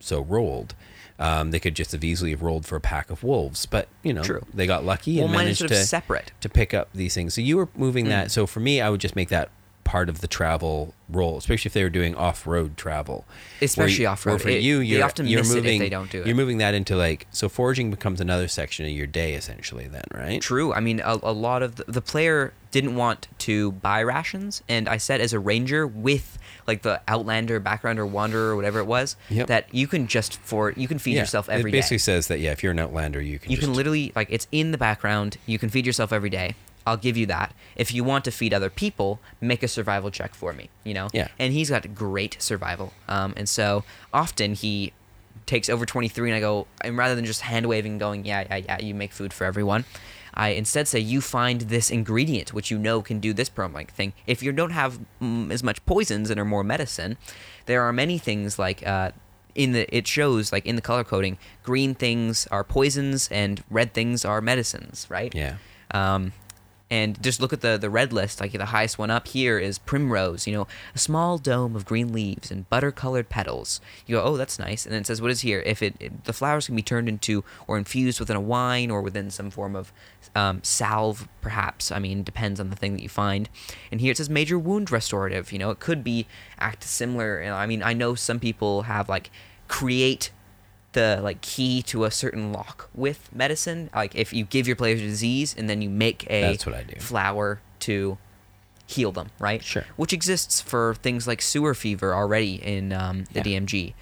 so 0.00 0.20
rolled. 0.20 0.74
Um, 1.20 1.50
they 1.50 1.58
could 1.58 1.74
just 1.74 1.90
have 1.92 2.04
easily 2.04 2.30
have 2.30 2.42
rolled 2.42 2.64
for 2.64 2.76
a 2.76 2.80
pack 2.80 3.10
of 3.10 3.24
wolves, 3.24 3.66
but 3.66 3.88
you 4.04 4.12
know 4.12 4.22
True. 4.22 4.44
they 4.54 4.66
got 4.68 4.84
lucky 4.84 5.18
and 5.20 5.32
managed 5.32 5.66
to 5.66 5.74
separate. 5.74 6.30
to 6.42 6.48
pick 6.48 6.72
up 6.72 6.88
these 6.94 7.14
things. 7.14 7.34
So 7.34 7.40
you 7.40 7.56
were 7.56 7.68
moving 7.76 8.04
Hmm. 8.04 8.10
that. 8.10 8.30
So 8.30 8.46
for 8.46 8.60
me, 8.60 8.80
I 8.80 8.88
would 8.90 9.00
just 9.00 9.16
make 9.16 9.28
that 9.30 9.48
part 9.88 10.10
of 10.10 10.20
the 10.20 10.28
travel 10.28 10.92
role, 11.08 11.38
especially 11.38 11.70
if 11.70 11.72
they 11.72 11.82
were 11.82 11.88
doing 11.88 12.14
off-road 12.14 12.76
travel. 12.76 13.24
Especially 13.62 14.04
off-road. 14.04 14.32
where 14.34 14.38
For 14.40 14.48
It- 14.50 14.62
you, 14.62 14.80
you're, 14.80 15.02
often 15.02 15.26
you're 15.26 15.40
miss 15.40 15.50
it 15.52 15.58
if 15.58 15.64
moving, 15.64 15.80
they 15.80 15.88
don't 15.88 16.10
do 16.10 16.20
it. 16.20 16.26
You're 16.26 16.36
moving 16.36 16.58
that 16.58 16.74
into 16.74 16.94
like 16.94 17.26
so 17.30 17.48
foraging 17.48 17.90
becomes 17.90 18.20
another 18.20 18.48
section 18.48 18.84
of 18.84 18.92
your 18.92 19.06
day 19.06 19.32
essentially. 19.32 19.88
Then 19.88 20.02
right? 20.12 20.42
True. 20.42 20.74
I 20.74 20.80
mean, 20.80 21.00
a, 21.00 21.18
a 21.22 21.32
lot 21.32 21.62
of 21.62 21.76
the, 21.76 21.84
the 21.88 22.02
player 22.02 22.52
didn't 22.70 22.96
want 22.96 23.28
to 23.38 23.72
buy 23.72 24.02
rations, 24.02 24.62
and 24.68 24.90
I 24.90 24.98
said 24.98 25.22
as 25.22 25.32
a 25.32 25.38
ranger 25.38 25.86
with 25.86 26.36
like 26.66 26.82
the 26.82 27.00
Outlander 27.08 27.58
background 27.58 27.98
or 27.98 28.04
Wanderer 28.04 28.50
or 28.50 28.56
whatever 28.56 28.78
it 28.80 28.84
was, 28.86 29.16
Yep. 29.30 29.46
that 29.46 29.74
you 29.74 29.86
can 29.86 30.06
just 30.06 30.36
for 30.40 30.72
you 30.72 30.86
can 30.86 30.98
feed 30.98 31.14
Yeah, 31.14 31.20
yourself 31.22 31.48
every 31.48 31.54
day. 31.54 31.56
it 31.56 31.60
every 31.60 31.70
day. 31.72 31.78
basically 31.78 31.98
says 31.98 32.26
that 32.28 32.40
yeah, 32.40 32.52
if 32.52 32.62
you're 32.62 32.72
an 32.72 32.78
outlander, 32.78 33.22
you 33.22 33.38
can 33.38 33.50
You 33.50 33.56
can 33.56 33.72
literally 33.72 34.12
like 34.14 34.28
it's 34.30 34.46
in 34.52 34.72
the 34.72 34.78
background. 34.78 35.38
You 35.46 35.58
can 35.58 35.70
feed 35.70 35.86
yourself 35.86 36.12
every 36.12 36.28
day. 36.30 36.54
I'll 36.88 36.96
give 36.96 37.16
you 37.16 37.26
that. 37.26 37.54
If 37.76 37.92
you 37.92 38.02
want 38.04 38.24
to 38.24 38.30
feed 38.30 38.52
other 38.52 38.70
people, 38.70 39.20
make 39.40 39.62
a 39.62 39.68
survival 39.68 40.10
check 40.10 40.34
for 40.34 40.52
me. 40.52 40.70
You 40.84 40.94
know. 40.94 41.08
Yeah. 41.12 41.28
And 41.38 41.52
he's 41.52 41.70
got 41.70 41.94
great 41.94 42.36
survival. 42.40 42.92
Um, 43.08 43.34
and 43.36 43.48
so 43.48 43.84
often 44.12 44.54
he 44.54 44.92
takes 45.48 45.68
over 45.68 45.84
23 45.84 46.30
and 46.30 46.36
I 46.36 46.40
go, 46.40 46.66
and 46.82 46.96
rather 46.96 47.16
than 47.16 47.24
just 47.24 47.40
hand 47.40 47.66
waving 47.66 47.98
going, 47.98 48.24
yeah, 48.24 48.44
yeah, 48.48 48.56
yeah, 48.56 48.80
you 48.80 48.94
make 48.94 49.12
food 49.12 49.32
for 49.32 49.44
everyone, 49.44 49.84
I 50.34 50.50
instead 50.50 50.86
say, 50.86 51.00
you 51.00 51.20
find 51.20 51.62
this 51.62 51.90
ingredient, 51.90 52.52
which 52.52 52.70
you 52.70 52.78
know 52.78 53.02
can 53.02 53.18
do 53.18 53.32
this 53.32 53.50
like 53.56 53.92
thing. 53.92 54.12
If 54.26 54.42
you 54.42 54.52
don't 54.52 54.70
have 54.70 55.00
mm, 55.20 55.50
as 55.50 55.64
much 55.64 55.84
poisons 55.86 56.30
and 56.30 56.38
are 56.38 56.44
more 56.44 56.62
medicine, 56.62 57.16
there 57.66 57.82
are 57.82 57.92
many 57.92 58.18
things 58.18 58.58
like, 58.58 58.86
uh, 58.86 59.10
in 59.54 59.72
the, 59.72 59.94
it 59.94 60.06
shows 60.06 60.52
like 60.52 60.64
in 60.64 60.76
the 60.76 60.82
color 60.82 61.02
coding, 61.02 61.38
green 61.64 61.94
things 61.94 62.46
are 62.52 62.62
poisons 62.62 63.28
and 63.32 63.64
red 63.68 63.92
things 63.92 64.24
are 64.24 64.40
medicines, 64.40 65.06
right? 65.10 65.34
yeah. 65.34 65.56
Um, 65.90 66.32
and 66.90 67.22
just 67.22 67.40
look 67.40 67.52
at 67.52 67.60
the 67.60 67.76
the 67.76 67.90
red 67.90 68.12
list. 68.12 68.40
Like 68.40 68.52
the 68.52 68.64
highest 68.66 68.98
one 68.98 69.10
up 69.10 69.28
here 69.28 69.58
is 69.58 69.78
primrose. 69.78 70.46
You 70.46 70.54
know, 70.54 70.66
a 70.94 70.98
small 70.98 71.38
dome 71.38 71.76
of 71.76 71.84
green 71.84 72.12
leaves 72.12 72.50
and 72.50 72.68
butter-colored 72.70 73.28
petals. 73.28 73.80
You 74.06 74.16
go, 74.16 74.22
oh, 74.22 74.36
that's 74.36 74.58
nice. 74.58 74.86
And 74.86 74.94
then 74.94 75.02
it 75.02 75.06
says, 75.06 75.20
what 75.20 75.30
is 75.30 75.40
here? 75.42 75.60
If 75.66 75.82
it, 75.82 75.94
it- 76.00 76.24
the 76.24 76.32
flowers 76.32 76.66
can 76.66 76.76
be 76.76 76.82
turned 76.82 77.08
into 77.08 77.44
or 77.66 77.76
infused 77.78 78.20
within 78.20 78.36
a 78.36 78.40
wine 78.40 78.90
or 78.90 79.02
within 79.02 79.30
some 79.30 79.50
form 79.50 79.76
of 79.76 79.92
um, 80.34 80.60
salve, 80.62 81.28
perhaps. 81.40 81.92
I 81.92 81.98
mean, 81.98 82.22
depends 82.22 82.58
on 82.60 82.70
the 82.70 82.76
thing 82.76 82.94
that 82.94 83.02
you 83.02 83.08
find. 83.08 83.48
And 83.90 84.00
here 84.00 84.12
it 84.12 84.16
says 84.16 84.30
major 84.30 84.58
wound 84.58 84.90
restorative. 84.90 85.52
You 85.52 85.58
know, 85.58 85.70
it 85.70 85.80
could 85.80 86.02
be 86.02 86.26
act 86.58 86.84
similar. 86.84 87.42
I 87.42 87.66
mean, 87.66 87.82
I 87.82 87.92
know 87.92 88.14
some 88.14 88.40
people 88.40 88.82
have 88.82 89.08
like 89.08 89.30
create 89.68 90.30
the 90.92 91.20
like 91.22 91.40
key 91.40 91.82
to 91.82 92.04
a 92.04 92.10
certain 92.10 92.52
lock 92.52 92.88
with 92.94 93.28
medicine. 93.34 93.90
Like 93.94 94.14
if 94.14 94.32
you 94.32 94.44
give 94.44 94.66
your 94.66 94.76
players 94.76 95.00
a 95.00 95.04
disease 95.04 95.54
and 95.56 95.68
then 95.68 95.82
you 95.82 95.90
make 95.90 96.26
a 96.30 96.42
That's 96.42 96.66
what 96.66 96.74
I 96.74 96.82
do. 96.82 96.98
flower 97.00 97.60
to 97.80 98.18
heal 98.86 99.12
them, 99.12 99.28
right? 99.38 99.62
Sure. 99.62 99.84
Which 99.96 100.12
exists 100.12 100.60
for 100.60 100.94
things 100.94 101.26
like 101.26 101.42
sewer 101.42 101.74
fever 101.74 102.14
already 102.14 102.54
in 102.54 102.92
um, 102.92 103.24
the 103.32 103.40
Yeah. 103.40 103.60
DMG, 103.60 103.92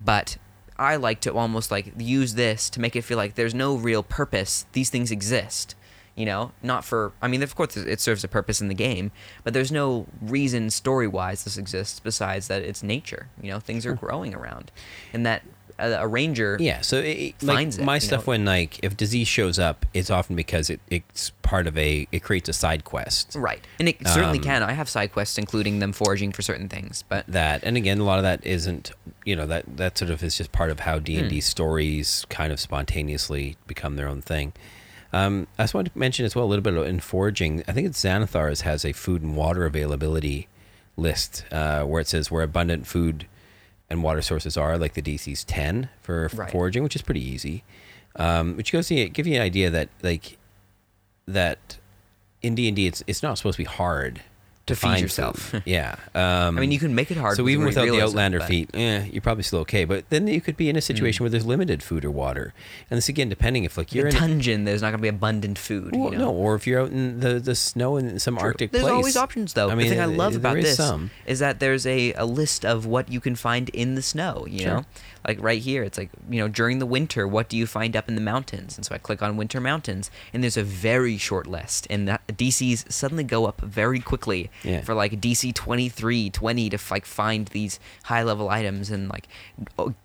but 0.00 0.36
I 0.78 0.96
like 0.96 1.20
to 1.22 1.32
almost 1.32 1.70
like 1.70 1.92
use 1.98 2.34
this 2.34 2.70
to 2.70 2.80
make 2.80 2.94
it 2.94 3.02
feel 3.02 3.16
like 3.16 3.34
there's 3.34 3.54
no 3.54 3.74
real 3.76 4.02
purpose. 4.02 4.66
These 4.72 4.90
things 4.90 5.10
exist. 5.10 5.74
You 6.14 6.26
know, 6.26 6.50
not 6.64 6.84
for. 6.84 7.12
I 7.22 7.28
mean, 7.28 7.44
of 7.44 7.54
course, 7.54 7.76
it 7.76 8.00
serves 8.00 8.24
a 8.24 8.28
purpose 8.28 8.60
in 8.60 8.66
the 8.66 8.74
game, 8.74 9.12
but 9.44 9.54
there's 9.54 9.70
no 9.70 10.06
reason 10.20 10.68
story-wise 10.68 11.44
this 11.44 11.56
exists 11.56 12.00
besides 12.00 12.48
that 12.48 12.60
it's 12.62 12.82
nature. 12.82 13.28
You 13.40 13.52
know, 13.52 13.60
things 13.60 13.86
are 13.86 13.94
growing 13.94 14.34
around, 14.34 14.72
and 15.12 15.24
that 15.24 15.42
a, 15.78 15.92
a 15.92 16.06
ranger. 16.06 16.56
Yeah, 16.60 16.80
so 16.80 16.98
it, 16.98 17.04
it- 17.38 17.42
like 17.42 17.68
it, 17.68 17.80
my 17.80 17.98
stuff 17.98 18.26
know? 18.26 18.32
when 18.32 18.44
like 18.44 18.80
if 18.82 18.96
disease 18.96 19.28
shows 19.28 19.58
up, 19.58 19.86
it's 19.94 20.10
often 20.10 20.36
because 20.36 20.70
it, 20.70 20.80
it's 20.88 21.30
part 21.42 21.66
of 21.66 21.76
a 21.78 22.06
it 22.12 22.22
creates 22.22 22.48
a 22.48 22.52
side 22.52 22.84
quest. 22.84 23.34
Right, 23.36 23.64
and 23.78 23.88
it 23.88 23.96
certainly 24.06 24.38
Um, 24.38 24.44
can. 24.44 24.62
I 24.62 24.72
have 24.72 24.88
side 24.88 25.12
quests, 25.12 25.38
including 25.38 25.78
them 25.78 25.92
foraging 25.92 26.32
for 26.32 26.42
certain 26.42 26.68
things, 26.68 27.04
but 27.08 27.26
That 27.28 27.62
and 27.64 27.76
again, 27.76 27.98
a 27.98 28.04
lot 28.04 28.18
of 28.18 28.24
that 28.24 28.44
isn't 28.46 28.90
you 29.24 29.36
know 29.36 29.46
that 29.46 29.76
that 29.76 29.98
sort 29.98 30.10
of 30.10 30.22
is 30.22 30.36
just 30.36 30.52
part 30.52 30.70
of 30.70 30.80
how 30.80 30.98
D 30.98 31.16
and 31.16 31.26
Hmm. 31.26 31.30
D 31.34 31.40
stories 31.40 32.24
kind 32.28 32.52
of 32.52 32.58
spontaneously 32.60 33.56
become 33.66 33.96
their 33.96 34.08
own 34.08 34.22
thing. 34.22 34.52
Um, 35.12 35.46
I 35.58 35.62
just 35.62 35.72
wanted 35.74 35.92
to 35.94 35.98
mention 35.98 36.26
as 36.26 36.34
well 36.36 36.44
a 36.44 36.50
little 36.52 36.62
bit 36.62 36.74
in 36.74 37.00
foraging. 37.00 37.64
I 37.66 37.72
think 37.72 37.86
it's 37.86 38.02
Xanathar's 38.02 38.60
has 38.62 38.84
a 38.84 38.92
food 38.92 39.22
and 39.22 39.34
water 39.36 39.64
availability 39.64 40.48
list 40.98 41.44
uh, 41.52 41.82
where 41.84 42.00
it 42.00 42.08
says 42.08 42.30
where 42.30 42.42
abundant 42.42 42.86
food 42.86 43.26
and 43.90 44.02
water 44.02 44.22
sources 44.22 44.56
are, 44.56 44.76
like 44.78 44.94
the 44.94 45.02
DC's 45.02 45.44
ten 45.44 45.88
for 46.00 46.30
Right. 46.34 46.50
foraging, 46.50 46.82
which 46.82 46.96
is 46.96 47.02
pretty 47.02 47.24
easy. 47.24 47.64
Um, 48.16 48.56
which 48.56 48.72
goes 48.72 48.88
to 48.88 49.08
give 49.08 49.26
you 49.26 49.36
an 49.36 49.42
idea 49.42 49.70
that 49.70 49.88
like 50.02 50.36
that 51.26 51.78
in 52.42 52.54
D 52.54 52.66
and 52.68 52.76
D, 52.76 52.86
it's 52.86 53.02
it's 53.06 53.22
not 53.22 53.38
supposed 53.38 53.56
to 53.56 53.62
be 53.62 53.68
hard 53.68 54.22
To 54.68 54.74
feed 54.76 54.80
find 54.80 55.00
yourself. 55.02 55.54
yeah, 55.64 55.96
um, 56.14 56.56
I 56.56 56.60
mean, 56.60 56.70
you 56.72 56.78
can 56.78 56.94
make 56.94 57.10
it 57.10 57.16
hard. 57.16 57.36
so 57.36 57.48
even 57.48 57.64
without 57.66 57.88
the 57.88 58.00
Outlander 58.00 58.40
feat, 58.40 58.70
eh, 58.74 59.04
you're 59.12 59.22
probably 59.22 59.42
still 59.42 59.60
okay. 59.60 59.84
But 59.84 60.08
then 60.10 60.26
you 60.26 60.40
could 60.40 60.56
be 60.56 60.68
in 60.68 60.76
a 60.76 60.80
situation 60.80 61.24
where 61.24 61.30
there's 61.30 61.46
limited 61.46 61.82
food 61.82 62.04
or 62.04 62.10
water, 62.10 62.54
and 62.90 62.96
this 62.96 63.08
again 63.08 63.28
depending 63.28 63.64
if 63.64 63.76
like 63.76 63.94
you're 63.94 64.06
in 64.08 64.14
a 64.16 64.18
dungeon, 64.18 64.64
there's 64.64 64.82
not 64.82 64.88
going 64.90 64.98
to 64.98 65.02
be 65.02 65.08
abundant 65.08 65.58
food. 65.58 65.94
well, 65.94 66.12
you 66.12 66.18
know? 66.18 66.26
no, 66.26 66.32
or 66.32 66.54
if 66.54 66.66
you're 66.66 66.80
out 66.80 66.90
in 66.90 67.20
the, 67.20 67.40
the 67.40 67.54
snow 67.54 67.96
in 67.96 68.18
some 68.18 68.36
True. 68.36 68.48
Arctic 68.48 68.72
There's 68.72 68.82
place. 68.84 68.92
always 68.92 69.16
options, 69.16 69.54
though. 69.54 69.70
I 69.70 69.74
mean, 69.74 69.88
the 69.88 69.94
thing 69.94 70.00
I 70.00 70.06
love 70.06 70.36
about 70.36 70.58
is 70.58 70.64
this 70.64 70.76
some. 70.76 71.10
is 71.26 71.38
that 71.40 71.60
there's 71.60 71.86
a, 71.86 72.12
a 72.14 72.24
list 72.24 72.64
of 72.64 72.86
what 72.86 73.10
you 73.10 73.20
can 73.20 73.34
find 73.36 73.68
in 73.70 73.94
the 73.94 74.02
snow. 74.02 74.46
You 74.48 74.58
Sure. 74.60 74.68
know, 74.68 74.84
like 75.26 75.42
right 75.42 75.60
here, 75.60 75.82
it's 75.82 75.98
like 75.98 76.10
you 76.30 76.40
know 76.40 76.48
during 76.48 76.78
the 76.78 76.86
winter, 76.86 77.26
what 77.26 77.48
do 77.48 77.56
you 77.56 77.66
find 77.66 77.96
up 77.96 78.08
in 78.08 78.14
the 78.14 78.20
mountains? 78.20 78.76
And 78.76 78.84
so 78.86 78.94
I 78.94 78.98
click 78.98 79.22
on 79.22 79.36
winter 79.36 79.60
mountains, 79.60 80.10
and 80.32 80.42
there's 80.42 80.56
a 80.56 80.62
very 80.62 81.16
short 81.18 81.46
list, 81.46 81.86
and 81.90 82.08
that 82.08 82.26
DCs 82.28 82.90
suddenly 82.92 83.24
go 83.24 83.46
up 83.46 83.60
very 83.60 84.00
quickly 84.00 84.50
Yeah. 84.62 84.80
for 84.82 84.94
like 84.94 85.20
DC 85.20 85.54
23, 85.54 86.30
20 86.30 86.70
to 86.70 86.78
like 86.90 87.06
find 87.06 87.46
these 87.48 87.78
high 88.04 88.22
level 88.22 88.48
items, 88.48 88.90
and 88.90 89.08
like 89.08 89.28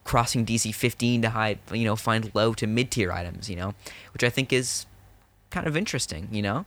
crossing 0.04 0.45
DC 0.45 0.74
15 0.74 1.22
to 1.24 1.30
high, 1.32 1.58
you 1.72 1.86
know, 1.86 1.95
find 1.95 2.30
low 2.34 2.54
to 2.54 2.68
mid 2.68 2.91
tier 2.91 3.12
items. 3.12 3.49
You 3.49 3.56
know, 3.56 3.74
which 4.14 4.24
I 4.24 4.30
think 4.30 4.54
is 4.54 4.86
kind 5.49 5.68
of 5.68 5.76
interesting. 5.76 6.28
You 6.32 6.41
know. 6.41 6.66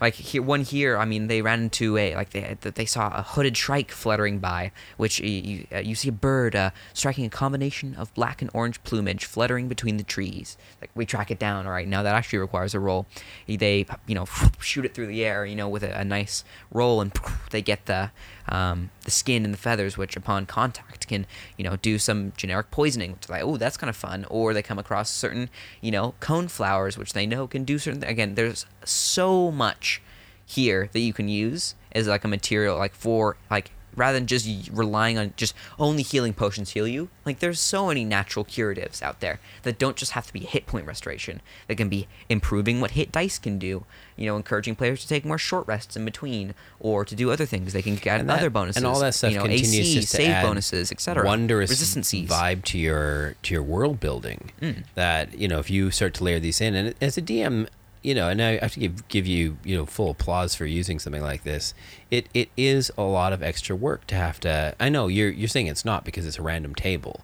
Like 0.00 0.14
here, 0.14 0.42
one 0.42 0.62
here, 0.62 0.96
I 0.96 1.04
mean, 1.04 1.26
they 1.26 1.42
ran 1.42 1.60
into 1.62 1.96
a 1.96 2.14
like 2.14 2.30
they 2.30 2.56
they 2.60 2.84
saw 2.84 3.08
a 3.14 3.22
hooded 3.22 3.56
shrike 3.56 3.90
fluttering 3.90 4.38
by, 4.38 4.72
which 4.96 5.20
you 5.20 5.66
uh, 5.72 5.78
you 5.78 5.94
see 5.94 6.08
a 6.08 6.12
bird 6.12 6.56
uh, 6.56 6.70
striking 6.94 7.24
a 7.24 7.30
combination 7.30 7.94
of 7.96 8.12
black 8.14 8.40
and 8.40 8.50
orange 8.54 8.82
plumage 8.82 9.24
fluttering 9.24 9.68
between 9.68 9.96
the 9.96 10.02
trees. 10.02 10.56
Like 10.80 10.90
we 10.94 11.04
track 11.06 11.30
it 11.30 11.38
down. 11.38 11.66
All 11.66 11.72
right, 11.72 11.88
now 11.88 12.02
that 12.02 12.14
actually 12.14 12.38
requires 12.38 12.74
a 12.74 12.80
roll. 12.80 13.06
They 13.46 13.86
you 14.06 14.14
know 14.14 14.26
shoot 14.60 14.84
it 14.84 14.94
through 14.94 15.08
the 15.08 15.24
air, 15.24 15.44
you 15.44 15.56
know, 15.56 15.68
with 15.68 15.82
a, 15.82 15.98
a 15.98 16.04
nice 16.04 16.44
roll, 16.72 17.00
and 17.00 17.12
they 17.50 17.62
get 17.62 17.86
the 17.86 18.10
um, 18.48 18.90
the 19.04 19.10
skin 19.10 19.44
and 19.44 19.52
the 19.54 19.58
feathers, 19.58 19.96
which 19.96 20.16
upon 20.16 20.46
contact 20.46 21.08
can 21.08 21.26
you 21.56 21.64
know 21.64 21.76
do 21.76 21.98
some 21.98 22.32
generic 22.36 22.70
poisoning. 22.70 23.12
Which 23.12 23.28
like, 23.28 23.42
oh, 23.42 23.56
that's 23.56 23.76
kind 23.76 23.88
of 23.90 23.96
fun. 23.96 24.26
Or 24.30 24.54
they 24.54 24.62
come 24.62 24.78
across 24.78 25.10
certain 25.10 25.50
you 25.80 25.90
know 25.90 26.14
cone 26.20 26.48
flowers, 26.48 26.98
which 26.98 27.12
they 27.12 27.26
know 27.26 27.46
can 27.46 27.64
do 27.64 27.78
certain. 27.78 28.04
Again, 28.04 28.34
there's 28.34 28.66
so 28.84 29.50
much 29.50 30.02
here 30.44 30.88
that 30.92 31.00
you 31.00 31.12
can 31.12 31.28
use 31.28 31.74
as 31.92 32.08
like 32.08 32.24
a 32.24 32.28
material, 32.28 32.76
like 32.76 32.94
for 32.94 33.36
like 33.50 33.70
rather 33.96 34.18
than 34.18 34.26
just 34.26 34.48
relying 34.72 35.18
on 35.18 35.32
just 35.36 35.54
only 35.78 36.02
healing 36.02 36.32
potions 36.32 36.70
heal 36.70 36.86
you. 36.86 37.08
Like 37.24 37.40
there's 37.40 37.60
so 37.60 37.86
many 37.88 38.04
natural 38.04 38.44
curatives 38.44 39.02
out 39.02 39.20
there 39.20 39.40
that 39.62 39.78
don't 39.78 39.96
just 39.96 40.12
have 40.12 40.26
to 40.26 40.32
be 40.32 40.40
hit 40.40 40.66
point 40.66 40.86
restoration. 40.86 41.40
That 41.68 41.76
can 41.76 41.88
be 41.88 42.08
improving 42.28 42.80
what 42.80 42.92
hit 42.92 43.12
dice 43.12 43.38
can 43.38 43.58
do. 43.58 43.84
You 44.16 44.26
know, 44.26 44.36
encouraging 44.36 44.76
players 44.76 45.00
to 45.00 45.08
take 45.08 45.24
more 45.24 45.38
short 45.38 45.66
rests 45.66 45.96
in 45.96 46.04
between 46.04 46.54
or 46.78 47.04
to 47.06 47.14
do 47.14 47.30
other 47.30 47.46
things. 47.46 47.72
They 47.72 47.80
can 47.82 47.96
get 47.96 48.20
And 48.20 48.28
that- 48.28 48.38
other 48.40 48.50
bonuses 48.50 48.76
and 48.76 48.86
all 48.86 49.00
that 49.00 49.14
stuff 49.14 49.30
You 49.32 49.38
know, 49.38 49.44
continues 49.44 49.74
AC, 49.78 49.94
just 49.94 50.10
to 50.10 50.16
save 50.18 50.28
add 50.30 50.42
bonuses, 50.44 50.92
etc. 50.92 51.24
Wondrous 51.24 51.70
resistancies. 51.70 52.28
vibe 52.28 52.64
to 52.66 52.78
your 52.78 53.34
to 53.42 53.54
your 53.54 53.62
world 53.62 53.98
building. 53.98 54.52
Mm. 54.60 54.84
That 54.94 55.38
you 55.38 55.48
know, 55.48 55.58
if 55.58 55.70
you 55.70 55.90
start 55.90 56.12
to 56.14 56.24
layer 56.24 56.38
these 56.38 56.60
in, 56.60 56.74
and 56.74 56.94
as 57.00 57.16
a 57.16 57.22
DM, 57.22 57.66
you 58.02 58.14
know, 58.14 58.28
and 58.28 58.40
I 58.40 58.58
have 58.58 58.72
to 58.72 58.80
give 58.80 59.08
give 59.08 59.26
you 59.26 59.58
you 59.64 59.76
know 59.76 59.86
full 59.86 60.10
applause 60.10 60.54
for 60.54 60.66
using 60.66 60.98
something 60.98 61.22
like 61.22 61.44
this. 61.44 61.74
It 62.10 62.28
it 62.34 62.48
is 62.56 62.90
a 62.96 63.02
lot 63.02 63.32
of 63.32 63.42
extra 63.42 63.76
work 63.76 64.06
to 64.08 64.14
have 64.14 64.40
to. 64.40 64.74
I 64.80 64.88
know 64.88 65.08
you're 65.08 65.30
you're 65.30 65.48
saying 65.48 65.66
it's 65.66 65.84
not 65.84 66.04
because 66.04 66.26
it's 66.26 66.38
a 66.38 66.42
random 66.42 66.74
table. 66.74 67.20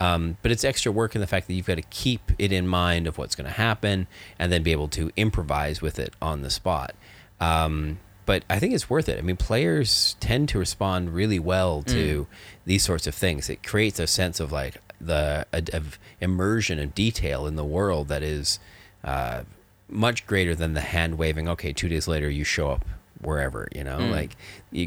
Um, 0.00 0.36
but 0.42 0.52
it's 0.52 0.62
extra 0.62 0.92
work 0.92 1.16
in 1.16 1.20
the 1.20 1.26
fact 1.26 1.48
that 1.48 1.54
you've 1.54 1.66
got 1.66 1.74
to 1.74 1.82
keep 1.82 2.30
it 2.38 2.52
in 2.52 2.68
mind 2.68 3.08
of 3.08 3.18
what's 3.18 3.34
going 3.34 3.46
to 3.46 3.52
happen 3.52 4.06
and 4.38 4.52
then 4.52 4.62
be 4.62 4.70
able 4.70 4.86
to 4.90 5.10
improvise 5.16 5.82
with 5.82 5.98
it 5.98 6.14
on 6.22 6.42
the 6.42 6.50
spot. 6.50 6.94
Um, 7.40 7.98
but 8.24 8.44
I 8.48 8.60
think 8.60 8.74
it's 8.74 8.88
worth 8.88 9.08
it. 9.08 9.18
I 9.18 9.22
mean, 9.22 9.36
players 9.36 10.14
tend 10.20 10.50
to 10.50 10.58
respond 10.58 11.14
really 11.14 11.38
well 11.38 11.82
to 11.82 12.28
these 12.64 12.84
sorts 12.84 13.06
of 13.08 13.14
things. 13.14 13.48
It 13.48 13.62
creates 13.64 13.98
a 13.98 14.06
sense 14.06 14.38
of 14.38 14.52
like 14.52 14.76
the 15.00 15.46
of 15.52 15.98
immersion 16.20 16.78
and 16.78 16.94
detail 16.94 17.46
in 17.46 17.56
the 17.56 17.64
world 17.64 18.08
that 18.08 18.22
is 18.22 18.60
uh, 19.02 19.44
much 19.88 20.26
greater 20.26 20.54
than 20.54 20.74
the 20.74 20.80
hand 20.80 21.18
waving. 21.18 21.48
Okay, 21.48 21.72
two 21.72 21.88
days 21.88 22.08
later 22.08 22.28
you 22.28 22.44
show 22.44 22.70
up 22.70 22.84
wherever. 23.20 23.68
You 23.74 23.84
know, 23.84 23.98
like 23.98 24.36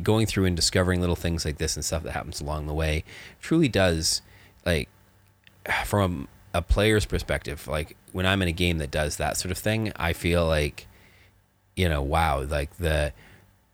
going 0.04 0.26
through 0.26 0.46
and 0.46 0.56
discovering 0.56 1.02
little 1.02 1.16
things 1.16 1.46
like 1.46 1.58
this 1.58 1.76
and 1.76 1.84
stuff 1.84 2.04
that 2.04 2.12
happens 2.12 2.42
along 2.42 2.68
the 2.68 2.74
way 2.74 3.04
truly 3.42 3.68
does 3.68 4.22
like 4.66 4.90
from 5.86 6.28
a 6.54 6.62
player's 6.62 7.06
perspective. 7.06 7.68
Like 7.68 7.96
when 8.12 8.26
I'm 8.26 8.42
in 8.42 8.48
a 8.48 8.54
game 8.54 8.78
that 8.80 8.92
does 8.92 9.18
that 9.18 9.38
sort 9.38 9.52
of 9.52 9.58
thing, 9.58 9.92
I 9.96 10.14
feel 10.14 10.46
like 10.46 10.88
you 11.76 11.88
know, 11.88 12.02
wow, 12.02 12.42
like 12.42 12.76
the 12.78 13.14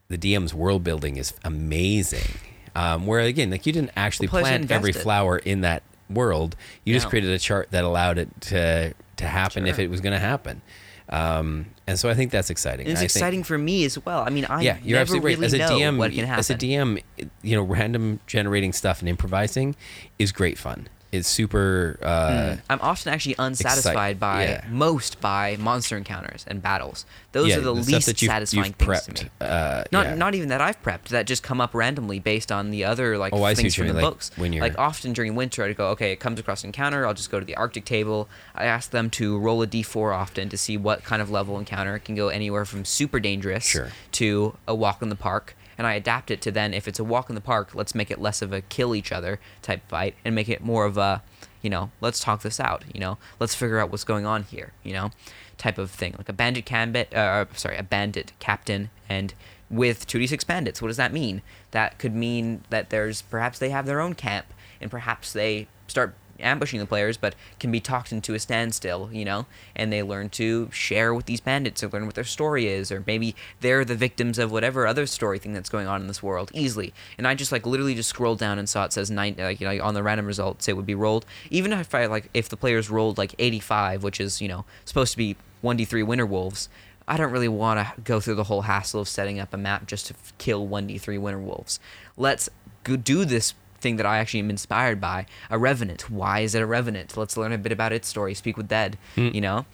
the 0.09 0.17
DM's 0.17 0.53
world 0.53 0.83
building 0.83 1.17
is 1.17 1.33
amazing. 1.43 2.39
Um, 2.75 3.07
where 3.07 3.19
again, 3.21 3.49
like 3.49 3.65
you 3.65 3.73
didn't 3.73 3.91
actually 3.95 4.27
players 4.27 4.47
plant 4.47 4.71
every 4.71 4.93
flower 4.93 5.37
in 5.37 5.61
that 5.61 5.83
world. 6.09 6.55
You 6.83 6.93
just 6.93 7.09
created 7.09 7.31
a 7.31 7.39
chart 7.39 7.69
that 7.71 7.83
allowed 7.83 8.17
it 8.17 8.29
to 8.41 8.93
to 9.17 9.25
happen 9.25 9.65
if 9.65 9.79
it 9.79 9.89
was 9.89 9.99
going 9.99 10.13
to 10.13 10.19
happen. 10.19 10.61
Um, 11.09 11.67
and 11.87 11.97
so 11.97 12.09
I 12.09 12.13
think 12.13 12.31
that's 12.31 12.49
exciting. 12.49 12.85
And 12.85 12.91
it's 12.91 12.99
I 12.99 13.07
think- 13.07 13.11
exciting 13.11 13.43
for 13.43 13.57
me 13.57 13.85
as 13.85 14.03
well. 14.05 14.21
I 14.25 14.29
mean, 14.29 14.45
I 14.45 14.61
yeah, 14.61 14.77
you're 14.83 14.95
never 14.97 15.01
absolutely 15.01 15.29
right. 15.35 15.39
really 15.39 15.61
As 15.61 15.71
a 15.71 15.73
DM, 15.73 15.97
what 15.97 16.11
can 16.11 16.25
happen. 16.25 16.39
as 16.39 16.49
a 16.49 16.55
DM, 16.55 17.01
you 17.41 17.55
know, 17.55 17.63
random 17.63 18.19
generating 18.27 18.73
stuff 18.73 18.99
and 18.99 19.07
improvising 19.07 19.75
is 20.19 20.31
great 20.31 20.57
fun. 20.57 20.87
It's 21.11 21.27
super. 21.29 21.97
Uh, 22.01 22.57
I'm 22.69 22.79
often 22.81 23.13
actually 23.13 23.35
unsatisfied 23.39 24.19
by 24.19 24.43
yeah. 24.45 24.65
most 24.69 25.21
by 25.21 25.55
monster 25.57 25.95
encounters 25.95 26.43
and 26.47 26.61
battles. 26.61 27.05
Those 27.31 27.49
yeah, 27.49 27.57
are 27.57 27.61
the, 27.61 27.75
stuff 27.83 27.87
least 27.93 28.07
you've- 28.21 28.25
satisfying 28.27 28.65
you've 28.67 28.75
things 28.75 28.89
prepped, 29.07 29.13
to 29.15 29.23
me. 29.25 29.29
Uh, 29.39 29.83
Not 29.91 30.05
yeah. 30.07 30.15
not 30.15 30.35
even 30.35 30.49
that 30.49 30.59
I've 30.61 30.81
prepped 30.83 31.05
that 31.09 31.25
just 31.27 31.43
come 31.43 31.61
up 31.61 31.73
randomly 31.73 32.19
based 32.19 32.51
on 32.51 32.71
the 32.71 32.83
other 32.83 33.17
like 33.17 33.31
Oh, 33.33 33.53
things 33.53 33.75
from 33.75 33.87
the 33.87 33.93
like, 33.93 34.01
books. 34.03 34.31
when 34.35 34.51
you're- 34.53 34.67
like 34.67 34.77
often 34.77 35.13
during 35.13 35.35
winter, 35.35 35.63
I'd 35.63 35.77
go, 35.77 35.87
okay, 35.89 36.11
it 36.11 36.19
comes 36.19 36.39
across 36.39 36.63
an 36.63 36.69
encounter. 36.69 37.05
I'll 37.07 37.13
just 37.13 37.31
go 37.31 37.39
to 37.39 37.45
the 37.45 37.55
Arctic 37.55 37.85
table. 37.85 38.27
I 38.55 38.65
ask 38.65 38.89
them 38.91 39.09
to 39.11 39.37
roll 39.37 39.61
a 39.61 39.67
d4 39.67 40.13
often 40.15 40.49
to 40.49 40.57
see 40.57 40.77
what 40.77 41.03
kind 41.03 41.21
of 41.21 41.29
level 41.29 41.57
encounter 41.59 41.95
it 41.95 42.05
can 42.05 42.15
go 42.15 42.27
anywhere 42.29 42.65
from 42.65 42.85
super 42.85 43.19
dangerous 43.19 43.65
Sure. 43.65 43.89
to 44.13 44.57
a 44.67 44.75
walk 44.75 45.01
in 45.01 45.09
the 45.09 45.15
park. 45.15 45.55
And 45.77 45.85
I 45.85 45.93
adapt 45.93 46.31
it 46.31 46.41
to 46.41 46.51
then 46.51 46.73
if 46.73 46.87
it's 46.87 46.99
a 46.99 47.03
walk 47.03 47.29
in 47.29 47.35
the 47.35 47.41
park, 47.41 47.75
let's 47.75 47.93
make 47.93 48.09
it 48.09 48.19
less 48.19 48.41
of 48.41 48.51
a 48.51 48.61
kill 48.61 48.95
each 48.95 49.11
other 49.11 49.39
type 49.61 49.87
fight 49.87 50.15
and 50.25 50.33
make 50.33 50.49
it 50.49 50.61
more 50.61 50.85
of 50.85 50.97
a, 50.97 51.21
you 51.61 51.69
know, 51.69 51.91
let's 52.01 52.19
talk 52.19 52.41
this 52.41 52.59
out. 52.59 52.83
You 52.93 52.99
know, 52.99 53.17
let's 53.39 53.55
figure 53.55 53.79
out 53.79 53.91
what's 53.91 54.03
going 54.03 54.25
on 54.25 54.43
here. 54.43 54.73
You 54.83 54.93
know, 54.93 55.11
type 55.57 55.77
of 55.77 55.91
thing 55.91 56.15
like 56.17 56.29
a 56.29 56.33
bandit 56.33 56.65
cambit. 56.65 57.13
Uh, 57.13 57.45
sorry, 57.53 57.77
a 57.77 57.83
bandit 57.83 58.33
captain 58.39 58.89
and 59.07 59.33
with 59.69 60.07
2d6 60.07 60.45
bandits. 60.47 60.81
What 60.81 60.87
does 60.87 60.97
that 60.97 61.13
mean? 61.13 61.41
That 61.71 61.99
could 61.99 62.15
mean 62.15 62.63
that 62.69 62.89
there's 62.89 63.21
perhaps 63.23 63.59
they 63.59 63.69
have 63.69 63.85
their 63.85 63.99
own 63.99 64.13
camp 64.13 64.47
and 64.79 64.89
perhaps 64.89 65.33
they 65.33 65.67
start 65.87 66.15
ambushing 66.39 66.79
the 66.79 66.85
players 66.85 67.17
but 67.17 67.35
can 67.59 67.71
be 67.71 67.79
talked 67.79 68.11
into 68.11 68.33
a 68.33 68.39
standstill 68.39 69.09
you 69.11 69.25
know? 69.25 69.45
And 69.75 69.91
they 69.91 70.03
learn 70.03 70.29
to 70.31 70.69
share 70.71 71.13
with 71.13 71.25
these 71.25 71.41
bandits 71.41 71.83
or 71.83 71.89
learn 71.89 72.05
what 72.05 72.15
their 72.15 72.23
story 72.23 72.67
is 72.67 72.91
or 72.91 73.03
maybe 73.05 73.35
they're 73.61 73.85
the 73.85 73.95
victims 73.95 74.39
of 74.39 74.51
whatever 74.51 74.87
other 74.87 75.05
story 75.05 75.39
thing 75.39 75.53
that's 75.53 75.69
going 75.69 75.87
on 75.87 76.01
in 76.01 76.07
this 76.07 76.23
world 76.23 76.51
easily. 76.53 76.93
And 77.17 77.27
i 77.27 77.35
just 77.35 77.51
like 77.51 77.65
literally 77.65 77.95
just 77.95 78.09
scrolled 78.09 78.39
down 78.39 78.59
and 78.59 78.67
saw 78.67 78.85
it 78.85 78.93
says 78.93 79.11
nine 79.11 79.35
like 79.37 79.59
you 79.59 79.67
know 79.67 79.83
on 79.83 79.93
the 79.93 80.03
random 80.03 80.25
results 80.25 80.67
it 80.67 80.75
would 80.75 80.85
be 80.85 80.95
rolled. 80.95 81.25
Even 81.49 81.73
if 81.73 81.93
i 81.93 82.05
like 82.05 82.29
if 82.33 82.49
the 82.49 82.57
players 82.57 82.89
rolled 82.89 83.17
like 83.17 83.35
85 83.39 84.03
which 84.03 84.19
is 84.19 84.41
you 84.41 84.47
know 84.47 84.65
supposed 84.85 85.11
to 85.11 85.17
be 85.17 85.35
1d3 85.63 86.05
winter 86.05 86.25
wolves 86.25 86.69
I 87.07 87.15
don't 87.15 87.31
really 87.31 87.47
want 87.47 87.79
to 87.79 88.01
go 88.01 88.19
through 88.19 88.35
the 88.35 88.43
whole 88.43 88.63
hassle 88.63 88.99
of 88.99 89.07
setting 89.07 89.39
up 89.39 89.53
a 89.53 89.57
map 89.57 89.87
just 89.87 90.07
to 90.07 90.15
kill 90.37 90.67
1d3 90.67 91.19
winter 91.19 91.39
wolves. 91.39 91.79
Let's 92.17 92.49
do 92.83 93.23
this 93.23 93.53
thing 93.79 93.97
that 93.97 94.05
I 94.05 94.17
actually 94.17 94.41
am 94.41 94.49
inspired 94.49 94.99
by 94.99 95.25
a 95.49 95.57
revenant. 95.57 96.09
Why 96.09 96.39
is 96.41 96.55
it 96.55 96.61
a 96.61 96.65
revenant? 96.65 97.15
Let's 97.15 97.37
learn 97.37 97.51
a 97.53 97.57
bit 97.57 97.71
about 97.71 97.93
its 97.93 98.07
story. 98.07 98.33
Speak 98.33 98.57
with 98.57 98.67
dead. 98.67 98.97
You 99.15 99.41
know, 99.41 99.65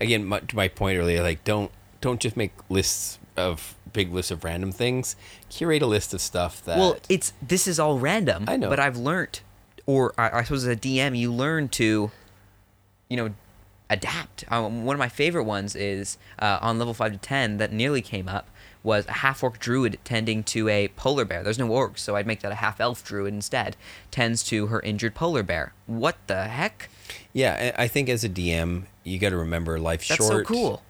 again, 0.00 0.24
my, 0.24 0.40
to 0.40 0.56
my 0.56 0.68
point 0.68 0.98
earlier, 0.98 1.22
like 1.22 1.44
don't 1.44 1.70
don't 2.00 2.20
just 2.20 2.36
make 2.36 2.52
lists 2.68 3.18
of 3.36 3.74
big 3.92 4.12
lists 4.12 4.30
of 4.30 4.44
random 4.44 4.72
things. 4.72 5.16
Curate 5.48 5.82
a 5.82 5.86
list 5.86 6.12
of 6.14 6.20
stuff 6.20 6.64
that. 6.64 6.78
well, 6.78 6.96
it's 7.08 7.32
this 7.40 7.66
is 7.66 7.78
all 7.78 7.98
random. 7.98 8.44
I 8.48 8.56
know. 8.56 8.68
but 8.68 8.80
I've 8.80 8.96
learned, 8.96 9.40
or 9.86 10.12
I, 10.18 10.38
I 10.38 10.42
suppose 10.42 10.64
as 10.64 10.76
a 10.76 10.78
DM, 10.78 11.16
you 11.16 11.32
learn 11.32 11.68
to, 11.70 12.10
you 13.08 13.16
know, 13.16 13.34
adapt. 13.90 14.44
Um, 14.50 14.84
one 14.84 14.94
of 14.96 14.98
my 14.98 15.08
favorite 15.08 15.44
ones 15.44 15.76
is 15.76 16.18
uh, 16.38 16.58
on 16.60 16.78
level 16.78 16.94
five 16.94 17.12
to 17.12 17.18
ten 17.18 17.58
that 17.58 17.72
nearly 17.72 18.02
came 18.02 18.28
up 18.28 18.48
was 18.82 19.06
a 19.06 19.12
half 19.12 19.42
orc 19.42 19.58
druid 19.58 19.98
tending 20.04 20.42
to 20.44 20.68
a 20.68 20.88
polar 20.88 21.24
bear. 21.24 21.42
There's 21.42 21.58
no 21.58 21.68
orcs, 21.68 21.98
so 21.98 22.16
I'd 22.16 22.26
make 22.26 22.40
that 22.40 22.52
a 22.52 22.56
half 22.56 22.80
elf 22.80 23.04
druid 23.04 23.32
instead. 23.34 23.76
Tends 24.10 24.42
to 24.44 24.66
her 24.66 24.80
injured 24.80 25.14
polar 25.14 25.42
bear. 25.42 25.72
What 25.86 26.16
the 26.26 26.44
heck? 26.44 26.88
yeah, 27.32 27.72
I 27.78 27.88
think 27.88 28.08
as 28.08 28.24
a 28.24 28.28
DM, 28.28 28.84
you 29.04 29.18
got 29.18 29.30
to 29.30 29.36
remember 29.36 29.78
life's 29.78 30.08
That's 30.08 30.26
short. 30.26 30.46
so 30.46 30.52
cool. 30.54 30.82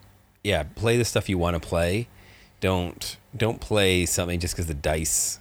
Yeah, 0.45 0.64
play 0.74 0.97
the 0.97 1.05
stuff 1.05 1.28
you 1.28 1.38
want 1.38 1.61
to 1.61 1.66
play. 1.68 2.09
Don't 2.61 3.16
don't 3.36 3.61
play 3.61 4.07
something 4.07 4.38
just 4.40 4.55
because 4.55 4.66
the 4.66 4.74
dice, 4.74 5.38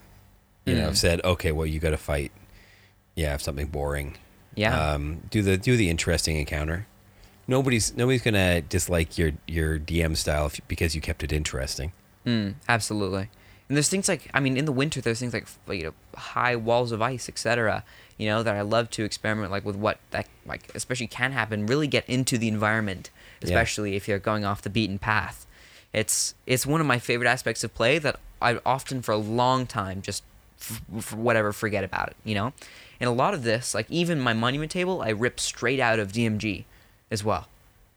you 0.66 0.76
know, 0.76 0.90
Mm. 0.90 0.96
said 0.96 1.22
okay. 1.24 1.52
Well, 1.52 1.66
you 1.68 1.80
got 1.80 1.92
to 1.92 1.98
fight. 1.98 2.32
Yeah, 3.16 3.38
something 3.38 3.68
boring. 3.68 4.16
Yeah. 4.56 4.94
Um, 4.94 5.22
do 5.30 5.42
the 5.42 5.58
do 5.58 5.76
the 5.78 5.90
interesting 5.90 6.38
encounter. 6.38 6.88
Nobody's 7.48 7.96
nobody's 7.96 8.22
gonna 8.22 8.62
dislike 8.62 9.18
your 9.18 9.32
your 9.48 9.80
DM 9.80 10.16
style 10.16 10.48
if, 10.48 10.60
because 10.68 10.96
you 10.96 11.02
kept 11.02 11.24
it 11.24 11.32
interesting. 11.32 11.92
Mm, 12.26 12.56
absolutely. 12.70 13.30
And 13.68 13.78
there's 13.78 13.90
things 13.90 14.10
like, 14.10 14.30
I 14.34 14.40
mean, 14.42 14.58
in 14.58 14.66
the 14.66 14.72
winter, 14.72 15.00
there's 15.02 15.20
things 15.20 15.34
like, 15.34 15.48
you 15.70 15.84
know, 15.86 15.94
high 16.16 16.56
walls 16.56 16.92
of 16.92 17.02
ice, 17.02 17.30
etc. 17.30 17.84
You 18.18 18.28
know, 18.28 18.44
that 18.44 18.54
I 18.56 18.62
love 18.62 18.90
to 18.92 19.04
experiment 19.06 19.50
like 19.52 19.64
with 19.66 19.76
what 19.78 19.98
that 20.12 20.28
like 20.46 20.70
especially 20.76 21.08
can 21.08 21.32
happen. 21.32 21.66
Really 21.66 21.88
get 21.88 22.08
into 22.10 22.38
the 22.38 22.48
environment, 22.48 23.10
Yeah. 23.42 23.48
especially 23.48 23.96
if 23.96 24.08
you're 24.08 24.20
going 24.20 24.44
off 24.46 24.62
the 24.62 24.70
beaten 24.70 25.00
path. 25.00 25.46
It's 25.94 26.36
it's 26.46 26.66
one 26.66 26.82
of 26.82 26.88
my 26.88 27.00
favorite 27.00 27.28
aspects 27.30 27.64
of 27.64 27.74
play 27.74 27.98
that 28.00 28.20
I 28.42 28.60
often 28.66 29.02
for 29.02 29.14
a 29.14 29.18
long 29.18 29.66
time 29.66 30.02
just 30.02 30.24
f- 30.60 30.82
f- 30.98 31.14
whatever 31.14 31.52
forget 31.54 31.84
about 31.84 32.10
it. 32.10 32.16
You 32.26 32.36
know, 32.36 32.54
and 33.00 33.08
a 33.08 33.14
lot 33.14 33.34
of 33.34 33.44
this, 33.44 33.74
like 33.74 33.90
even 33.90 34.20
my 34.20 34.34
monument 34.34 34.72
table, 34.72 35.02
I 35.02 35.10
rip 35.10 35.40
straight 35.40 35.80
out 35.80 35.98
of 36.00 36.12
DMG 36.12 36.66
as 37.10 37.24
well 37.24 37.48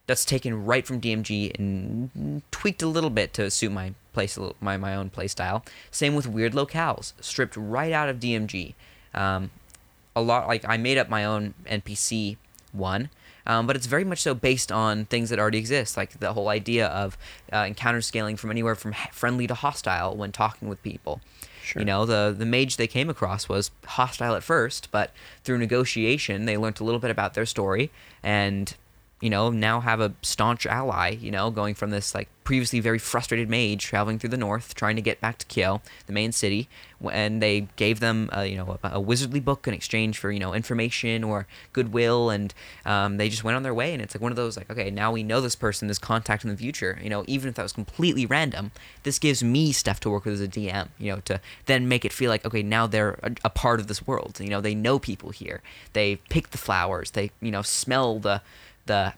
that's 0.07 0.25
taken 0.25 0.65
right 0.65 0.87
from 0.87 1.01
DMG 1.01 1.59
and 1.59 2.43
tweaked 2.51 2.83
a 2.83 2.87
little 2.87 3.11
bit 3.11 3.33
to 3.35 3.51
suit 3.51 3.73
my 3.73 3.95
place, 4.13 4.39
my 4.61 4.77
my 4.77 4.95
own 4.95 5.11
play 5.11 5.29
style. 5.29 5.65
Same 5.91 6.15
with 6.15 6.27
weird 6.27 6.53
locales, 6.53 7.13
stripped 7.21 7.57
right 7.57 7.93
out 7.93 8.09
of 8.09 8.21
DMG. 8.21 8.75
Um, 9.15 9.51
a 10.17 10.23
lot 10.23 10.47
like 10.47 10.65
I 10.67 10.77
made 10.77 10.99
up 10.99 11.09
my 11.09 11.25
own 11.25 11.55
NPC 11.67 12.37
one. 12.73 13.11
Um, 13.47 13.67
but 13.67 13.77
it's 13.77 13.87
very 13.87 14.05
much 14.05 14.23
so 14.23 14.35
based 14.35 14.73
on 14.73 15.05
things 15.05 15.29
that 15.29 15.39
already 15.39 15.59
exist, 15.59 15.99
like 15.99 16.19
the 16.19 16.33
whole 16.33 16.49
idea 16.49 16.87
of 16.87 17.19
uh, 17.53 17.59
encounter 17.59 18.01
scaling 18.01 18.37
from 18.37 18.51
anywhere 18.51 18.75
from 18.75 18.95
friendly 19.13 19.47
to 19.47 19.55
hostile 19.55 20.17
when 20.17 20.33
talking 20.33 20.69
with 20.69 20.83
people. 20.83 21.21
Sure. 21.63 21.81
You 21.81 21.87
know, 21.87 22.07
the 22.07 22.35
the 22.37 22.47
mage 22.47 22.77
they 22.77 22.87
came 22.87 23.11
across 23.11 23.49
was 23.49 23.71
hostile 23.87 24.35
at 24.35 24.43
first, 24.43 24.91
but 24.91 25.13
through 25.45 25.59
negotiation, 25.59 26.47
they 26.47 26.57
learned 26.57 26.81
a 26.81 26.85
little 26.85 27.01
bit 27.01 27.11
about 27.11 27.35
their 27.35 27.47
story 27.47 27.91
and 28.23 28.75
you 29.25 29.31
know, 29.31 29.49
now 29.49 29.81
have 29.81 30.01
a 30.01 30.13
staunch 30.21 30.67
ally, 30.67 31.09
you 31.09 31.31
know, 31.31 31.51
going 31.51 31.75
from 31.75 31.89
this 31.89 32.15
like 32.15 32.29
previously 32.45 32.79
very 32.79 32.99
frustrated 32.99 33.49
mage 33.49 33.83
traveling 33.83 34.19
through 34.19 34.29
the 34.29 34.37
north, 34.37 34.75
trying 34.75 34.97
to 34.97 35.01
get 35.01 35.19
back 35.19 35.39
to 35.39 35.47
Kyo, 35.47 35.81
the 36.07 36.13
main 36.13 36.31
city, 36.31 36.69
and 37.11 37.43
they 37.43 37.69
gave 37.77 38.01
them, 38.01 38.29
a, 38.33 38.45
you 38.45 38.55
know, 38.55 38.79
a, 38.83 38.89
a 38.89 39.03
wizardly 39.03 39.43
book 39.43 39.67
in 39.67 39.73
exchange 39.73 40.19
for, 40.19 40.31
you 40.31 40.39
know, 40.39 40.53
information 40.53 41.25
or 41.25 41.47
goodwill, 41.73 42.29
and 42.29 42.53
um, 42.85 43.17
they 43.17 43.31
just 43.31 43.45
went 43.45 43.57
on 43.57 43.63
their 43.63 43.73
way. 43.73 43.95
And 43.95 44.03
it's 44.03 44.15
like 44.15 44.21
one 44.21 44.31
of 44.31 44.37
those, 44.37 44.59
like, 44.59 44.71
okay, 44.71 44.91
now 44.91 45.11
we 45.11 45.23
know 45.23 45.41
this 45.41 45.57
person, 45.57 45.89
this 45.89 45.99
contact 45.99 46.45
in 46.45 46.51
the 46.51 46.57
future, 46.59 46.99
you 47.03 47.09
know, 47.09 47.25
even 47.27 47.49
if 47.49 47.55
that 47.55 47.63
was 47.63 47.73
completely 47.73 48.27
random, 48.27 48.73
this 49.05 49.19
gives 49.19 49.43
me 49.43 49.73
stuff 49.73 50.01
to 50.01 50.11
work 50.11 50.27
with 50.27 50.35
as 50.35 50.43
a 50.43 50.49
DM, 50.49 50.89
you 50.99 51.11
know, 51.11 51.21
to 51.25 51.41
then 51.65 51.89
make 51.89 52.05
it 52.05 52.13
feel 52.13 52.29
like, 52.29 52.45
okay, 52.45 52.63
now 52.63 52.87
they're 52.87 53.19
a, 53.23 53.33
a 53.47 53.51
part 53.51 53.81
of 53.81 53.87
this 53.87 54.07
world, 54.07 54.39
you 54.39 54.51
know, 54.51 54.61
they 54.61 54.75
know 54.75 54.99
people 54.99 55.31
here, 55.31 55.63
they 55.95 56.17
pick 56.29 56.51
the 56.51 56.59
flowers, 56.59 57.13
they, 57.13 57.31
you 57.41 57.51
know, 57.51 57.63
smell 57.63 58.19
the 58.19 58.43
the 58.87 59.15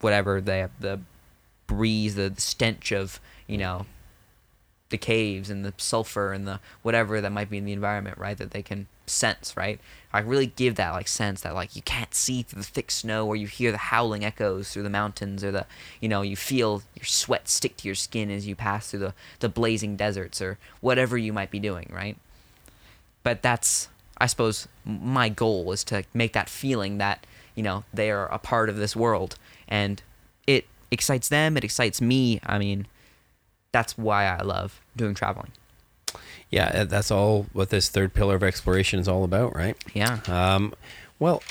whatever 0.00 0.40
the 0.40 0.70
the 0.80 1.00
breeze, 1.66 2.14
the, 2.14 2.32
stench 2.36 2.92
of 2.92 3.20
you 3.46 3.58
know 3.58 3.86
the 4.90 4.98
caves 4.98 5.50
and 5.50 5.64
the 5.64 5.74
sulfur 5.76 6.32
and 6.32 6.48
the 6.48 6.60
whatever 6.82 7.20
that 7.20 7.30
might 7.30 7.50
be 7.50 7.58
in 7.58 7.64
the 7.64 7.72
environment, 7.72 8.16
right? 8.18 8.38
That 8.38 8.52
they 8.52 8.62
can 8.62 8.86
sense, 9.06 9.56
right? 9.56 9.78
I 10.12 10.20
really 10.20 10.46
give 10.46 10.76
that 10.76 10.92
like 10.92 11.08
sense 11.08 11.42
that 11.42 11.54
like 11.54 11.76
you 11.76 11.82
can't 11.82 12.14
see 12.14 12.42
through 12.42 12.62
the 12.62 12.68
thick 12.68 12.90
snow, 12.90 13.26
or 13.26 13.36
you 13.36 13.46
hear 13.46 13.70
the 13.70 13.78
howling 13.78 14.24
echoes 14.24 14.72
through 14.72 14.84
the 14.84 14.90
mountains, 14.90 15.44
or 15.44 15.52
the 15.52 15.66
you 16.00 16.08
know 16.08 16.22
you 16.22 16.36
feel 16.36 16.82
your 16.94 17.04
sweat 17.04 17.48
stick 17.48 17.76
to 17.78 17.88
your 17.88 17.94
skin 17.94 18.30
as 18.30 18.46
you 18.46 18.56
pass 18.56 18.90
through 18.90 19.00
the 19.00 19.14
the 19.40 19.48
blazing 19.48 19.96
deserts, 19.96 20.40
or 20.40 20.58
whatever 20.80 21.18
you 21.18 21.32
might 21.32 21.50
be 21.50 21.60
doing, 21.60 21.90
right? 21.92 22.16
But 23.22 23.42
that's 23.42 23.88
I 24.18 24.26
suppose 24.26 24.68
my 24.84 25.28
goal 25.28 25.70
is 25.72 25.84
to 25.84 26.04
make 26.14 26.32
that 26.32 26.48
feeling 26.48 26.98
that 26.98 27.26
you 27.58 27.62
know 27.68 27.82
they 27.92 28.08
are 28.10 28.26
a 28.32 28.38
part 28.38 28.68
of 28.70 28.76
this 28.76 28.94
world 28.94 29.32
and 29.66 30.00
it 30.46 30.64
excites 30.90 31.28
them 31.28 31.56
it 31.56 31.64
excites 31.64 32.00
me 32.00 32.40
i 32.46 32.56
mean 32.58 32.86
that's 33.72 33.98
why 33.98 34.20
i 34.26 34.40
love 34.40 34.80
doing 34.96 35.14
traveling 35.14 35.50
Yeah, 36.50 36.68
uh, 36.74 36.84
that's 36.84 37.10
all 37.10 37.46
what 37.52 37.68
this 37.70 37.90
third 37.90 38.14
pillar 38.14 38.36
of 38.36 38.42
exploration 38.42 38.98
is 39.00 39.08
all 39.08 39.22
about, 39.24 39.54
right? 39.54 39.76
yeah 39.92 40.20
Um, 40.26 40.72
well, 41.18 41.42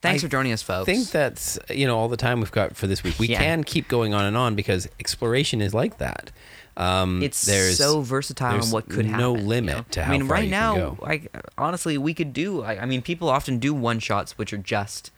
thanks 0.00 0.22
I 0.22 0.26
for 0.26 0.30
joining 0.30 0.52
us 0.52 0.62
folks 0.62 0.88
I 0.88 0.92
think 0.94 1.10
that's 1.10 1.58
you 1.70 1.86
know 1.88 1.96
all 1.98 2.08
the 2.08 2.16
time 2.26 2.38
we've 2.40 2.52
got 2.60 2.76
for 2.76 2.86
this 2.86 3.02
week. 3.02 3.18
We 3.18 3.26
Yeah. 3.28 3.42
can 3.42 3.64
keep 3.64 3.88
going 3.88 4.14
on 4.14 4.24
and 4.24 4.36
on 4.36 4.54
because 4.54 4.88
exploration 5.00 5.60
is 5.60 5.72
like 5.74 5.98
that. 5.98 6.30
Um, 6.76 7.20
it's 7.22 7.44
there's 7.44 7.76
so 7.76 8.00
versatile 8.00 8.52
there's 8.52 8.72
what 8.72 8.88
could 8.88 9.06
happen. 9.06 9.18
no 9.18 9.34
you 9.34 9.42
limit 9.54 9.76
know? 9.76 9.84
to 9.90 10.00
I 10.00 10.04
how 10.04 10.12
mean, 10.12 10.22
far 10.28 10.36
right 10.36 10.44
you 10.44 10.50
now, 10.50 10.72
can 10.74 10.80
go. 10.96 11.04
I 11.04 11.14
honestly 11.58 11.98
we 11.98 12.14
could 12.14 12.32
do. 12.32 12.62
I, 12.62 12.82
I 12.82 12.86
mean, 12.86 13.02
people 13.02 13.28
often 13.28 13.58
do 13.58 13.74
one 13.74 13.98
shots, 13.98 14.38
which 14.38 14.52
are 14.52 14.58
just, 14.76 15.10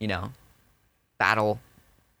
you 0.00 0.08
know, 0.08 0.32
battle, 1.18 1.60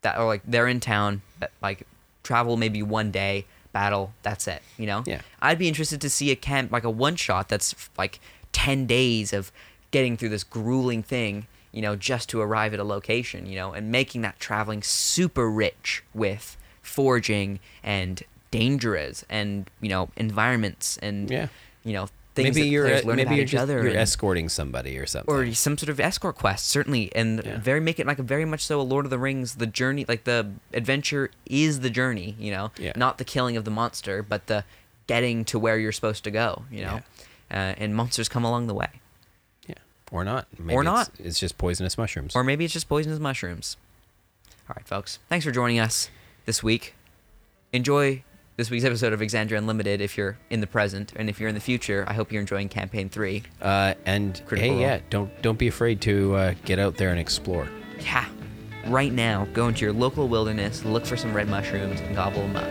that 0.02 0.16
or 0.18 0.26
like 0.26 0.42
they're 0.46 0.68
in 0.68 0.78
town, 0.80 1.22
but, 1.40 1.50
like 1.60 1.86
travel 2.22 2.56
maybe 2.56 2.82
one 2.82 3.10
day, 3.10 3.46
battle, 3.72 4.12
that's 4.22 4.46
it. 4.46 4.62
You 4.78 4.86
know. 4.86 5.02
Yeah. 5.06 5.22
I'd 5.42 5.58
be 5.58 5.66
interested 5.68 6.00
to 6.02 6.10
see 6.10 6.30
a 6.30 6.36
camp 6.36 6.70
like 6.70 6.84
a 6.84 6.90
one 6.90 7.16
shot 7.16 7.48
that's 7.48 7.74
like 7.98 8.20
ten 8.52 8.86
days 8.86 9.32
of 9.32 9.50
getting 9.90 10.16
through 10.16 10.28
this 10.30 10.44
grueling 10.44 11.02
thing. 11.02 11.46
You 11.72 11.82
know, 11.82 11.94
just 11.96 12.28
to 12.30 12.40
arrive 12.40 12.74
at 12.74 12.80
a 12.80 12.84
location. 12.84 13.46
You 13.46 13.56
know, 13.56 13.72
and 13.72 13.90
making 13.90 14.22
that 14.22 14.38
traveling 14.40 14.82
super 14.82 15.50
rich 15.50 16.02
with 16.14 16.56
foraging 16.82 17.60
and 17.82 18.22
dangerous 18.50 19.24
and 19.30 19.70
you 19.80 19.88
know 19.88 20.08
environments 20.16 20.96
and 20.98 21.30
Yeah. 21.30 21.46
you 21.84 21.92
know 21.92 22.08
things 22.34 22.54
maybe 22.56 22.68
you're 22.68 22.84
players 22.86 23.04
learn 23.04 23.16
maybe 23.16 23.26
about 23.26 23.34
you're 23.36 23.44
each 23.44 23.50
just 23.50 23.62
other 23.62 23.78
you're 23.78 23.88
and- 23.88 23.96
escorting 23.98 24.48
somebody 24.48 24.96
or 24.98 25.04
something. 25.06 25.34
or 25.34 25.52
some 25.52 25.76
sort 25.76 25.88
of 25.88 25.98
escort 25.98 26.36
quest 26.36 26.68
certainly 26.68 27.14
and 27.14 27.42
Yeah. 27.44 27.58
very 27.58 27.80
make 27.80 27.98
it 27.98 28.06
like 28.06 28.18
a 28.20 28.22
very 28.22 28.44
much 28.44 28.62
so 28.64 28.80
a 28.80 28.82
lord 28.82 29.04
of 29.04 29.10
the 29.10 29.18
rings 29.18 29.56
the 29.56 29.66
journey 29.66 30.04
like 30.08 30.24
the 30.24 30.48
adventure 30.72 31.30
is 31.46 31.80
the 31.80 31.90
journey 31.90 32.36
you 32.38 32.50
know 32.52 32.70
Yeah. 32.78 32.92
not 32.96 33.18
the 33.18 33.24
killing 33.24 33.56
of 33.56 33.64
the 33.64 33.70
monster 33.72 34.22
but 34.22 34.46
the 34.46 34.64
getting 35.08 35.44
to 35.46 35.58
where 35.58 35.76
you're 35.78 35.90
supposed 35.92 36.22
to 36.24 36.30
go 36.30 36.64
you 36.70 36.82
know 36.84 37.00
uh, 37.50 37.74
and 37.78 37.96
monsters 37.96 38.28
come 38.28 38.44
along 38.44 38.68
the 38.68 38.74
way 38.74 38.90
yeah, 39.66 39.74
or 40.12 40.22
not. 40.24 40.46
Maybe 40.56 40.72
Or 40.74 40.82
it's- 40.82 40.94
not. 41.08 41.10
It's, 41.18 41.40
just 41.40 41.58
poisonous 41.58 41.98
mushrooms. 41.98 42.36
or 42.36 42.44
maybe 42.44 42.64
it's 42.64 42.72
just 42.72 42.88
poisonous 42.88 43.18
mushrooms 43.18 43.76
all 44.68 44.74
right 44.76 44.86
folks 44.86 45.18
thanks 45.28 45.44
for 45.44 45.50
joining 45.50 45.80
us 45.80 46.10
this 46.46 46.62
week 46.62 46.94
enjoy 47.72 48.22
this 48.60 48.68
week's 48.68 48.84
episode 48.84 49.14
of 49.14 49.20
Exandria 49.20 49.56
Unlimited 49.56 50.02
if 50.02 50.18
you're 50.18 50.36
in 50.50 50.60
the 50.60 50.66
present 50.66 51.14
and 51.16 51.30
if 51.30 51.40
you're 51.40 51.48
in 51.48 51.54
the 51.54 51.62
future 51.62 52.04
I 52.06 52.12
hope 52.12 52.30
you're 52.30 52.42
enjoying 52.42 52.68
campaign 52.68 53.08
3 53.08 53.42
uh, 53.62 53.94
and 54.04 54.34
Critical 54.46 54.76
hey, 54.76 54.82
yeah, 54.82 55.00
don't 55.08 55.30
don't 55.40 55.58
be 55.58 55.66
afraid 55.66 56.02
to 56.02 56.34
uh, 56.34 56.54
get 56.66 56.78
out 56.78 56.98
there 56.98 57.08
and 57.08 57.18
explore. 57.18 57.66
yeah 58.00 58.26
right 58.86 59.14
now 59.14 59.46
go 59.54 59.68
into 59.68 59.86
your 59.86 59.94
local 59.94 60.28
wilderness 60.28 60.84
look 60.84 61.06
for 61.06 61.16
some 61.16 61.32
red 61.32 61.48
mushrooms 61.48 62.00
and 62.02 62.14
gobble 62.14 62.42
them 62.42 62.56
up 62.56 62.68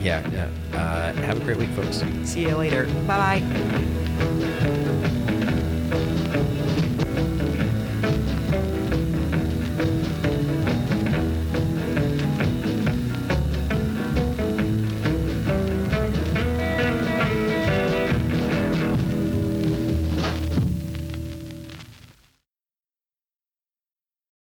Yeah. 0.00 0.48
Uh, 0.72 0.76
uh, 0.78 1.12
have 1.12 1.36
a 1.42 1.44
great 1.44 1.58
week, 1.58 1.70
folks. 1.70 2.02
See 2.24 2.42
you 2.42 2.56
later. 2.56 2.86
Bye 3.06 3.40
bye. 3.42 4.84